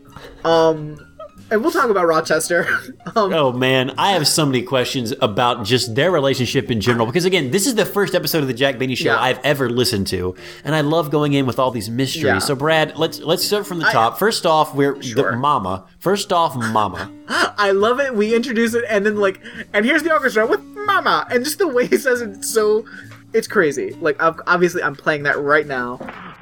[0.45, 1.05] Um
[1.51, 2.67] and we'll talk about Rochester.
[3.17, 7.07] um, Oh man, I have so many questions about just their relationship in general.
[7.07, 9.21] Because again, this is the first episode of the Jack Benny Show Yeah.
[9.21, 10.35] I've ever listened to,
[10.65, 12.25] and I love going in with all these mysteries.
[12.25, 12.39] Yeah.
[12.39, 14.19] So, Brad, let's let's start from the top.
[14.19, 15.31] First off, we're Sure.
[15.33, 15.87] the Mama.
[15.99, 17.11] First off, Mama.
[17.29, 18.15] I love it.
[18.15, 19.41] We introduce it and then like
[19.73, 22.85] and here's the orchestra with Mama and just the way he says it, it's so
[23.33, 23.91] it's crazy.
[24.01, 25.97] Like obviously I'm playing that right now.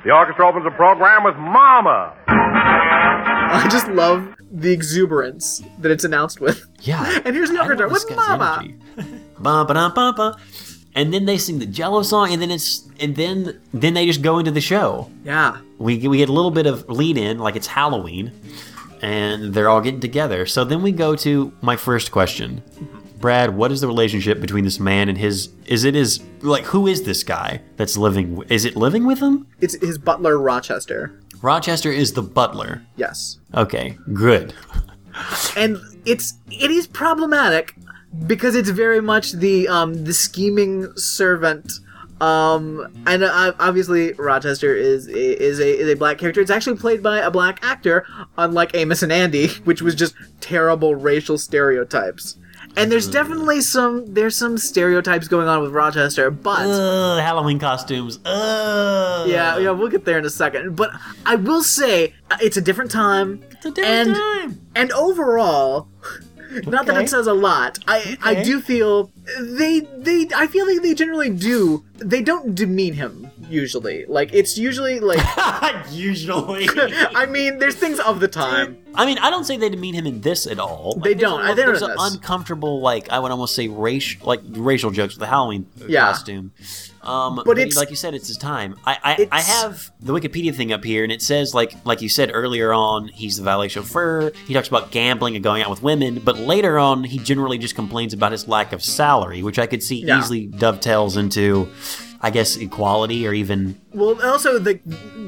[0.05, 2.15] The orchestra opens the program with Mama.
[3.49, 6.67] I just love the exuberance that it's announced with.
[6.81, 7.21] Yeah.
[7.25, 8.65] And here's the orchestra with Mama.
[9.39, 10.37] Ba, ba, da, ba, ba.
[10.95, 14.23] And then they sing the Jello song, and then it's and then then they just
[14.23, 15.11] go into the show.
[15.25, 15.59] Yeah.
[15.79, 18.33] we we get a little bit of lead in, like it's Halloween,
[19.03, 20.47] and they're all getting together.
[20.47, 22.63] So then we go to my first question,
[23.19, 23.55] Brad.
[23.55, 25.51] What is the relationship between this man and his?
[25.67, 28.43] Is it his like who is this guy that's living?
[28.49, 29.47] Is it living with him?
[29.61, 31.21] It's his butler Rochester.
[31.47, 32.83] Rochester is the butler.
[32.97, 33.39] Yes.
[33.55, 34.53] Okay, good.
[35.57, 37.77] and it's it is problematic
[38.27, 41.73] because it's very much the um the scheming servant
[42.21, 47.03] um and uh, obviously rochester is is a is a black character it's actually played
[47.03, 48.07] by a black actor
[48.39, 52.39] unlike amos and andy which was just terrible racial stereotypes
[52.77, 58.19] and there's definitely some there's some stereotypes going on with rochester but Ugh, Halloween costumes.
[58.25, 59.29] Ugh.
[59.29, 60.77] yeah, yeah, we'll get there in a second.
[60.77, 60.91] But
[61.25, 63.43] I will say uh, it's a different time.
[63.51, 64.67] It's a different and, time.
[64.75, 65.89] And overall,
[66.67, 67.79] not that it says a lot.
[67.87, 71.85] I I do feel they they I feel like they generally do.
[71.99, 74.05] They don't demean him usually.
[74.07, 75.19] Like it's usually like
[75.91, 76.69] Usually.
[77.15, 78.79] I mean, there's things of the time.
[78.95, 80.95] I mean, I don't say they demean him in this at all.
[80.97, 81.41] Like, They there's don't.
[81.41, 82.15] a- I- they don't There's an this.
[82.15, 86.07] uncomfortable, like I would almost say racial, like racial jokes with the Halloween Yeah.
[86.13, 86.53] costume.
[87.03, 88.77] Um, But but, it's- like you said, it's his time.
[88.85, 92.09] I I, I have the Wikipedia thing up here, and it says like like you
[92.09, 94.33] said earlier on, he's the valet chauffeur.
[94.47, 97.75] He talks about gambling and going out with women, but later on, he generally just
[97.75, 100.19] complains about his lack of salary, which I could see Yeah.
[100.19, 101.69] easily dovetails into,
[102.21, 104.75] I guess, equality or even Well, also the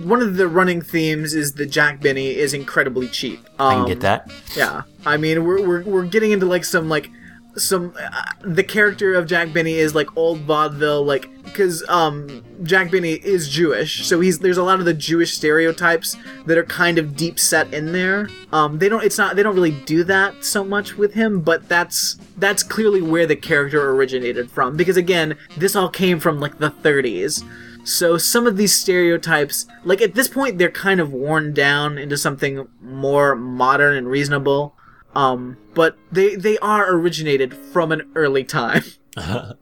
[0.05, 3.41] one of the running themes is that Jack Benny is incredibly cheap.
[3.59, 4.31] I can Um, get that.
[4.57, 7.11] Yeah, I mean we're we're, we're getting into like some like
[7.59, 12.91] some uh, the character of Jack Benny is like old vaudeville like because um Jack
[12.91, 16.17] Benny is Jewish so he's there's a lot of the Jewish stereotypes
[16.47, 19.55] that are kind of deep set in there um they don't it's not they don't
[19.55, 24.51] really do that so much with him but that's that's clearly where the character originated
[24.51, 27.43] from because again this all came from like the 30s
[27.89, 32.19] so some of these stereotypes, like at this point, they're kind of worn down into
[32.19, 34.77] something more modern and reasonable.
[35.15, 38.83] Um, but they they are originated from an early time.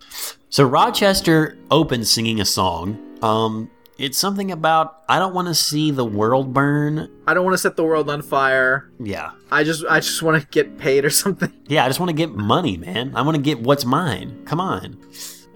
[0.48, 2.98] So Rochester opens singing a song.
[3.23, 7.10] Um, it's something about I don't want to see the world burn.
[7.27, 8.90] I don't want to set the world on fire.
[8.98, 11.52] Yeah, I just I just want to get paid or something.
[11.66, 11.85] yeah.
[11.85, 13.14] I just want to get money, man.
[13.14, 14.43] I want to get what's mine.
[14.47, 14.97] Come on.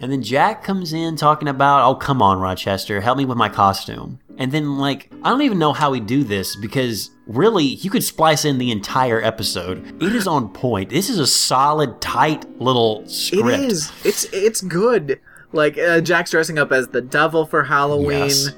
[0.01, 3.49] And then Jack comes in talking about, oh come on, Rochester, help me with my
[3.49, 4.19] costume.
[4.41, 8.03] And then, like, I don't even know how we do this because really, you could
[8.03, 10.03] splice in the entire episode.
[10.03, 10.89] It is on point.
[10.89, 13.61] This is a solid, tight little script.
[13.61, 13.93] It is.
[14.03, 15.21] It's it's good.
[15.53, 18.29] Like uh, Jack's dressing up as the devil for Halloween.
[18.29, 18.49] Yes.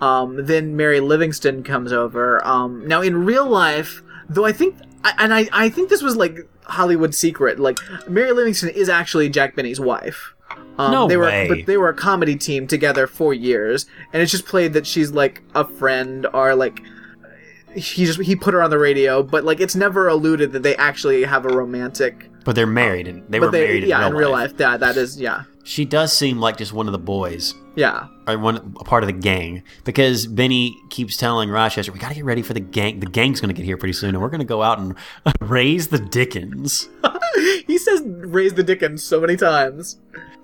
[0.00, 2.44] Um, then Mary Livingstone comes over.
[2.46, 6.16] Um, now in real life, though, I think, I, and I I think this was
[6.16, 7.58] like Hollywood secret.
[7.58, 7.78] Like
[8.08, 10.34] Mary Livingstone is actually Jack Benny's wife.
[10.78, 11.48] Um, No they were, way.
[11.48, 15.10] But they were a comedy team together for years, and it's just played that she's
[15.10, 16.80] like a friend or like
[17.74, 20.76] he just he put her on the radio, but like it's never alluded that they
[20.76, 22.28] actually have a romantic.
[22.44, 24.52] But they're married, and they were they, married yeah, in real life.
[24.52, 24.60] life.
[24.60, 27.54] Yeah, that is yeah, She does seem like just one of the boys.
[27.76, 28.08] yeah.
[28.26, 32.14] or one a part of the gang because Benny keeps telling Rochester, "We got to
[32.14, 33.00] get ready for the gang.
[33.00, 34.96] The gang's going to get here pretty soon, and we're going to go out and
[35.40, 36.88] raise the Dickens
[37.66, 39.98] he says raise the Dickens so many times.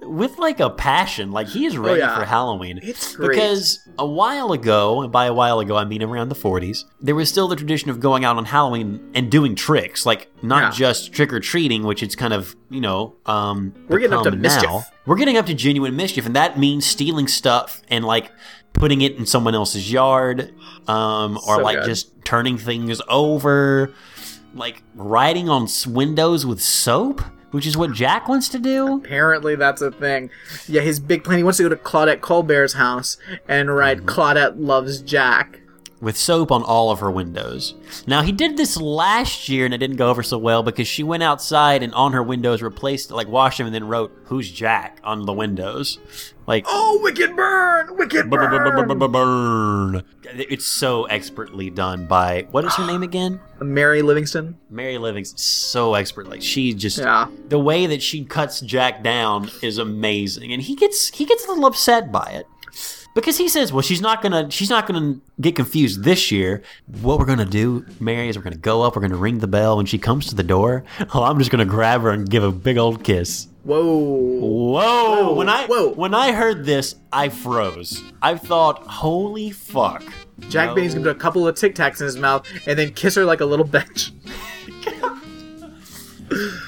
[0.09, 1.30] With like a passion.
[1.30, 2.18] Like he is ready Oh, yeah.
[2.18, 2.80] for Halloween.
[2.82, 3.30] It's great.
[3.30, 7.14] because a while ago, and by a while ago I mean around the 40s, there
[7.14, 10.70] was still the tradition of going out on Halloween and doing tricks, like not Yeah.
[10.78, 14.30] just trick or treating, which it's kind of you know um We're getting up to
[14.30, 14.90] become mischief.
[15.06, 18.30] We're getting up to genuine mischief, and that means stealing stuff and like
[18.72, 20.55] putting it in someone else's yard,
[20.86, 21.86] um, or So like good.
[21.86, 23.93] just turning things over,
[24.55, 28.96] like writing on windows with soap, which is what Jack wants to do.
[28.96, 30.30] Apparently, that's a thing.
[30.66, 31.38] Yeah, his big plan.
[31.38, 33.16] He wants to go to Claudette Colbert's house
[33.46, 34.08] and write Mm-hmm.
[34.08, 35.60] Claudette loves Jack.
[36.00, 37.74] With soap on all of her windows.
[38.06, 41.02] Now he did this last year and it didn't go over so well because she
[41.02, 45.00] went outside and on her windows replaced like washed them and then wrote "Who's Jack"
[45.02, 45.98] on the windows.
[46.46, 47.96] Like Oh, wicked burn!
[47.96, 48.98] Wicked burn!
[49.10, 50.04] burn.
[50.34, 53.40] It's so expertly done by what is her name again?
[53.60, 54.56] Mary Livingstone.
[54.70, 55.38] Mary Livingstone.
[55.38, 56.28] So expert.
[56.28, 57.26] Like she just Yeah.
[57.48, 61.48] the way that she cuts Jack down is amazing, and he gets he gets a
[61.48, 62.46] little upset by it
[63.20, 66.62] because he says, "Well, she's not gonna she's not gonna get confused this year.
[67.01, 69.77] What we're gonna do, Mary, is we're gonna go up, we're gonna ring the bell
[69.77, 70.85] when she comes to the door.
[71.15, 73.82] Oh, I'm just gonna grab her and give a big old kiss." Whoa.
[73.82, 75.35] Whoa!
[75.35, 75.90] when I whoa.
[75.90, 78.03] when I heard this, I froze.
[78.23, 80.03] I thought, "Holy fuck!"
[80.49, 80.74] Jack No.
[80.77, 83.24] Benny's gonna put a couple of Tic Tacs in his mouth and then kiss her
[83.24, 84.12] like a little bitch.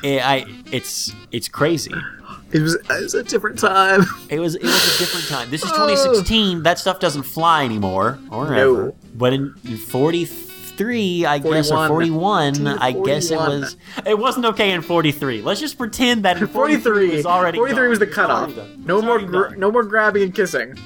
[0.02, 1.92] Eh, I it's it's crazy.
[2.52, 4.04] It was, it was a different time.
[4.28, 5.50] It was it was a different time.
[5.50, 6.62] This is 2016.
[6.64, 8.56] That stuff doesn't fly anymore or No.
[8.74, 8.94] ever.
[9.14, 12.54] But in 43, I guess, or 41.
[12.56, 13.76] 41, I guess it was.
[14.06, 15.42] It wasn't okay in 43.
[15.42, 17.58] Let's just pretend that in 43, 43 was already.
[17.58, 18.52] 43 was the cutoff.
[18.78, 20.76] No more, gr- no more grabbing and kissing.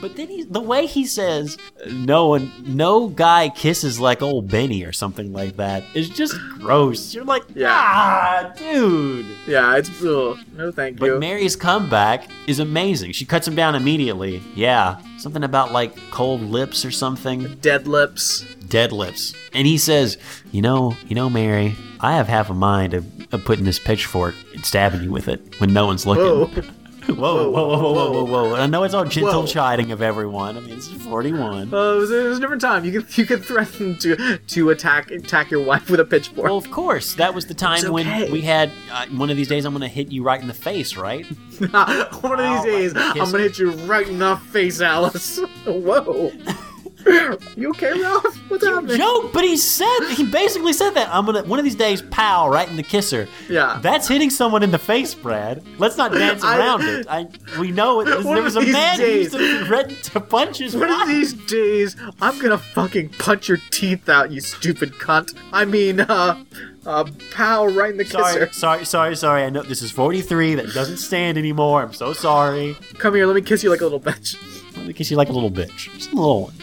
[0.00, 1.56] But then he, the way he says,
[1.90, 7.14] "No one, no guy kisses like old Benny" or something like that is just gross.
[7.14, 7.68] You're like, Yeah.
[7.70, 9.26] ah, dude.
[9.46, 11.12] Yeah, it's ugh, no thank But you.
[11.12, 13.12] But Mary's comeback is amazing.
[13.12, 14.42] She cuts him down immediately.
[14.56, 17.54] Yeah, something about like cold lips or something.
[17.60, 18.44] Dead lips.
[18.68, 19.34] Dead lips.
[19.54, 20.18] And he says,
[20.50, 24.34] "You know, you know, Mary, I have half a mind of, of putting this pitchfork
[24.52, 26.24] and stabbing you with it when no one's looking."
[26.64, 26.72] Whoa.
[27.08, 28.54] Whoa, whoa, whoa, whoa, whoa, whoa, whoa!
[28.56, 29.46] I know it's all gentle Whoa.
[29.46, 30.56] chiding of everyone.
[30.56, 31.72] I mean, this is forty-one.
[31.72, 32.84] Uh, it, was, it was a different time.
[32.84, 36.44] You could you could threaten to to attack attack your wife with a pitchfork.
[36.44, 39.48] Well, of course, that was the time It's when we had uh, one of these
[39.48, 39.64] days.
[39.64, 41.24] I'm going to hit you right in the face, right?
[41.26, 45.38] One of these days, I'm gonna hit you right in the face, Alice.
[45.66, 46.32] Whoa.
[47.56, 48.36] you okay, Ralph?
[48.50, 48.96] What's happening?
[48.96, 52.48] joke, but he said he basically said that I'm gonna one of these days, pow,
[52.48, 53.28] right in the kisser.
[53.48, 53.78] Yeah.
[53.82, 55.62] that's hitting someone in the face, Brad.
[55.78, 57.06] Let's not dance I- around it.
[57.08, 57.28] I
[57.60, 58.04] we know it.
[58.06, 59.68] There was a man who used to days.
[59.68, 64.30] ready to punch his One of these days, I'm gonna fucking punch your teeth out,
[64.32, 65.36] you stupid cunt.
[65.52, 66.42] I mean, uh,
[66.84, 68.52] uh, pow, right in the Sorry, kisser.
[68.52, 69.42] sorry, sorry, sorry.
[69.44, 70.54] I know this is 43.
[70.56, 71.82] That doesn't stand anymore.
[71.82, 72.76] I'm so sorry.
[72.98, 74.36] Come here, let me kiss you like a little bitch.
[74.76, 75.92] Let me kiss you like a little bitch.
[75.96, 76.54] Just a little one.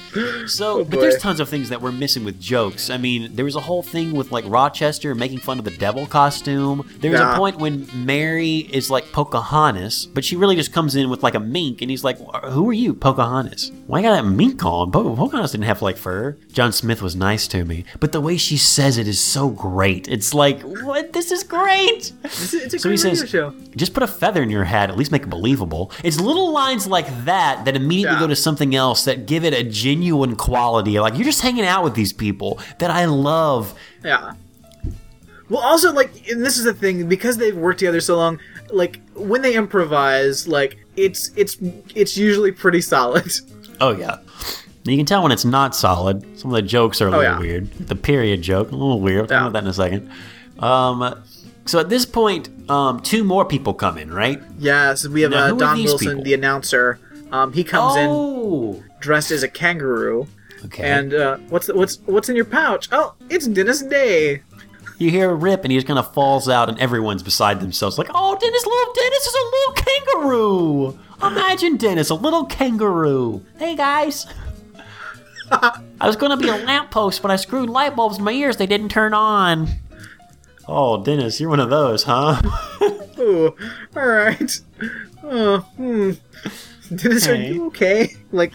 [0.47, 2.89] So, Oh, but there's tons of things that we're missing with jokes.
[2.89, 6.05] I mean, there was a whole thing with like Rochester making fun of the devil
[6.05, 6.87] costume.
[6.99, 7.33] There was Yeah.
[7.33, 11.35] a point when Mary is like Pocahontas, but she really just comes in with like
[11.35, 12.19] a mink, and he's like,
[12.51, 13.71] "Who are you, Pocahontas?
[13.87, 14.91] Why got that mink on?
[14.91, 18.37] Po- Pocahontas didn't have like fur." John Smith was nice to me, but the way
[18.37, 20.07] she says it is so great.
[20.07, 21.13] It's like, what?
[21.13, 22.11] This is great.
[22.23, 23.53] It's, a- it's a So he great radio says, show.
[23.75, 25.91] just put a feather in your hat, at least make it believable.
[26.03, 28.19] It's little lines like that that immediately Yeah.
[28.19, 30.02] go to something else that give it a genuine
[30.37, 30.99] quality.
[30.99, 33.73] Like you're just hanging out with these people that I love.
[34.03, 34.33] Yeah.
[35.49, 38.39] Well, also, like, and this is the thing because they've worked together so long.
[38.71, 41.57] Like, when they improvise, like, it's it's
[41.95, 43.31] it's usually pretty solid.
[43.81, 44.19] Oh yeah.
[44.83, 46.39] You can tell when it's not solid.
[46.39, 47.39] Some of the jokes are a little yeah.
[47.39, 47.71] weird.
[47.71, 49.21] The period joke, a little weird.
[49.21, 49.47] We'll talk Yeah.
[49.47, 50.09] about that in a second.
[50.59, 51.23] Um,
[51.65, 54.41] so at this point, um, two more people come in, right?
[54.59, 56.23] Yeah, so we have Now, uh, Don Wilson, people?
[56.23, 56.99] the announcer.
[57.31, 60.27] Um, he comes in oh, dressed as a kangaroo.
[60.65, 60.89] Okay.
[60.89, 62.87] And uh, what's what's what's in your pouch?
[62.91, 64.41] Oh, it's Dennis Day.
[64.97, 67.97] you hear a rip, and he just kind of falls out, and everyone's beside themselves,
[67.97, 70.99] like, "Oh, Dennis, little Dennis is a little kangaroo.
[71.21, 73.45] Imagine Dennis, a little kangaroo.
[73.59, 74.25] Hey guys."
[75.51, 78.55] I was gonna be a lamppost, but I screwed light bulbs in my ears.
[78.57, 79.67] They didn't turn on.
[80.67, 82.41] Oh, Dennis, you're one of those, huh?
[83.19, 83.53] Ooh,
[83.95, 84.59] all right.
[85.23, 86.11] Oh, hmm.
[86.95, 88.15] Dennis, are you okay?
[88.31, 88.53] Like,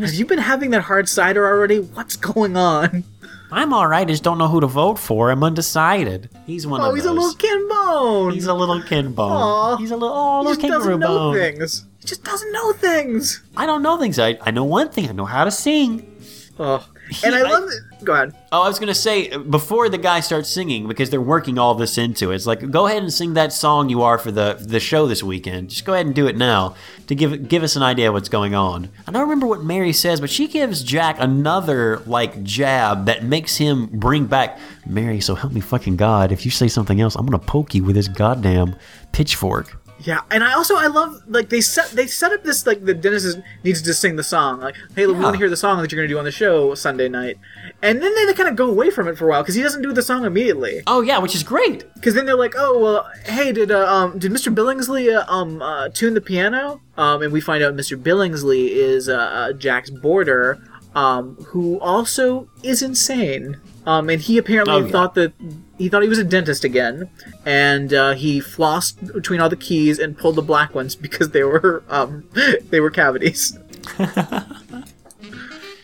[0.00, 1.78] have you been having that hard cider already?
[1.80, 3.04] What's going on?
[3.52, 4.02] I'm all right.
[4.06, 5.30] I just don't know who to vote for.
[5.30, 6.30] I'm undecided.
[6.46, 7.10] He's one Oh, of he's those.
[7.16, 8.32] a little Ken Bone.
[8.32, 9.32] He's a little Ken Bone.
[9.32, 9.76] Aw.
[9.76, 11.34] He's a little oh, he just doesn't know bone.
[11.34, 11.84] things.
[12.00, 13.42] He just doesn't know things.
[13.56, 14.18] I don't know things.
[14.18, 15.08] I I know one thing.
[15.08, 16.06] I know how to sing.
[16.60, 16.86] Oh,
[17.24, 18.04] and I love it.
[18.04, 18.34] Go ahead.
[18.52, 21.98] Oh, I was gonna say before the guy starts singing because they're working all this
[21.98, 22.36] into it.
[22.36, 25.22] It's like go ahead and sing that song you are for the the show this
[25.22, 25.70] weekend.
[25.70, 26.74] Just go ahead and do it now
[27.06, 28.88] to give give us an idea of what's going on.
[29.06, 33.56] I don't remember what Mary says, but she gives Jack another like jab that makes
[33.56, 35.20] him bring back Mary.
[35.20, 37.96] So help me fucking God, if you say something else, I'm gonna poke you with
[37.96, 38.76] this goddamn
[39.12, 39.79] pitchfork.
[40.02, 42.94] Yeah, and I also I love like they set they set up this like the
[42.94, 45.20] Dennis is, needs to sing the song like hey we Yeah.
[45.20, 47.36] want to hear the song that you're gonna do on the show Sunday night,
[47.82, 49.62] and then they, they kind of go away from it for a while because he
[49.62, 50.82] doesn't do the song immediately.
[50.86, 51.84] Oh yeah, which is great.
[51.94, 54.54] Because then they're like, oh well, hey, did uh, um did Mr.
[54.54, 56.80] Billingsley uh, um uh, tune the piano?
[56.96, 58.02] Um, and we find out Mr.
[58.02, 60.58] Billingsley is uh, uh, Jack's boarder,
[60.94, 63.58] um, who also is insane.
[63.86, 64.92] Um, and he apparently Oh, yeah.
[64.92, 65.32] thought that
[65.78, 67.08] he thought he was a dentist again,
[67.46, 71.42] and uh, he flossed between all the keys and pulled the black ones because they
[71.44, 72.24] were um
[72.70, 73.56] they were cavities.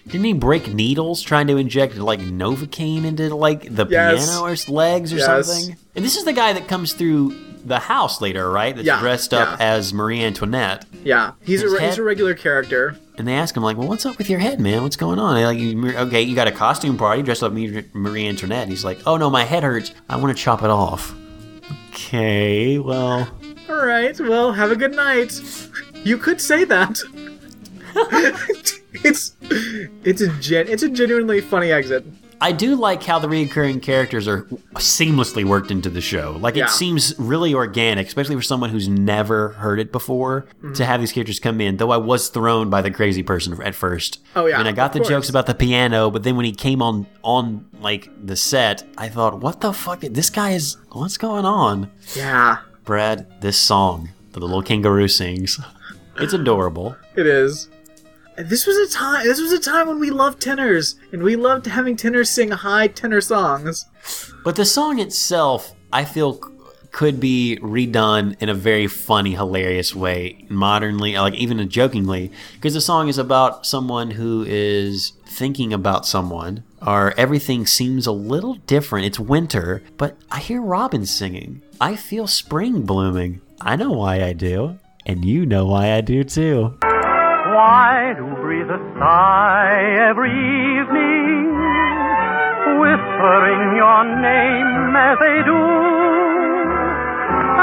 [0.07, 4.27] Didn't he break needles trying to inject like Novocaine into like the Yes.
[4.27, 5.47] piano or legs or Yes.
[5.49, 5.77] something?
[5.97, 7.35] And this is the guy that comes through
[7.67, 8.75] the house later, right?
[8.75, 9.67] That's Yeah, dressed up yeah.
[9.75, 10.85] as Marie Antoinette.
[11.05, 12.97] Yeah, he's a re- he's a regular character.
[13.19, 14.83] And they ask him like, "Well, what's up with your head, man?
[14.83, 18.27] What's going on?" They're like, "Okay, you got a costume party dressed up Marie Marie
[18.29, 19.93] Antoinette." And he's like, "Oh no, my head hurts.
[20.09, 21.15] I want to chop it off."
[21.91, 23.29] Okay, well,
[23.69, 25.41] All right, well, have a good night.
[26.05, 26.99] You could say that.
[29.05, 32.05] it's it's a gen it's a genuinely funny exit.
[32.41, 34.43] I do like how the recurring characters are
[34.75, 36.37] seamlessly worked into the show.
[36.41, 36.65] Like Yeah.
[36.65, 40.73] it seems really organic, especially for someone who's never heard it before, Mm-hmm.
[40.75, 41.79] to have these characters come in.
[41.79, 44.21] Though I was thrown by the crazy person at first.
[44.35, 45.09] Oh, yeah, and I got the course.
[45.09, 49.09] jokes about the piano, but then when he came on on like the set, I
[49.09, 50.01] thought, what the fuck?
[50.01, 51.91] This guy is what's going on?
[52.15, 55.59] Yeah, Brad, this song that the little kangaroo sings,
[56.19, 56.97] it's adorable.
[57.15, 57.69] it is.
[58.39, 59.25] This was a time.
[59.25, 62.89] This was a time when we loved tenors, and we loved having tenors sing high
[62.89, 63.87] tenor songs.
[64.45, 66.39] But the song itself, I feel,
[66.93, 72.81] could be redone in a very funny, hilarious way, modernly, like even jokingly, because the
[72.81, 79.07] song is about someone who is thinking about someone, or everything seems a little different.
[79.07, 81.63] It's winter, but I hear Robin singing.
[81.81, 83.41] I feel spring blooming.
[83.63, 86.79] I know why I do, and you know why I do too.
[87.57, 89.81] Why do breathe a sigh
[90.11, 91.57] every evening,
[92.83, 95.63] whispering your name as they do?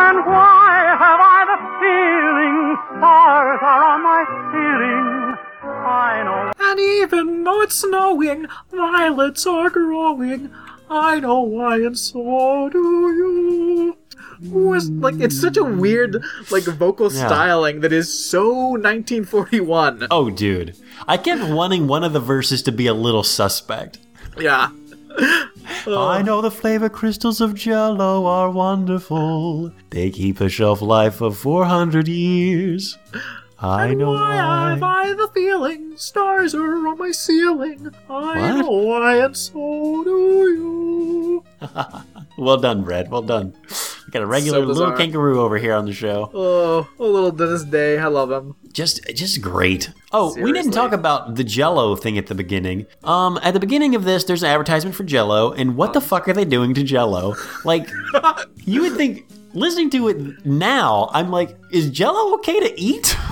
[0.01, 2.57] And why have I the feeling
[2.97, 5.37] stars are on my ceiling?
[5.85, 10.49] I know And even though it's snowing, violets are growing.
[10.89, 14.02] I know why, and so do you.
[14.51, 17.27] Was like it's such a weird like vocal Yeah.
[17.27, 20.07] styling that is so 1941.
[20.11, 20.75] Oh, dude.
[21.07, 23.99] I kept wanting one of the verses to be a little suspect.
[24.37, 24.69] Yeah.
[25.87, 29.71] I know the flavor crystals of Jello are wonderful.
[29.91, 32.97] They keep a shelf life of 400 years.
[33.63, 35.03] I know Why have why.
[35.09, 37.91] I the feeling stars are on my ceiling?
[38.09, 38.57] I What?
[38.57, 40.19] know why, and so do
[40.57, 41.43] you.
[42.35, 43.11] Well done, Brad.
[43.11, 43.53] Well done.
[44.07, 46.31] We got a regular So little kangaroo over here on the show.
[46.33, 47.99] Oh, a little Dennis Day.
[47.99, 48.55] I love him.
[48.73, 49.91] Just, just great.
[50.11, 52.87] Oh, we didn't talk about the Jello thing at the beginning.
[53.03, 56.27] Um, at the beginning of this, there's an advertisement for Jello, and what the fuck
[56.27, 57.35] are they doing to Jello?
[57.65, 57.87] Like,
[58.65, 63.15] you would think, listening to it now, I'm like, is Jello okay to eat?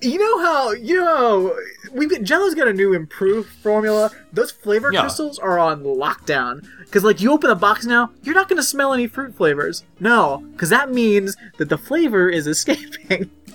[0.00, 1.56] You know how you know
[1.92, 4.10] we have Jello's got a new improved formula.
[4.32, 5.00] Those flavor Yeah.
[5.02, 8.62] crystals are on lockdown because like you open a box now, you're not going to
[8.62, 9.84] smell any fruit flavors.
[10.00, 13.30] No, because that means that the flavor is escaping.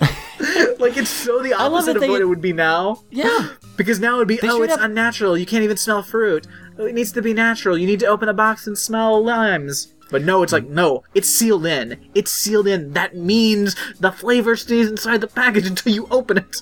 [0.80, 3.02] like it's so the opposite of what it would be now.
[3.10, 3.50] yeah.
[3.76, 5.38] Because now it would be, They oh, it's up- unnatural.
[5.38, 6.46] You can't even smell fruit.
[6.78, 7.78] It needs to be natural.
[7.78, 9.94] You need to open a box and smell limes.
[10.10, 11.98] But no, it's like, no, it's sealed in.
[12.14, 12.92] It's sealed in.
[12.94, 16.56] That means the flavor stays inside the package until you open it.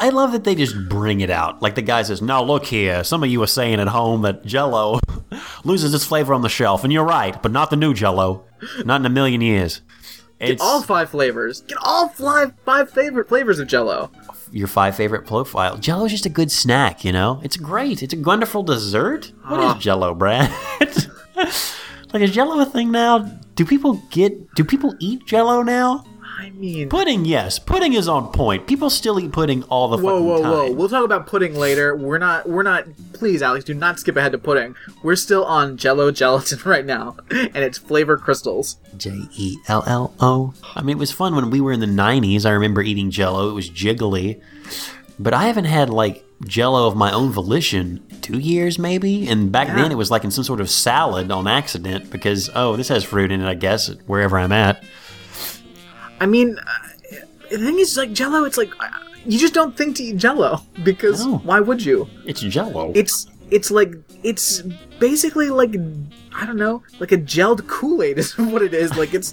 [0.00, 1.60] I love that they just bring it out.
[1.62, 3.02] Like the guy says, "No, look here.
[3.04, 4.98] Some of you are saying at home that Jello
[5.64, 8.44] loses its flavor on the shelf, and you're right, but not the new Jello.
[8.84, 9.80] Not in a million years."
[10.40, 11.60] Get It's all five flavors.
[11.62, 14.10] Get all five five favorite flavors of Jello.
[14.52, 15.76] your five favorite profile.
[15.78, 17.40] Jello's just a good snack, you know.
[17.44, 18.02] It's great.
[18.02, 19.32] It's a wonderful dessert.
[19.46, 19.78] What is Ah.
[19.78, 20.52] Jello, Brad?
[22.14, 23.18] like is Jello a thing now?
[23.56, 24.54] Do people get?
[24.54, 26.04] Do people eat Jello now?
[26.36, 27.58] I mean, Pudding, yes.
[27.58, 28.66] Pudding is on point.
[28.66, 30.50] People still eat pudding all the whoa, whoa, time.
[30.50, 30.72] whoa.
[30.72, 31.94] We'll talk about pudding later.
[31.96, 32.48] We're not.
[32.48, 32.86] We're not.
[33.12, 34.74] Please, Alex, do not skip ahead to pudding.
[35.02, 38.76] We're still on Jello gelatin right now, and it's flavor crystals.
[38.96, 40.54] J E L L O.
[40.74, 42.44] I mean, it was fun when we were in the 90s.
[42.44, 43.50] I remember eating jello.
[43.50, 44.40] It was jiggly.
[45.18, 49.26] But I haven't had, like, jello of my own volition two years, maybe.
[49.28, 49.76] And back Yeah.
[49.76, 53.04] then it was like in some sort of salad on accident because, oh, this has
[53.04, 54.82] fruit in it, I guess, wherever I'm at.
[56.20, 57.16] I mean, uh,
[57.50, 58.88] the thing is, like Jello, it's like uh,
[59.26, 61.38] you just don't think to eat Jello because No.
[61.38, 62.08] why would you?
[62.26, 62.92] It's jello.
[62.94, 64.62] It's it's like it's
[64.98, 65.74] basically like
[66.34, 68.96] I don't know, like a gelled Kool Aid is what it is.
[68.96, 69.32] Like it's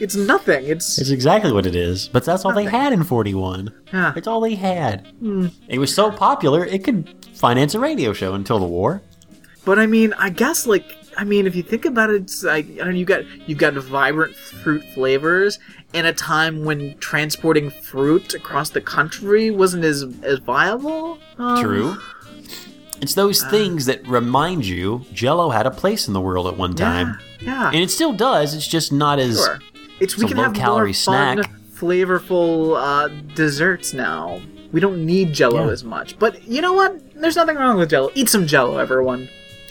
[0.00, 0.64] it's nothing.
[0.66, 3.72] It's It's exactly what it is, but that's all they had in 41.
[3.92, 4.12] Yeah.
[4.16, 5.06] It's all they had.
[5.68, 9.02] It was so popular, it could finance a radio show until the war.
[9.64, 10.84] But I mean, I guess like
[11.16, 13.58] I mean, if you think about it, it's like I don't know, you got you've
[13.58, 15.58] got vibrant fruit flavors
[15.92, 21.18] in a time when transporting fruit across the country wasn't as as viable.
[21.38, 21.96] Um, True.
[23.00, 26.74] It's those things that remind you Jello had a place in the world at one
[26.74, 27.18] time.
[27.40, 27.68] Yeah.
[27.68, 29.60] And it still does, it's just not as Sure.
[30.00, 31.42] It's we It's can have more fun,
[31.74, 34.40] flavorful uh, desserts now.
[34.72, 35.72] We don't need Jello Yeah.
[35.72, 36.18] as much.
[36.18, 37.00] But you know what?
[37.20, 38.10] There's nothing wrong with Jello.
[38.14, 39.28] Eat some Jello, everyone.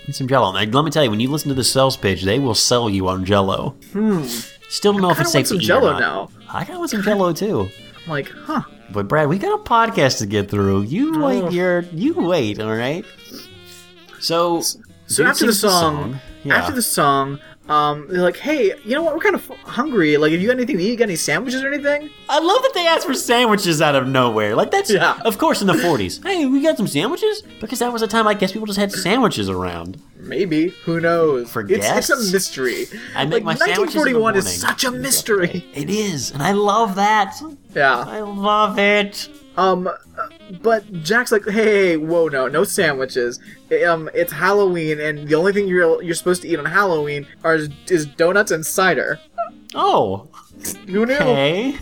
[0.08, 0.56] Eat some Jello.
[0.56, 2.90] And let me tell you, when you listen to the sales pitch, they will sell
[2.90, 3.76] you on Jello.
[3.94, 4.24] Hmm.
[4.70, 6.00] Still don't know if it's safe to eat Jello or not.
[6.00, 6.30] now.
[6.50, 7.70] I kind of want some Jello too.
[8.06, 8.64] I'm like, huh?
[8.92, 10.84] But Brad, we got a podcast to get through.
[10.84, 13.06] You wait your you wait, all right?
[14.20, 14.62] So
[15.08, 16.56] So after the sings song, yeah.
[16.56, 19.14] after the song, um, they're like, "Hey, you know what?
[19.14, 20.18] We're kind of hungry.
[20.18, 20.96] Like, have you got anything to eat?
[20.98, 24.56] Got any sandwiches or anything?" I love that they asked for sandwiches out of nowhere.
[24.56, 25.18] Like that's Yeah.
[25.26, 26.24] of course in the 40s.
[26.24, 28.92] Hey, we got some sandwiches because that was a time I guess people just had
[28.92, 30.02] sandwiches around.
[30.28, 30.70] Maybe.
[30.86, 31.50] Who knows?
[31.50, 32.86] For it's, it's a mystery.
[33.16, 35.66] I make like, my sandwiches in the 1941 is such a mystery.
[35.74, 37.40] It is, and I love that.
[37.74, 38.00] Yeah.
[38.00, 39.30] I love it.
[39.58, 39.94] Um, uh,
[40.62, 43.40] but Jack's like, hey, whoa, no, no sandwiches.
[43.88, 47.58] Um, it's Halloween, and the only thing you're you're supposed to eat on Halloween are
[47.88, 49.20] is donuts and cider.
[49.74, 50.30] Oh,
[50.88, 51.16] Who knew?
[51.16, 51.78] okay.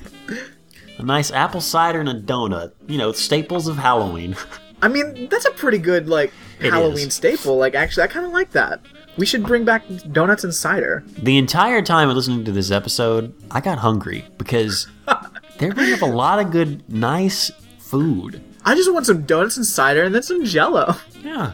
[0.98, 2.72] A nice apple cider and a donut.
[2.88, 4.36] You know, staples of Halloween.
[4.82, 7.14] I mean, that's a pretty good like It Halloween is.
[7.14, 7.58] staple.
[7.58, 8.82] Like, actually, I kind of like that.
[9.18, 11.04] We should bring back donuts and cider.
[11.18, 14.88] The entire time of listening to this episode, I got hungry because
[15.58, 17.50] they bring up a lot of good, nice
[17.80, 18.44] food.
[18.66, 20.96] I just want some donuts and cider, and then some Jello.
[21.24, 21.54] Yeah.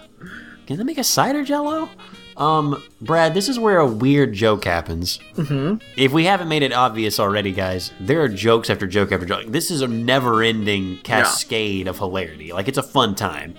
[0.65, 1.89] Can they make a cider jello?
[2.37, 5.19] Um, Brad, this is where a weird joke happens.
[5.35, 5.85] Mm-hmm.
[5.97, 9.45] If we haven't made it obvious already, guys, there are jokes after joke after joke.
[9.47, 12.53] This is a never-ending cascade of hilarity.
[12.53, 13.55] Like it's a fun time.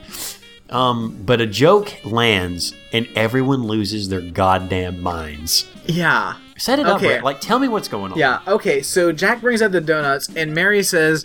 [0.73, 5.69] Um, but a joke lands and everyone loses their goddamn minds.
[5.87, 6.37] Yeah.
[6.57, 7.21] Set it up, Okay.
[7.21, 8.19] Like, tell me what's going on.
[8.19, 8.41] Yeah.
[8.47, 8.83] Okay.
[8.83, 11.25] So Jack brings out the donuts, and Mary says,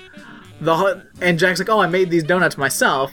[0.60, 3.12] "the and Jack's like, oh, I made these donuts myself."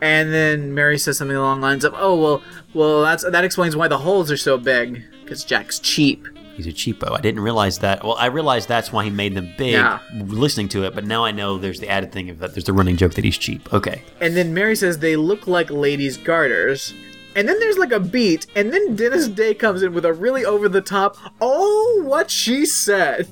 [0.00, 2.42] And then Mary says something along the lines of, "Oh, well,
[2.74, 6.72] well, that's that explains why the holes are so big because Jack's cheap." He's a
[6.72, 7.16] cheapo.
[7.16, 8.04] I didn't realize that.
[8.04, 9.98] Well, I realized that's why he made them big Yeah.
[10.26, 12.72] listening to it, but now I know there's the added thing of that there's the
[12.72, 13.72] running joke that he's cheap.
[13.72, 14.02] Okay.
[14.20, 16.94] And then Mary says they look like ladies' garters.
[17.36, 20.44] And then there's like a beat, and then Dennis Day comes in with a really
[20.44, 23.26] over the top, oh, what she said.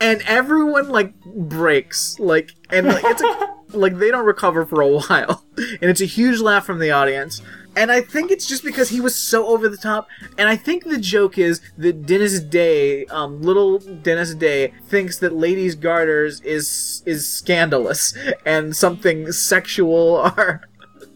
[0.00, 4.88] And everyone like breaks, like, and like, it's a, like they don't recover for a
[4.88, 5.44] while.
[5.56, 7.40] And it's a huge laugh from the audience.
[7.74, 10.06] And I think it's just because he was so over the top.
[10.36, 15.32] And I think the joke is that Dennis Day, um, little Dennis Day, thinks that
[15.34, 20.60] ladies' garters is is scandalous and something sexual or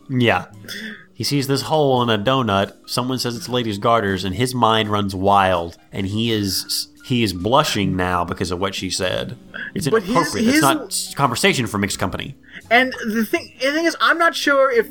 [0.09, 0.47] Yeah.
[1.13, 2.75] He sees this hole in a donut.
[2.87, 7.33] Someone says it's ladies' garters, and his mind runs wild, and he is he is
[7.33, 9.37] blushing now because of what she said.
[9.75, 10.47] It's But his- inappropriate.
[10.47, 12.37] his- it's not conversation for mixed company.
[12.71, 14.89] And the thing, the thing is, I'm not sure if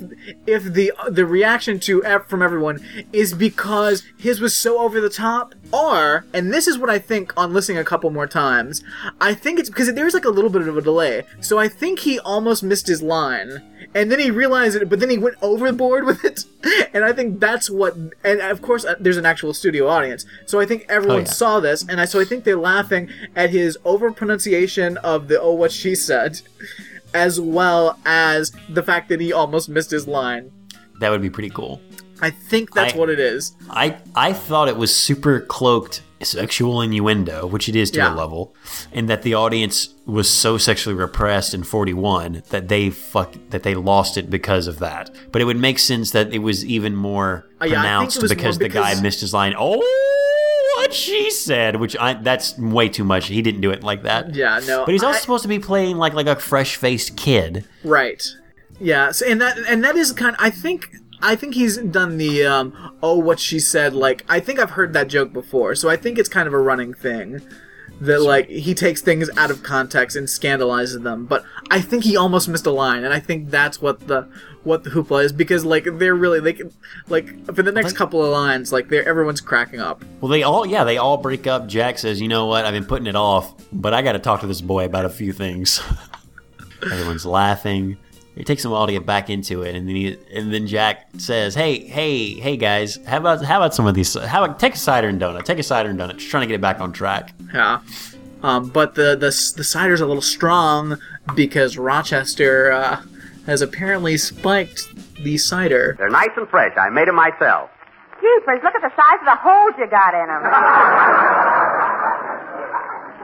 [0.48, 2.80] if the the reaction to from everyone
[3.12, 7.34] is because his was so over the top, or and this is what I think
[7.36, 8.82] on listening a couple more times.
[9.20, 12.00] I think it's because there's like a little bit of a delay, so I think
[12.00, 13.62] he almost missed his line,
[13.94, 16.46] and then he realized it, but then he went overboard with it,
[16.94, 17.96] and I think that's what.
[18.24, 21.26] And of course, uh, there's an actual studio audience, so I think everyone Oh, yeah.
[21.26, 25.42] saw this, and I so I think they're laughing at his over pronunciation of the
[25.42, 26.42] oh what she said
[27.16, 30.52] as well as the fact that he almost missed his line.
[31.00, 31.82] That would be pretty cool.
[32.22, 33.56] I think that's I- what it is.
[33.70, 38.14] I I thought it was super cloaked sexual innuendo, which it is to Yeah.
[38.14, 38.56] a level,
[38.94, 43.76] and that the audience was so sexually repressed in 41 that they fuck that they
[43.76, 45.10] lost it because of that.
[45.32, 48.22] But it would make sense that it was even more Uh, yeah, I think pronounced
[48.22, 49.54] was because, more the guy missed his line.
[49.58, 49.82] Oh,
[50.96, 53.28] she said, which I that's way too much.
[53.28, 54.34] He didn't do it like that.
[54.34, 54.86] Yeah, no.
[54.86, 57.66] But he's also I- supposed to be playing like like a fresh faced kid.
[57.84, 58.26] Right.
[58.80, 59.12] Yeah.
[59.12, 60.36] So, and that and that is kind.
[60.40, 62.98] I think I think he's done the um.
[63.04, 63.94] Oh, what she said.
[63.94, 65.76] Like I think I've heard that joke before.
[65.76, 67.42] So I think it's kind of a running thing.
[68.02, 72.18] That like he takes things out of context and scandalizes them, but I think he
[72.18, 74.28] almost missed a line, and I think that's what the
[74.64, 76.62] what the hoopla is because like they're really like
[77.08, 80.04] like for the next Like- couple of lines like they're everyone's cracking up.
[80.20, 81.68] Well, they all, yeah, they all break up.
[81.68, 82.66] Jack says, "You know what?
[82.66, 85.10] I've been putting it off, but I got to talk to this boy about a
[85.10, 85.82] few things."
[86.84, 87.98] Everyone's laughing.
[88.36, 90.68] It takes him a while to get back into it, and then he, and then
[90.68, 94.14] Jack says, "Hey, hey, hey, guys, how about how about some of these?
[94.14, 95.46] How about take a cider and donut?
[95.46, 96.18] Take a cider and donut.
[96.18, 97.80] Just trying to get it back on track." Yeah.
[98.44, 100.98] Um, but the, the the cider's a little strong
[101.34, 103.02] because Rochester uh,
[103.46, 104.90] has apparently spiked
[105.24, 105.96] the cider.
[105.98, 106.76] They're nice and fresh.
[106.78, 107.70] I made them myself.
[108.20, 110.44] Jeepers, look at the size of the holes you got in them.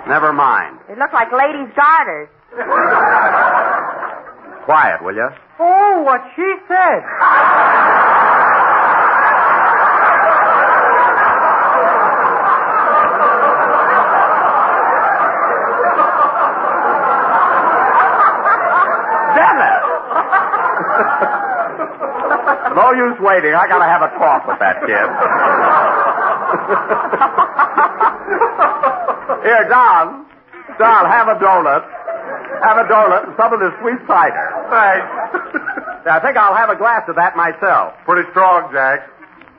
[0.07, 0.79] Never mind.
[0.87, 2.29] They look like ladies' garters.
[4.65, 5.29] Quiet, will you?
[5.59, 7.01] Oh, what she said.
[22.75, 23.53] No use waiting.
[23.53, 25.07] I gotta have a talk with that kid.
[29.43, 30.25] Here, Don.
[30.79, 31.83] Don, have a donut.
[32.61, 34.47] Have a donut and some of this sweet cider.
[34.69, 35.07] Thanks.
[36.11, 37.93] I think I'll have a glass of that myself.
[38.05, 39.09] Pretty strong, Jack.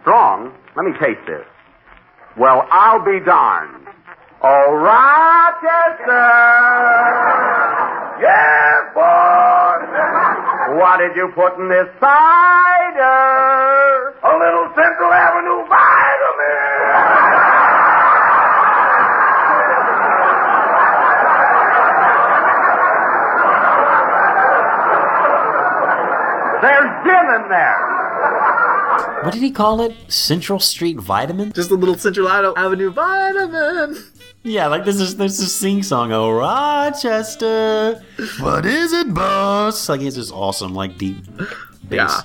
[0.03, 0.55] Strong?
[0.77, 1.47] Let me taste this.
[2.37, 3.87] Well, I'll be darned.
[4.43, 6.27] Oh, Rochester!
[8.19, 9.62] Yes, boy!
[10.79, 13.03] What did you put in this cider?
[14.19, 15.61] A little Central Avenue
[26.62, 29.22] There's gin in there.
[29.24, 29.94] What did he call it?
[30.09, 31.52] Central Street Vitamin?
[31.52, 33.97] Just a little Central Avenue vitamin.
[34.44, 36.12] Yeah, like this is this is sing song.
[36.12, 38.02] Oh, Rochester,
[38.40, 39.89] what is it, boss?
[39.89, 41.16] Like it's just awesome, like deep
[41.89, 41.90] bass.
[41.90, 42.20] Yeah.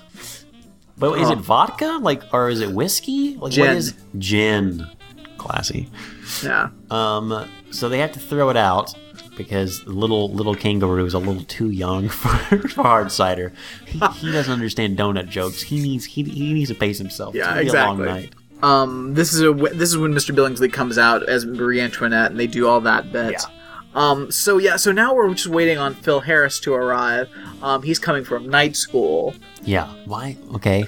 [0.97, 1.33] But is Oh.
[1.33, 1.99] it vodka?
[2.01, 3.35] Like, or is it whiskey?
[3.35, 3.67] Like, Gin.
[3.67, 4.87] What is gin?
[5.37, 5.89] Classy.
[6.43, 6.69] Yeah.
[6.89, 8.95] Um, so they have to throw it out
[9.37, 13.53] because little little kangaroo is a little too young for, for hard cider.
[13.85, 15.61] He, he doesn't understand donut jokes.
[15.61, 17.35] He needs he, he needs to pace himself.
[17.35, 18.05] Yeah, long exactly.
[18.05, 18.33] night.
[18.63, 20.35] Um, this is a this is when Mr.
[20.35, 23.33] Billingsley comes out as Marie Antoinette, and they do all that bit.
[23.33, 23.39] Yeah.
[23.93, 27.29] Um, so yeah, so now we're just waiting on Phil Harris to arrive.
[27.61, 29.33] Um, he's coming from night school.
[29.63, 29.91] Yeah.
[30.05, 30.37] Why?
[30.55, 30.85] Okay.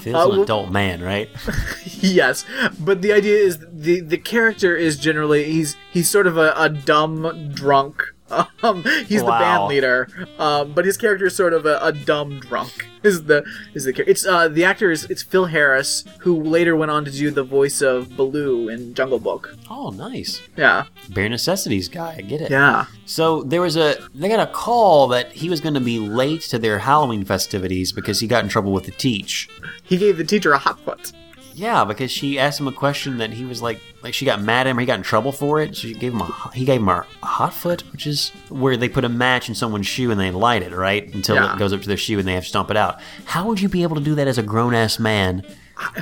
[0.00, 1.28] Phil's Uh, an adult man, right?
[1.86, 2.44] yes,
[2.80, 6.68] but the idea is the the character is generally he's he's sort of a, a
[6.68, 8.02] dumb drunk.
[8.60, 12.40] Um, he's the band leader, um, but his character is sort of a, a dumb
[12.40, 12.88] drunk.
[13.04, 13.44] Is the
[13.74, 17.12] is the it's uh the actor is it's Phil Harris who later went on to
[17.12, 19.56] do the voice of Baloo in Jungle Book.
[19.70, 20.42] Oh, nice.
[20.56, 22.16] Yeah, Bare necessities guy.
[22.18, 22.50] I get it.
[22.50, 22.86] yeah.
[23.06, 26.40] So there was a they got a call that he was going to be late
[26.50, 29.48] to their Halloween festivities because he got in trouble with the teach.
[29.84, 31.12] He gave the teacher a hot foot.
[31.58, 34.66] Yeah, because she asked him a question that he was like, like she got mad
[34.66, 34.76] at him.
[34.78, 35.74] Or he got in trouble for it.
[35.74, 38.88] so She gave him a he gave him a, hot foot, which is where they
[38.88, 41.52] put a match in someone's shoe and they light it right until Yeah.
[41.54, 43.00] it goes up to their shoe and they have to stomp it out.
[43.24, 45.44] How would you be able to do that as a grown ass man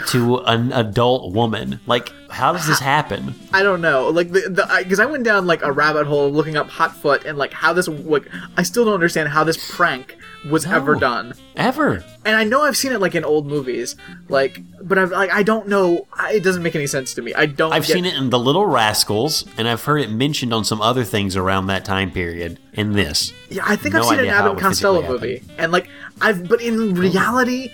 [0.08, 1.80] to an adult woman?
[1.86, 3.34] Like, how does this happen?
[3.52, 6.56] I don't know, like the the because I, went down like a rabbit hole looking
[6.56, 8.28] up hot foot and like how this like
[8.58, 10.16] I still don't understand how this prank
[10.50, 10.76] was No.
[10.76, 11.34] ever done.
[11.56, 12.04] Ever?
[12.24, 13.94] and I know I've seen it like in old movies,
[14.28, 16.06] like, but I've like I don't know.
[16.12, 17.32] I, it doesn't make any sense to me.
[17.34, 17.72] I don't.
[17.72, 20.80] I've get- seen it in The Little Rascals, and I've heard it mentioned on some
[20.82, 22.58] other things around that time period.
[22.72, 25.88] In this, Yeah, I think No I've seen an Abbott Costello movie, and like
[26.20, 27.70] I've, but in reality,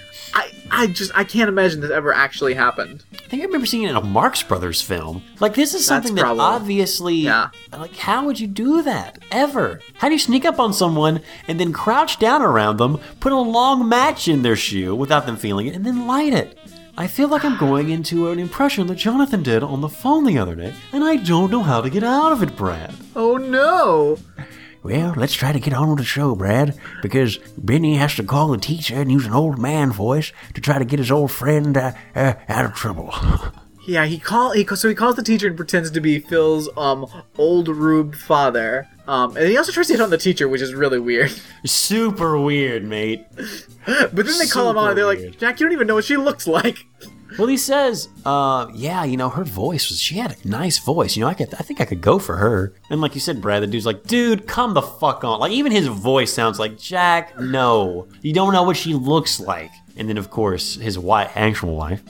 [0.75, 3.05] I just I can't imagine this ever actually happened.
[3.13, 5.23] I think I remember seeing it in a Marx Brothers film.
[5.39, 7.51] Like this is something that probably- obviously, Yeah.
[7.73, 9.81] like how would you do that ever?
[9.95, 13.37] How do you sneak up on someone and then crouch down around them, put a
[13.39, 16.59] long match in their shoe without them feeling it, and then light it?
[16.97, 20.39] I feel like I'm going into an impression that Jonathan did on the phone the
[20.39, 22.95] other day, and I don't know how to get out of it, Brad.
[23.17, 24.19] Oh no!
[24.83, 28.49] Well, let's try to get on with the show, Brad, because Benny has to call
[28.49, 31.77] the teacher and use an old man voice to try to get his old friend
[31.77, 33.15] uh, uh, out of trouble.
[33.85, 37.05] Yeah, he call he so he calls the teacher and pretends to be Phil's um
[37.37, 38.89] old rube father.
[39.09, 41.33] Um, and he also tries to hit on the teacher, which is really weird.
[41.67, 43.27] Super weird, mate.
[43.85, 45.97] But then they call him on, and they're Super like, "Jack, you don't even know
[45.97, 46.87] what she looks like."
[47.39, 51.17] Well, he says, uh, yeah, you know, her voice was, she had a nice voice.
[51.17, 52.73] You know, I could, I think I could go for her.
[52.91, 55.41] And like you said, Brad, the dude's like, dude, come the fuck on.
[55.41, 58.09] Like, even his voice sounds like, Jack, no.
[58.23, 59.71] You don't know what she looks like.
[59.97, 62.03] And then, of course, his wife, actual wife,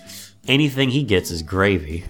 [0.48, 2.04] anything he gets is gravy.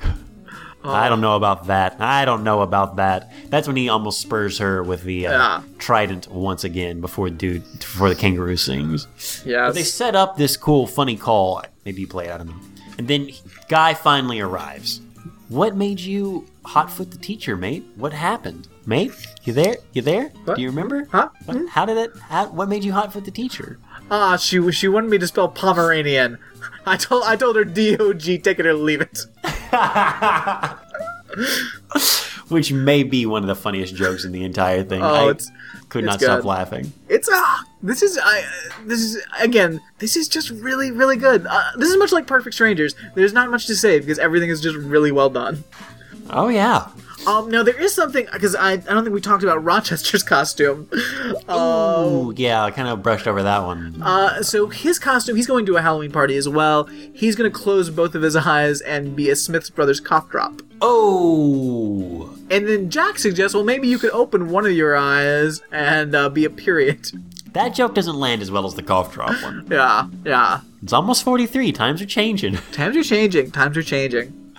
[0.85, 2.01] I don't know about that.
[2.01, 3.31] I don't know about that.
[3.51, 5.63] That's when he almost spurs her with the uh, Yeah.
[5.79, 9.07] trident once again before dude before the kangaroo sings.
[9.47, 11.63] Yeah, they set up this cool, funny call.
[11.85, 12.57] Maybe you play it, I don't know.
[12.99, 13.31] And then
[13.69, 15.01] Guy finally arrives.
[15.49, 17.85] What made you hotfoot the teacher, mate?
[17.97, 19.13] What happened, mate?
[19.45, 19.77] You there?
[19.93, 20.29] You there?
[20.45, 20.57] What?
[20.57, 21.07] Do you remember?
[21.13, 21.29] Huh?
[21.45, 22.13] What- How did it?
[22.29, 23.79] How, what made you hotfoot the teacher?
[24.11, 26.39] Ah, she she wanted me to spell Pomeranian.
[26.87, 29.27] I told I told her D O G, take it or leave it.
[32.49, 35.03] Which may be one of the funniest jokes in the entire thing.
[35.03, 35.51] Oh, I it's-
[35.89, 36.93] could it's not stop laughing.
[37.09, 38.45] It's ah, this is I
[38.85, 41.47] this is again, this is just really really good.
[41.47, 42.95] Uh, this is much like Perfect Strangers.
[43.15, 45.65] There's not much to say because everything is just really well done.
[46.31, 46.89] Oh yeah.
[47.27, 50.89] Um, now there is something because I I don't think we talked about Rochester's costume.
[51.51, 52.63] Ooh, yeah.
[52.65, 54.03] I kind of brushed over that one.
[54.03, 56.85] Uh, so his costume, he's going to a Halloween party as well.
[57.13, 60.63] He's going to close both of his eyes and be a Smith's Brothers cough drop.
[60.81, 62.37] Oh.
[62.51, 66.29] And then Jack suggests, well, maybe you could open one of your eyes and uh,
[66.29, 67.07] be a period.
[67.53, 69.67] That joke doesn't land as well as the cough drop one.
[69.71, 70.61] Yeah, yeah.
[70.83, 71.71] It's almost 43.
[71.73, 72.57] Times are changing.
[72.73, 73.53] Times are changing.
[73.53, 74.55] Times are changing.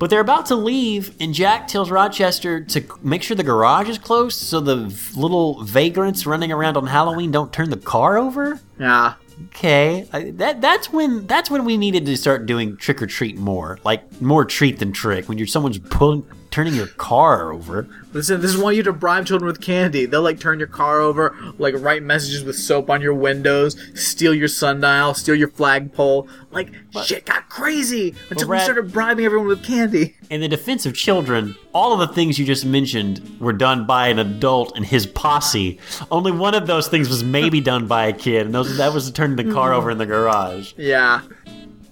[0.00, 3.98] But they're about to leave, and Jack tells Rochester to make sure the garage is
[3.98, 4.76] closed so the
[5.14, 8.58] little vagrants running around on Halloween don't turn the car over.
[8.78, 9.14] Yeah.
[9.48, 13.36] Okay, I, that that's when that's when we needed to start doing trick or treat
[13.36, 15.28] more, like more treat than trick.
[15.28, 17.86] When you're someone's pulling, turning your car over.
[18.12, 20.04] Listen, this is why you to bribe children with candy.
[20.04, 24.34] They'll like turn your car over, like write messages with soap on your windows, steal
[24.34, 26.28] your sundial, steal your flagpole.
[26.50, 26.72] Like
[27.04, 30.16] shit got crazy until we started bribing everyone with candy.
[30.28, 34.08] In the defense of children, all of the things you just mentioned were done by
[34.08, 35.78] an adult and his posse.
[36.10, 39.10] Only one of those things was maybe done by a kid, and those, that was
[39.12, 40.72] turning the car over in the garage.
[40.76, 41.22] Yeah.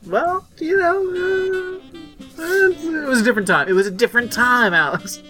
[0.06, 1.98] Well, you know, uh,
[2.38, 3.68] it was a different time.
[3.68, 5.22] It was a different time, Alex.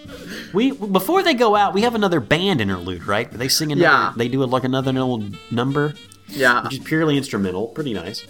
[0.53, 3.29] We before they go out, we have another band interlude, right?
[3.31, 3.87] They sing another.
[3.89, 4.13] Yeah.
[4.15, 5.93] They do like another little number,
[6.27, 6.63] Yeah.
[6.63, 7.67] which is purely instrumental.
[7.67, 8.25] Pretty nice.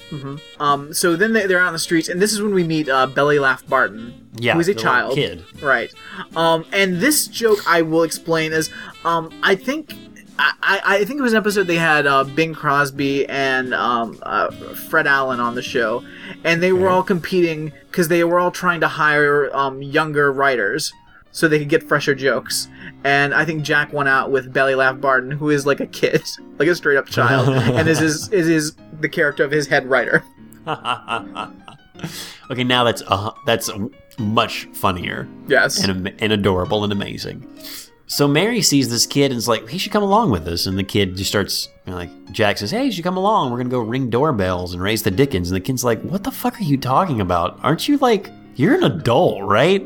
[0.60, 0.94] Um.
[0.94, 3.08] So then they, they're out on the streets, and this is when we meet uh,
[3.08, 5.44] Belly Laugh Barton, Yeah, who is a child, kid.
[5.62, 5.94] right?
[6.36, 6.66] Um.
[6.74, 8.70] And this joke I will explain is,
[9.06, 9.96] um, I think.
[10.42, 14.50] I, I think it was an episode they had uh, Bing Crosby and um, uh,
[14.52, 16.04] Fred Allen on the show,
[16.46, 20.94] and they were all competing because they were all trying to hire um, younger writers
[21.32, 22.70] so they could get fresher jokes.
[23.04, 26.24] And I think Jack went out with Belly Laugh Barton, who is like a kid,
[26.58, 29.86] like a straight up child, and is his, is his the character of his head
[29.90, 30.24] writer.
[32.50, 33.70] okay, now that's uh, that's
[34.18, 35.84] much funnier Yes.
[35.84, 37.46] and and adorable and amazing.
[38.12, 40.66] So Mary sees this kid and is like, he should come along with us.
[40.66, 43.52] And the kid just starts, you know, like, Jack says, hey, you should come along.
[43.52, 45.52] We're going to go ring doorbells and raise the Dickens.
[45.52, 47.60] And the kid's like, what the fuck are you talking about?
[47.62, 49.86] Aren't you like, you're an adult, right?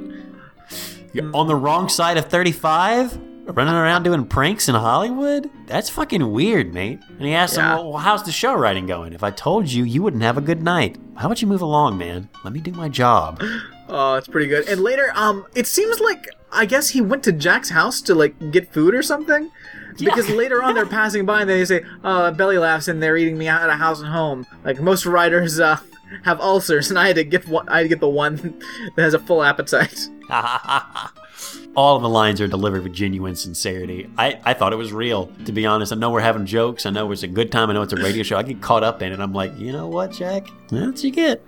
[1.11, 3.19] You're on the wrong side of 35?
[3.45, 5.49] Running around doing pranks in Hollywood?
[5.67, 6.99] That's fucking weird, mate.
[7.09, 7.77] And he asks Yeah.
[7.77, 9.11] him, well, how's the show writing going?
[9.11, 10.95] If I told you, you wouldn't have a good night.
[11.17, 12.29] How about you move along, man?
[12.45, 13.43] Let me do my job.
[13.89, 14.67] Oh, it's pretty good.
[14.69, 18.51] And later, um, it seems like I guess he went to Jack's house to like
[18.51, 19.51] get food or something.
[19.97, 23.37] Because later on they're passing by and they say, "Uh, belly laughs," and they're eating
[23.37, 24.45] me out of house and home.
[24.63, 25.77] Like most writers, uh,
[26.23, 27.67] have ulcers, and I had to get one.
[27.69, 28.59] I had to get the one
[28.95, 30.07] that has a full appetite.
[31.75, 34.07] All of the lines are delivered with genuine sincerity.
[34.17, 35.91] I, I thought it was real, to be honest.
[35.91, 36.85] I know we're having jokes.
[36.85, 37.69] I know it's a good time.
[37.69, 38.37] I know it's a radio show.
[38.37, 39.19] I get caught up in it.
[39.19, 40.47] I'm like, you know what, Jack?
[40.69, 41.43] That's what you get.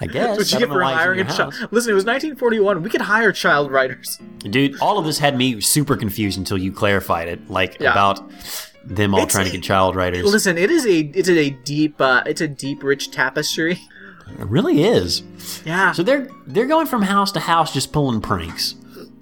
[0.00, 0.36] I guess.
[0.36, 1.54] That's what you get for why it's in hiring a child.
[1.72, 2.82] Listen, it was 1941.
[2.82, 4.18] We could hire child writers.
[4.38, 7.50] Dude, all of this had me super confused until you clarified it.
[7.50, 7.92] Like, Yeah.
[7.92, 8.20] about
[8.84, 10.24] them all It's- trying to get child writers.
[10.24, 13.80] Listen, it is a it's a deep uh, it's a deep rich tapestry.
[14.38, 15.22] It really is.
[15.64, 15.92] Yeah.
[15.92, 18.76] So they're they're going from house to house just pulling pranks.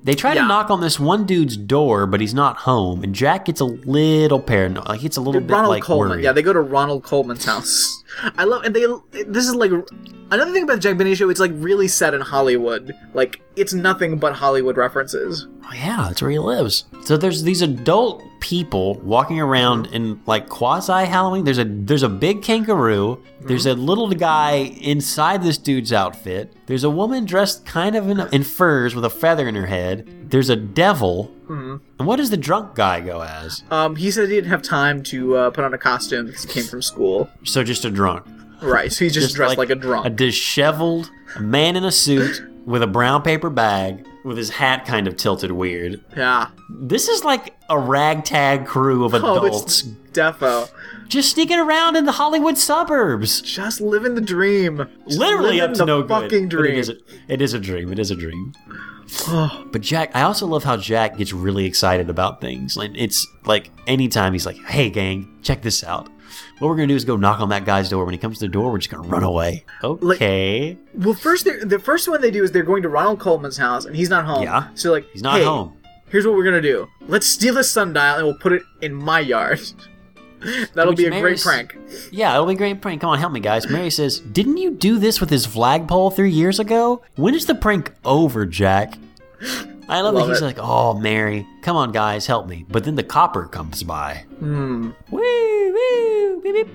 [0.04, 0.42] They try Yeah.
[0.42, 3.64] to knock on this one dude's door, but he's not home, and Jack gets a
[3.64, 4.86] little paranoid.
[4.88, 6.10] Like, it's a little bit Ronald like Colman.
[6.10, 6.22] worried.
[6.24, 8.04] Yeah, they go to Ronald Colman's house.
[8.36, 8.86] I love, and they.
[9.24, 9.70] This is like
[10.30, 11.28] another thing about the Jack Benny show.
[11.30, 12.94] It's like really set in Hollywood.
[13.14, 15.46] Like it's nothing but Hollywood references.
[15.64, 16.84] Oh, yeah, that's where he lives.
[17.04, 19.94] So there's these adult people walking around mm-hmm.
[19.94, 21.44] in like quasi Halloween.
[21.44, 23.22] There's a there's a big kangaroo.
[23.40, 23.80] There's mm-hmm.
[23.80, 26.52] a little guy inside this dude's outfit.
[26.66, 30.30] There's a woman dressed kind of in, in furs with a feather in her head.
[30.30, 31.32] There's a devil.
[31.48, 33.62] And what does the drunk guy go as?
[33.70, 36.48] Um, he said he didn't have time to uh, put on a costume because he
[36.48, 37.30] came from school.
[37.44, 38.26] So just a drunk.
[38.62, 40.06] Right, so he's just, dressed like, a drunk.
[40.06, 45.06] A disheveled man in a suit with a brown paper bag with his hat kind
[45.06, 46.02] of tilted weird.
[46.16, 46.48] yeah.
[46.68, 50.68] This is like a ragtag crew of Oh, adults it's defo.
[51.06, 53.40] just sneaking around in the Hollywood suburbs.
[53.42, 54.88] Just living the dream.
[55.06, 56.08] Just Literally up to no good.
[56.08, 56.74] fucking But dream.
[56.74, 56.96] It is, a,
[57.28, 57.92] it is a dream.
[57.92, 58.52] It is a dream.
[59.72, 62.76] but Jack, I also love how Jack gets really excited about things.
[62.76, 66.08] Like it's like anytime he's like, "Hey, gang, check this out."
[66.58, 68.04] What we're gonna do is go knock on that guy's door.
[68.04, 69.64] When he comes to the door, we're just gonna run away.
[69.84, 70.78] Okay.
[70.94, 73.94] Well, first, the first one they do is they're going to Ronald Colman's house, and
[73.94, 74.42] he's not home.
[74.42, 74.68] Yeah.
[74.74, 75.76] So like, He's not hey, home.
[76.08, 76.88] Here's what we're gonna do.
[77.02, 79.60] Let's steal his sundial, and we'll put it in my yard.
[80.74, 82.10] That'll Which be a Mary's- great prank.
[82.12, 83.00] Yeah, it'll be a great prank.
[83.00, 83.68] Come on, help me, guys.
[83.68, 87.02] Mary says, "Didn't you do this with his flagpole three years ago?
[87.16, 88.94] When is the prank over, Jack?"
[89.88, 90.44] I love, Love that he's it.
[90.44, 94.24] like, "Oh, Mary, come on, guys, help me." But then the copper comes by.
[94.40, 94.90] Hmm.
[95.10, 96.68] Woo, woo, beep, beep.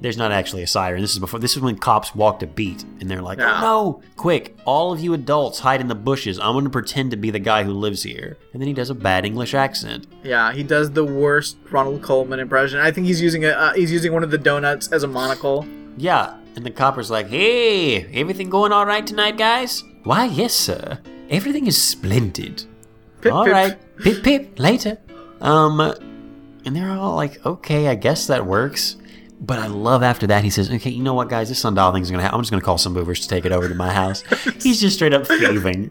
[0.00, 1.00] There's not actually a siren.
[1.00, 1.38] This is before.
[1.38, 3.58] This is when cops walked a beat, and they're like, Yeah.
[3.58, 4.56] "Oh no, quick!
[4.64, 6.40] All of you adults hide in the bushes.
[6.40, 8.90] I'm going to pretend to be the guy who lives here." And then he does
[8.90, 10.08] a bad English accent.
[10.24, 12.80] Yeah, he does the worst Ronald Colman impression.
[12.80, 15.64] I think he's using a uh, he's using one of the donuts as a monocle.
[15.98, 20.98] Yeah, and the copper's like, "Hey, everything going all right tonight, guys?" Why, yes, sir.
[21.30, 22.64] Everything is splendid.
[23.20, 23.52] Pip, All pip.
[23.52, 24.58] right, pip pip.
[24.58, 24.98] Later.
[25.40, 28.96] Um, and they're all like, "Okay, I guess that works."
[29.38, 31.48] But I love after that he says, "Okay, you know what, guys?
[31.50, 32.22] This sundial thing's gonna.
[32.22, 34.22] Ha- I'm just gonna call some movers to take it over to my house."
[34.62, 35.90] He's just straight up thieving.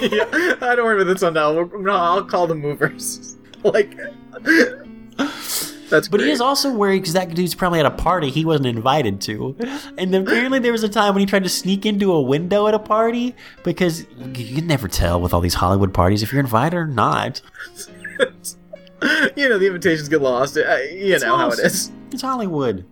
[0.00, 1.66] yeah, I don't worry about the sundial.
[1.80, 3.36] No, I'll call the movers.
[3.64, 3.96] like,
[5.88, 8.66] that's But he is also worried because that dude's probably at a party he wasn't
[8.66, 9.56] invited to.
[9.96, 12.74] And apparently there was a time when he tried to sneak into a window at
[12.74, 13.34] a party
[13.64, 17.40] because you can never tell with all these Hollywood parties if you're invited or not.
[19.36, 20.56] you know the invitations get lost.
[20.56, 21.64] You know how it awesome.
[21.66, 21.92] is.
[22.10, 22.84] It's Hollywood.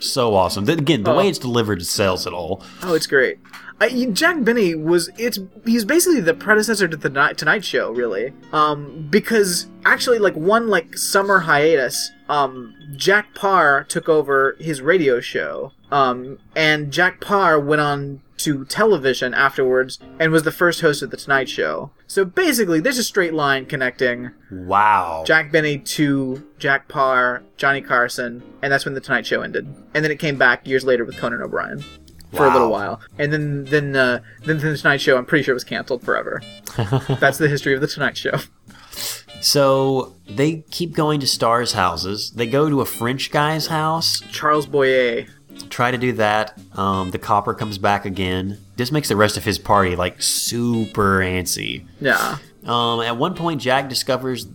[0.00, 0.68] So awesome.
[0.68, 1.16] Again, the Oh.
[1.18, 2.62] way it's delivered sells it all.
[2.82, 3.38] Oh, it's great.
[3.82, 8.32] I, Jack Benny was it's he's basically the predecessor to the Ni- Tonight Show, really.
[8.52, 15.20] Um, because actually, like one like summer hiatus, um, Jack Paar took over his radio
[15.20, 15.72] show.
[15.90, 21.10] Um, and Jack Paar went on to television afterwards and was the first host of
[21.10, 21.90] the Tonight Show.
[22.06, 25.24] So basically, there's a straight line connecting Wow.
[25.26, 29.66] Jack Benny to Jack Parr, Johnny Carson, and that's when the Tonight Show ended.
[29.92, 31.84] And then it came back years later with Conan O'Brien
[32.32, 35.16] for a little while, and then then uh, then the Tonight Show.
[35.18, 36.40] I'm pretty sure was canceled forever.
[37.18, 38.38] that's the history of the Tonight Show.
[39.40, 42.30] So they keep going to stars' houses.
[42.30, 44.20] They go to a French guy's house.
[44.30, 45.26] Charles Boyer.
[45.68, 46.58] Try to do that.
[46.74, 48.58] Um, the copper comes back again.
[48.76, 51.86] This makes the rest of his party like super antsy.
[52.00, 52.38] Yeah.
[52.64, 54.46] Um, at one point, Jack discovers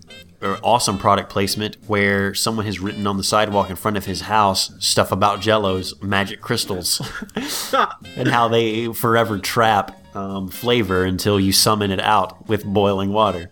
[0.41, 4.21] an awesome product placement where someone has written on the sidewalk in front of his
[4.21, 7.01] house stuff about Jello's magic crystals
[8.15, 13.51] and how they forever trap um, flavor until you summon it out with boiling water.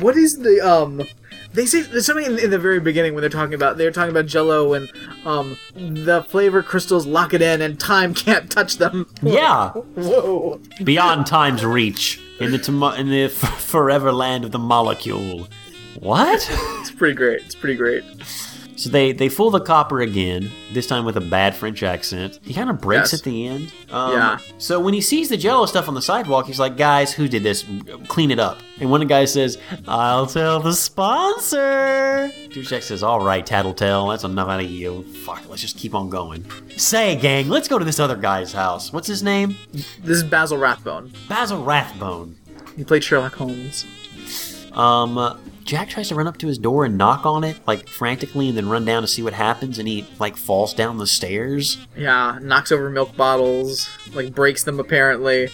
[0.00, 1.02] What is the um?
[1.52, 4.10] They say there's something in, in the very beginning when they're talking about they're talking
[4.10, 4.90] about Jello and
[5.24, 9.06] um the flavor crystals lock it in and time can't touch them.
[9.22, 10.60] Yeah, Whoa.
[10.84, 15.48] beyond time's reach in the tomo- in the f- forever land of the molecule.
[15.98, 16.46] What?
[16.80, 17.42] It's pretty great.
[17.42, 18.04] It's pretty great.
[18.80, 20.50] So they they fool the copper again.
[20.72, 22.38] This time with a bad French accent.
[22.42, 23.20] He kind of breaks Yes.
[23.20, 23.72] at the end.
[23.92, 24.38] Um, Yeah.
[24.56, 27.42] So when he sees the Jello stuff on the sidewalk, he's like, "Guys, who did
[27.42, 27.64] this?
[28.08, 33.02] Clean it up." And one of the guys says, "I'll tell the sponsor." Jack says,
[33.02, 35.02] "All right, Tattletale, that's enough out of you.
[35.26, 36.44] Fuck, let's just keep on going."
[36.76, 38.92] Say, gang, let's go to this other guy's house.
[38.94, 39.56] What's his name?
[39.72, 41.12] This is Basil Rathbone.
[41.28, 42.36] Basil Rathbone.
[42.76, 43.84] He played Sherlock Holmes.
[44.72, 45.38] Um,
[45.70, 48.58] Jack tries to run up to his door and knock on it, like frantically, and
[48.58, 51.78] then run down to see what happens, and he like falls down the stairs.
[51.96, 55.48] Yeah, knocks over milk bottles, like breaks them apparently.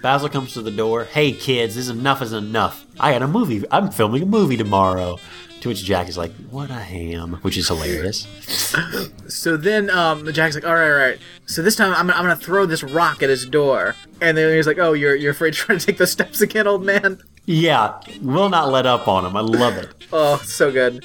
[0.00, 1.06] Basil comes to the door.
[1.06, 2.86] Hey kids, this enough is enough.
[3.00, 3.64] I got a movie.
[3.72, 5.18] I'm filming a movie tomorrow.
[5.62, 8.28] To which Jack is like, "What a ham," which is hilarious.
[9.28, 11.18] So then um, Jack's like, all right, all right.
[11.46, 13.94] So this time I'm, gonna- I'm gonna throw this rock at his door.
[14.22, 16.66] And then he's like, oh, you're you're afraid to try to take those steps again,
[16.66, 17.20] old man?
[17.50, 19.34] Yeah, will not let up on him.
[19.34, 19.88] I love it.
[20.12, 21.02] Oh, so good.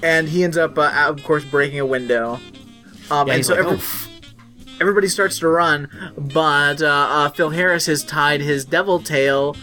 [0.00, 2.38] And he ends up, uh, of course, breaking a window.
[3.10, 4.08] Um, Yeah, and so like, every- "Oh,
[4.80, 9.56] everybody starts to run, but uh, uh, Phil Harris has tied his devil tail.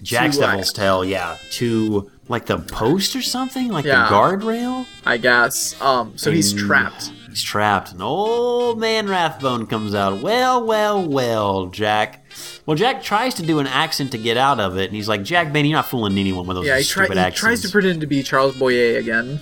[0.00, 4.08] Jack's to, uh, Devil's Tail, yeah, to like the post or something, like Yeah.
[4.08, 4.86] the guardrail.
[5.04, 5.74] I guess.
[5.82, 7.10] Um, so he's trapped.
[7.28, 7.90] He's trapped.
[7.92, 10.20] An old man Rathbone comes out.
[10.22, 12.24] Well, well, well, Jack.
[12.66, 15.22] Well, Jack tries to do an accent to get out of it, and he's like,
[15.22, 17.40] Jack Benny, you're not fooling anyone with those Yeah, he, stupid he accents.
[17.40, 19.40] tries to pretend to be Charles Boyer again.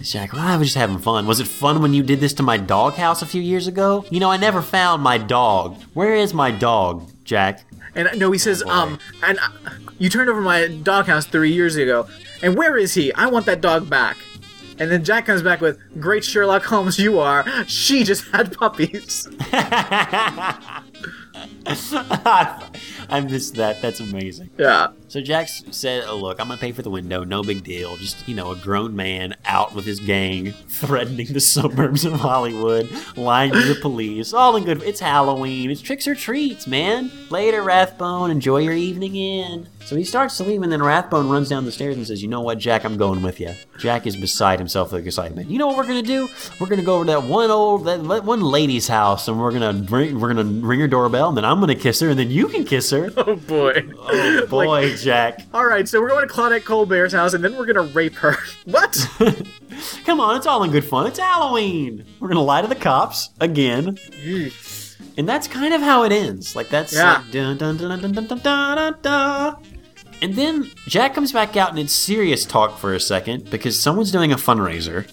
[0.00, 1.26] Jack, well, I was just having fun.
[1.26, 4.04] Was it fun when you did this to my doghouse a few years ago?
[4.10, 5.82] You know, I never found my dog.
[5.94, 7.64] Where is my dog, Jack?
[7.96, 9.48] And uh, no, he says, um, and uh,
[9.98, 12.06] you turned over my doghouse three years ago.
[12.42, 13.12] And where is he?
[13.14, 14.16] I want that dog back.
[14.78, 17.44] And then Jack comes back with, "Great Sherlock Holmes, you are.
[17.66, 19.26] She just had puppies."
[23.10, 23.82] I missed that.
[23.82, 24.50] That's amazing.
[24.58, 24.88] Yeah.
[25.08, 27.24] So Jack said, "Oh look, I'm gonna pay for the window.
[27.24, 27.96] No big deal.
[27.96, 32.90] Just you know, a grown man out with his gang, threatening the suburbs of Hollywood,
[33.16, 34.34] lying to the police.
[34.34, 34.82] All in good.
[34.82, 35.70] It's Halloween.
[35.70, 37.10] It's tricks or treats, man.
[37.30, 38.30] Later, Rathbone.
[38.30, 41.72] Enjoy your evening in." So he starts to leave, and then Rathbone runs down the
[41.72, 42.84] stairs and says, "You know what, Jack?
[42.84, 45.48] I'm going with you." Jack is beside himself with excitement.
[45.48, 46.28] You know what we're gonna do?
[46.60, 49.52] We're gonna go over to that one old, that that one lady's house, and we're
[49.52, 52.30] gonna ring, we're gonna ring her doorbell, and then I'm gonna kiss her, and then
[52.30, 53.10] you can kiss her.
[53.28, 53.84] Oh boy.
[53.98, 55.40] Oh boy, Jack.
[55.54, 58.14] All right, so we're going to Claudette Colbert's house, and then we're going to rape
[58.16, 58.36] her.
[58.64, 58.96] what?
[60.04, 61.06] Come on, it's all in good fun.
[61.06, 62.04] It's Halloween.
[62.18, 63.96] We're gonna lie to the cops again.
[65.16, 66.56] And that's kind of how it ends.
[66.56, 67.18] Like that's Yeah.
[67.18, 69.56] like dun dun dun dun dun dun dun dun dun.
[70.20, 74.10] And then Jack comes back out and it's serious talk for a second because someone's
[74.10, 75.08] doing a fundraiser.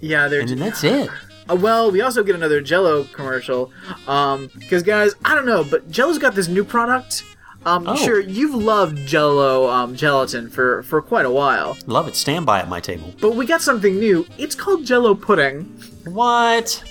[0.00, 0.40] yeah, they're.
[0.40, 1.08] And then that's it.
[1.48, 3.72] Uh, well, we also get another Jello commercial.
[4.06, 7.24] Um, because guys, I don't know, but Jello's got this new product.
[7.66, 7.94] Um, Oh.
[7.96, 12.16] sure, you've loved Jello um, gelatin for for quite a while, Love it.
[12.16, 13.12] Stand by at my table.
[13.20, 14.26] but we got something new.
[14.38, 15.64] It's called Jello pudding.
[16.04, 16.82] What?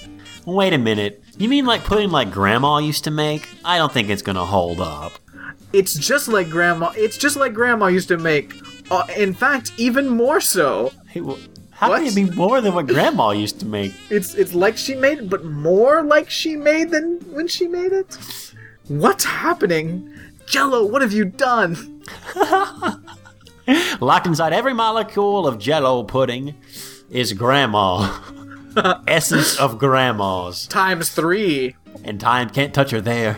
[0.46, 1.24] Wait a minute.
[1.38, 3.48] You mean like pudding like grandma used to make?
[3.66, 5.14] I don't think it's gonna hold up.
[5.74, 6.92] It's just like grandma.
[6.96, 8.54] It's just like grandma used to make.
[8.92, 10.92] Uh, in fact, even more so.
[11.08, 11.38] Hey, well,
[11.72, 12.00] how What?
[12.00, 13.94] can it be more than what grandma used to make?
[14.10, 17.92] It's it's like she made it, but more like she made than when she made
[17.92, 18.18] it.
[18.88, 20.14] What's happening?
[20.50, 22.04] Jello, what have you done?
[24.02, 26.56] Locked inside every molecule of jello pudding
[27.12, 28.20] is grandma.
[29.08, 30.66] Essence of grandmas.
[30.68, 31.76] Times three.
[32.04, 33.38] And time can't touch her there.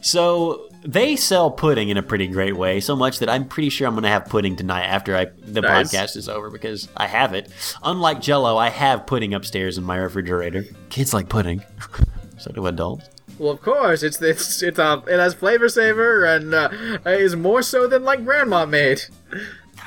[0.00, 3.88] So they sell pudding in a pretty great way, so much that I'm pretty sure
[3.88, 5.92] I'm gonna have pudding tonight after I the Nice.
[5.92, 7.50] podcast is over because I have it.
[7.82, 10.64] Unlike Jello, I have pudding upstairs in my refrigerator.
[10.90, 11.64] Kids like pudding.
[12.38, 13.08] so do adults.
[13.38, 16.68] Well, of course, it's it's it's uh, it has flavor saver and uh,
[17.04, 19.02] is more so than like grandma made.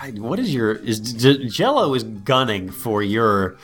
[0.01, 3.57] God, what is your is J- Jello is gunning for your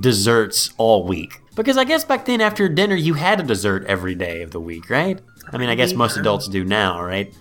[0.00, 1.40] desserts all week?
[1.54, 4.60] Because I guess back then after dinner you had a dessert every day of the
[4.60, 5.20] week, right?
[5.52, 7.32] I mean, I guess most adults do now, right?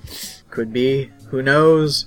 [0.51, 1.11] Could be.
[1.29, 2.05] Who knows?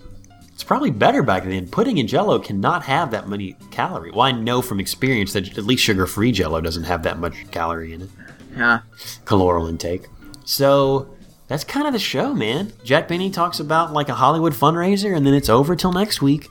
[0.53, 1.69] It's probably better back then.
[1.69, 4.13] Pudding and Jello cannot have that many calories.
[4.13, 7.93] Well, I know from experience that at least sugar-free Jello doesn't have that much calorie
[7.93, 8.11] in it,
[8.57, 8.81] Yeah.
[9.25, 10.07] caloric intake.
[10.45, 11.15] So
[11.47, 12.73] that's kind of the show, man.
[12.85, 16.49] Jack Benny talks about like a Hollywood fundraiser, and then it's over till next week.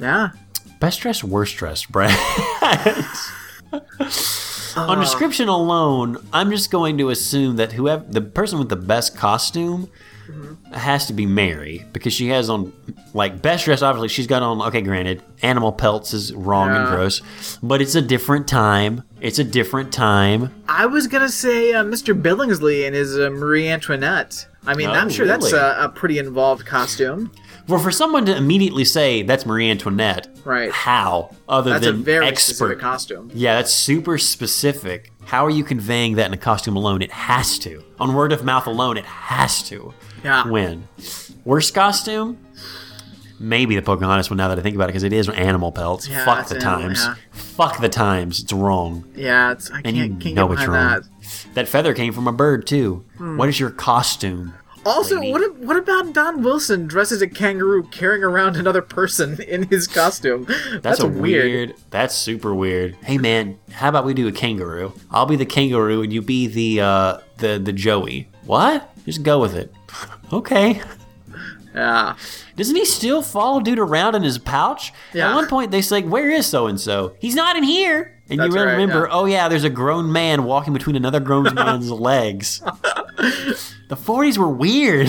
[0.00, 0.30] Yeah.
[0.80, 2.16] Best dressed, worst dressed, Brad.
[4.76, 9.16] On description alone, I'm just going to assume that whoever the person with the best
[9.16, 9.90] costume
[10.72, 12.72] has to be Mary because she has on
[13.14, 13.82] like best dress.
[13.82, 14.60] Obviously, she's got on.
[14.62, 17.22] Okay, granted, animal pelts is wrong and gross,
[17.62, 19.02] but it's a different time.
[19.20, 20.52] It's a different time.
[20.68, 22.20] I was gonna say uh, Mr.
[22.20, 24.46] Billingsley and his uh, Marie Antoinette.
[24.66, 27.32] I mean, Oh, I'm sure that's a, a pretty involved costume.
[27.68, 30.72] Well, for someone to immediately say that's Marie Antoinette, Right.
[30.72, 33.30] How other That's a than very expert costume.
[33.34, 35.12] Yeah, that's super specific.
[35.26, 37.02] How are you conveying that in a costume alone?
[37.02, 37.84] It has to.
[38.00, 39.92] On word of mouth alone, it has to.
[40.24, 40.48] Yeah.
[40.48, 40.86] Win.
[41.44, 42.38] Worst costume?
[43.40, 46.08] Maybe the Pocahontas one now that I think about it, because it is animal pelts.
[46.08, 47.04] Yeah, Fuck the animal, times.
[47.04, 47.14] yeah.
[47.30, 48.40] Fuck the times.
[48.42, 49.04] It's wrong.
[49.14, 50.72] Yeah, it's, I And can't, you can't know it's wrong.
[50.72, 51.02] that.
[51.54, 53.04] That feather came from a bird, too.
[53.16, 53.36] Hmm.
[53.36, 54.54] What is your costume?
[54.86, 55.32] Also, lady?
[55.32, 59.86] what what about Don Wilson dressed as a kangaroo carrying around another person in his
[59.86, 60.44] costume?
[60.46, 61.44] That's, That's, a weird.
[61.44, 61.74] weird.
[61.90, 62.96] That's super weird.
[63.02, 64.94] Hey man, how about we do a kangaroo?
[65.10, 68.28] I'll be the kangaroo and you be the uh the the Joey.
[68.46, 68.88] What?
[69.04, 69.74] Just go with it.
[70.32, 70.82] Okay.
[71.74, 72.16] Yeah.
[72.56, 74.92] Doesn't he still follow dude around in his pouch?
[75.14, 75.30] Yeah.
[75.30, 78.20] At one point they say, "Where is so and so?" He's not in here.
[78.30, 79.12] And That's you right, remember, yeah.
[79.16, 82.60] oh yeah, there's a grown man walking between another grown man's legs.
[82.60, 85.08] The 40s were weird.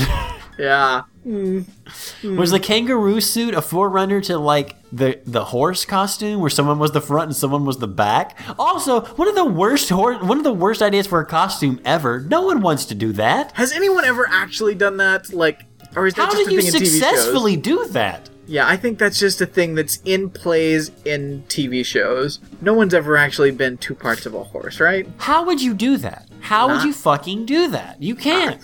[0.57, 1.03] Yeah.
[1.29, 2.37] Mm.
[2.37, 6.91] Was the kangaroo suit a forerunner to like the the horse costume, where someone was
[6.91, 8.37] the front and someone was the back?
[8.57, 12.21] Also, one of the worst hor- one of the worst ideas for a costume ever.
[12.21, 13.51] No one wants to do that.
[13.53, 15.31] Has anyone ever actually done that?
[15.31, 15.65] Like,
[15.95, 16.99] or is that How just do a you thing in TV shows?
[16.99, 18.29] successfully do that?
[18.47, 22.39] Yeah, I think that's just a thing that's in plays in TV shows.
[22.61, 25.07] No one's ever actually been two parts of a horse, right?
[25.19, 26.27] How would you do that?
[26.41, 28.01] How would you fucking do that?
[28.01, 28.59] You can't.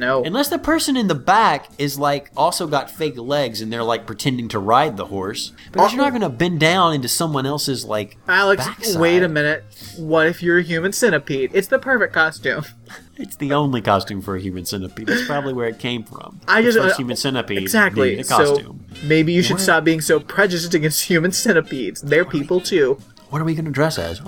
[0.00, 0.24] No.
[0.24, 4.06] Unless the person in the back is like also got fake legs and they're like
[4.06, 5.52] pretending to ride the horse.
[5.70, 9.00] Because you're not going to bend down into someone else's like Alex, backside.
[9.00, 9.64] wait a minute.
[9.98, 11.50] What if you're a human centipede?
[11.54, 12.64] It's the perfect costume.
[13.16, 15.06] It's the only costume for a human centipede.
[15.06, 16.40] That's probably where it came from.
[16.48, 17.58] I just uh, human centipede.
[17.58, 18.22] Exactly.
[18.22, 18.86] So costume.
[19.04, 19.60] maybe you should What?
[19.60, 22.00] stop being so prejudiced against human centipedes.
[22.00, 22.98] They're people too.
[23.30, 24.20] What are we going to dress as?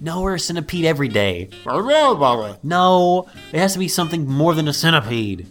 [0.00, 1.50] No, we're a centipede every day.
[2.62, 5.46] No, it has to be something more than a centipede.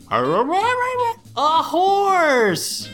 [1.36, 2.90] A horse.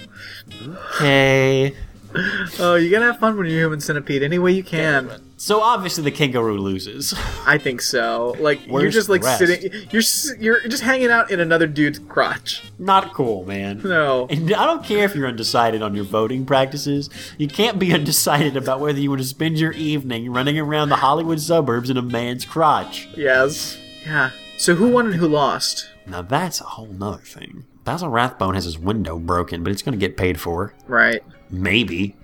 [0.95, 1.73] Okay.
[2.59, 5.09] Oh, you gotta have fun when you're a human centipede any way you can.
[5.37, 7.13] So obviously the kangaroo loses.
[7.45, 8.35] I think so.
[8.39, 9.39] Like you're just like rest?
[9.39, 10.03] sitting, you're
[10.39, 12.71] you're just hanging out in another dude's crotch.
[12.79, 13.81] Not cool, man.
[13.83, 14.27] No.
[14.29, 17.09] And I don't care if you're undecided on your voting practices.
[17.37, 20.97] You can't be undecided about whether you want to spend your evening running around the
[20.97, 23.09] Hollywood suburbs in a man's crotch.
[23.15, 23.77] Yes.
[24.05, 24.31] Yeah.
[24.57, 25.89] So who won and who lost?
[26.05, 27.65] Now that's a whole nother thing.
[27.83, 30.73] Basil Rathbone has his window broken, but it's going to get paid for.
[30.87, 31.21] Right.
[31.53, 32.15] Maybe.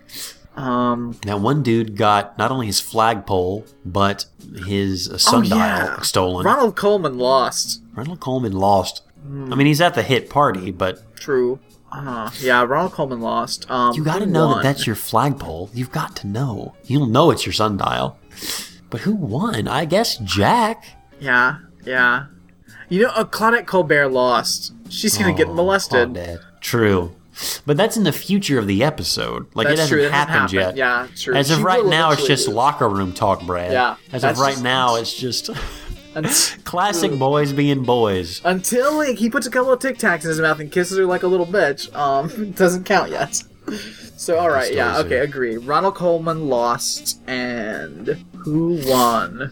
[0.56, 1.18] Um.
[1.26, 4.26] Now, one dude got not only his flagpole, but
[4.65, 6.01] his uh, sundial oh yeah.
[6.01, 6.45] stolen.
[6.45, 7.81] Ronald Colman lost.
[7.93, 9.03] Ronald Colman lost.
[9.26, 11.60] I mean, he's at the hit party, but True.
[11.91, 13.69] Uh, yeah, Ronald Colman lost.
[13.69, 14.57] Um, you got to know won?
[14.57, 15.69] that that's your flagpole.
[15.73, 16.76] You've got to know.
[16.85, 18.18] You'll know it's your sundial.
[18.89, 19.68] But who won?
[19.68, 20.84] I guess Jack.
[21.19, 22.26] Yeah, yeah.
[22.89, 24.73] You know, uh, Claudette Colbert lost.
[24.89, 26.10] She's gonna get Oh, molested.
[26.14, 26.41] Claudette.
[26.60, 27.15] True.
[27.65, 29.47] But that's in the future of the episode.
[29.55, 30.53] Like it hasn't happened happened.
[30.53, 30.75] yet.
[30.77, 31.35] Yeah, true.
[31.35, 33.71] As of She right now, it's just locker room talk, Brad.
[33.71, 35.49] Yeah, As of right just- now, it's just
[36.65, 38.41] classic boys being boys.
[38.43, 41.05] Until like he puts a couple of Tic Tacs in his mouth and kisses her
[41.05, 43.41] like a little bitch, um, doesn't count yet.
[44.17, 45.57] So all right, yeah, okay, agree.
[45.57, 48.07] Ronald Colman lost, and
[48.39, 49.51] who won?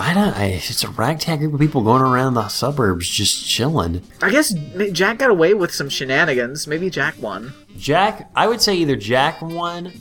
[0.00, 0.34] I don't.
[0.36, 4.02] I, it's a ragtag group of people going around the suburbs just chilling.
[4.22, 4.52] I guess
[4.92, 6.66] Jack got away with some shenanigans.
[6.66, 7.52] Maybe Jack won.
[7.76, 9.92] Jack, I would say either Jack won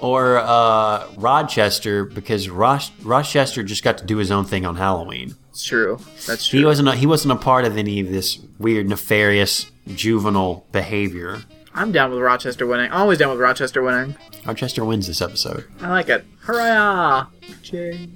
[0.00, 5.34] or uh, Rochester because Roch- Rochester just got to do his own thing on Halloween.
[5.50, 5.98] It's true.
[6.26, 6.60] That's true.
[6.60, 6.88] He wasn't.
[6.88, 11.42] A, he wasn't a part of any of this weird, nefarious, juvenile behavior.
[11.80, 12.90] I'm down with Rochester winning.
[12.92, 14.14] Always down with Rochester winning.
[14.44, 15.64] Rochester wins this episode.
[15.80, 16.26] I like it.
[16.40, 17.28] Hurrah!
[17.62, 18.06] J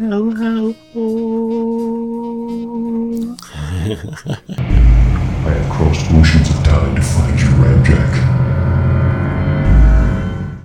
[0.00, 1.76] L L O.
[3.44, 3.50] I
[5.50, 8.30] have crossed oceans of time to find you, Ramjack.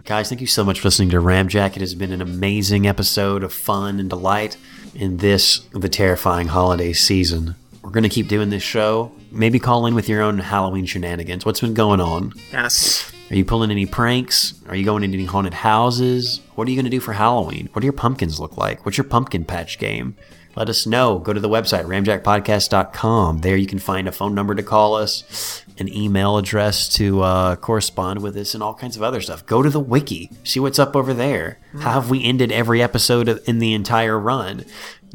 [0.05, 1.75] Guys, thank you so much for listening to Ramjack.
[1.75, 4.55] It has been an amazing episode of fun and delight
[4.93, 7.55] in this, the terrifying holiday season.
[7.85, 9.11] We're going to keep doing this show.
[9.31, 11.45] Maybe call in with your own Halloween shenanigans.
[11.45, 12.33] What's been going on?
[12.51, 13.11] Yes.
[13.29, 14.55] Are you pulling any pranks?
[14.67, 16.41] Are you going into any haunted houses?
[16.55, 17.69] What are you going to do for Halloween?
[17.73, 18.83] What do your pumpkins look like?
[18.85, 20.15] What's your pumpkin patch game?
[20.55, 21.19] Let us know.
[21.19, 23.39] Go to the website, ramjackpodcast.com.
[23.41, 27.55] There you can find a phone number to call us, an email address to uh,
[27.57, 29.45] correspond with us, and all kinds of other stuff.
[29.45, 30.31] Go to the wiki.
[30.43, 31.59] See what's up over there.
[31.79, 34.65] How have we ended every episode of- in the entire run?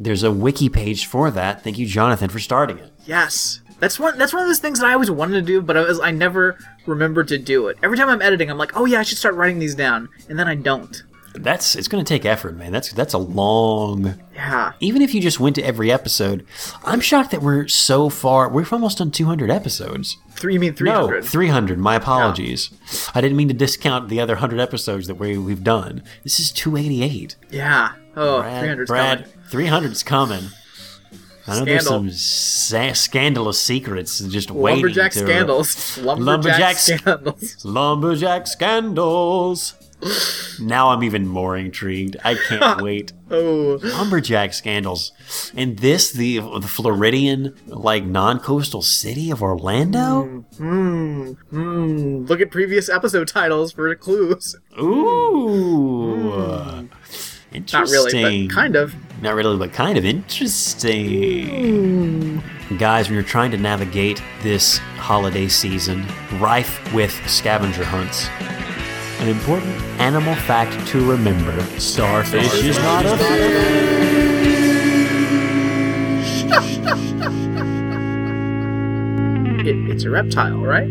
[0.02, 1.62] There's a wiki page for that.
[1.62, 2.90] Thank you, Jonathan, for starting it.
[3.05, 3.60] Yes.
[3.81, 4.16] That's one.
[4.18, 6.10] That's one of those things that I always wanted to do, but I was I
[6.10, 7.77] never remembered to do it.
[7.82, 10.39] Every time I'm editing, I'm like, oh yeah, I should start writing these down, and
[10.39, 11.02] then I don't.
[11.35, 12.72] That's it's going to take effort, man.
[12.72, 14.72] That's that's a long Yeah.
[14.81, 16.44] even if you just went to every episode,
[16.85, 18.48] I'm shocked that we're so far.
[18.51, 20.16] We're almost on 200 episodes.
[20.32, 20.55] Three.
[20.55, 21.78] You mean three No, 300.
[21.78, 22.70] My apologies.
[23.14, 26.02] I didn't mean to discount the other 100 episodes that we, we've done.
[26.24, 27.36] This is 288.
[27.51, 27.93] Yeah.
[28.16, 29.39] Oh, Brad, 300 Brad, coming.
[29.51, 30.44] 300's coming.
[31.47, 34.82] I know there's some sa- scandalous secrets just waiting.
[34.85, 35.98] Lumberjack to- scandals.
[35.98, 37.56] Lumberjack, Lumberjack scandals.
[37.64, 39.74] Lumberjack scandals.
[40.60, 42.16] Now I'm even more intrigued.
[42.24, 43.12] I can't wait.
[43.31, 43.78] Oh.
[43.82, 45.12] Lumberjack scandals.
[45.55, 50.22] And this, the the Floridian, like non-coastal city of Orlando.
[50.56, 51.32] Hmm.
[51.51, 52.24] Hmm.
[52.27, 54.56] Look at previous episode titles for clues.
[54.81, 56.89] Ooh,
[57.52, 57.81] interesting.
[57.81, 57.90] Not
[58.22, 58.94] really, but kind of.
[59.22, 61.01] Not really, but kind of interesting.
[62.78, 66.06] Guys, when you're trying to navigate this holiday season,
[66.39, 68.28] rife with scavenger hunts,
[69.20, 73.90] an important animal fact to remember starfish is not a fish.
[79.62, 80.89] It's a reptile, right?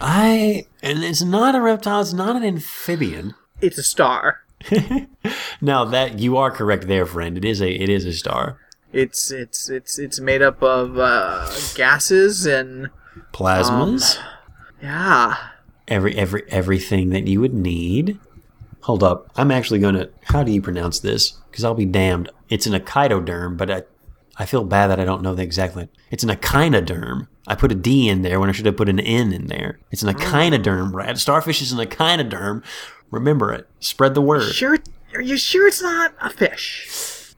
[0.00, 2.00] I and it's not a reptile.
[2.02, 3.34] It's not an amphibian.
[3.60, 4.43] It's a star.
[5.60, 7.38] Now that you are correct there, friend.
[7.38, 8.58] It is a it is a star.
[8.92, 12.90] It's it's it's it's made up of uh, gases and
[13.32, 14.18] Plasmas.
[14.82, 15.36] yeah.
[15.88, 18.18] every every everything that you would need.
[18.82, 20.08] Hold up, I'm actually gonna.
[20.24, 21.30] How do you pronounce this?
[21.50, 22.28] Because I'll be damned.
[22.50, 23.82] It's an echinoderm, but I,
[24.36, 25.74] I feel bad that I don't know the exact.
[25.74, 25.88] one.
[26.10, 27.28] It's an echinoderm.
[27.46, 29.78] I put a D in there when I should have put an N in there.
[29.90, 31.18] It's an echinoderm, Brad.
[31.18, 32.62] Starfish is an echinoderm.
[33.14, 33.68] Remember it.
[33.78, 34.52] Spread the word.
[34.52, 34.76] Sure,
[35.14, 37.34] are you sure it's not a fish?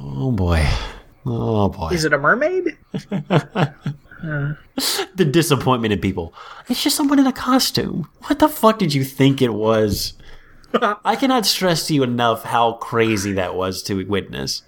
[0.00, 0.66] Oh boy.
[1.24, 1.90] Oh boy.
[1.90, 2.76] Is it a mermaid?
[2.92, 4.56] the
[5.30, 6.34] disappointment in people.
[6.68, 8.08] It's just someone in a costume.
[8.24, 10.14] What the fuck did you think it was?
[11.04, 14.62] I cannot stress to you enough how crazy that was to witness.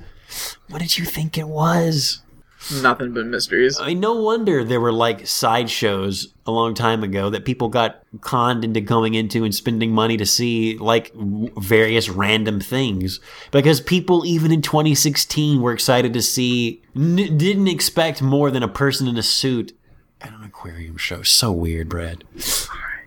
[0.68, 2.22] What did you think it was?
[2.70, 3.78] Nothing but mysteries.
[3.80, 8.02] I mean, no wonder there were like sideshows a long time ago that people got
[8.20, 11.12] conned into going into and spending money to see like
[11.58, 13.20] various random things
[13.50, 18.68] because people even in 2016 were excited to see n- didn't expect more than a
[18.68, 19.72] person in a suit
[20.20, 21.22] at an aquarium show.
[21.22, 22.24] So weird, Brad.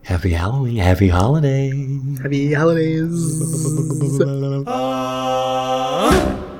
[0.04, 1.70] Happy Halloween, happy holiday.
[2.22, 3.40] Happy holidays.
[4.66, 6.51] Hey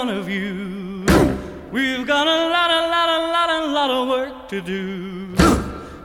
[0.00, 1.06] one of you.
[1.72, 5.34] We've got a lot, a lot, a lot, a lot of work to do.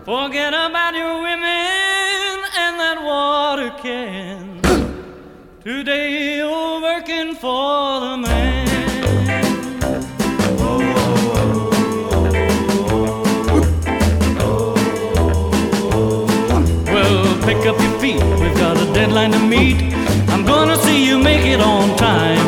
[0.05, 4.61] Forget about your women and that water can.
[5.61, 8.67] Today you're working for the man.
[16.93, 19.79] Well, pick up your feet, we've got a deadline to meet.
[20.33, 22.40] I'm gonna see you make it on time.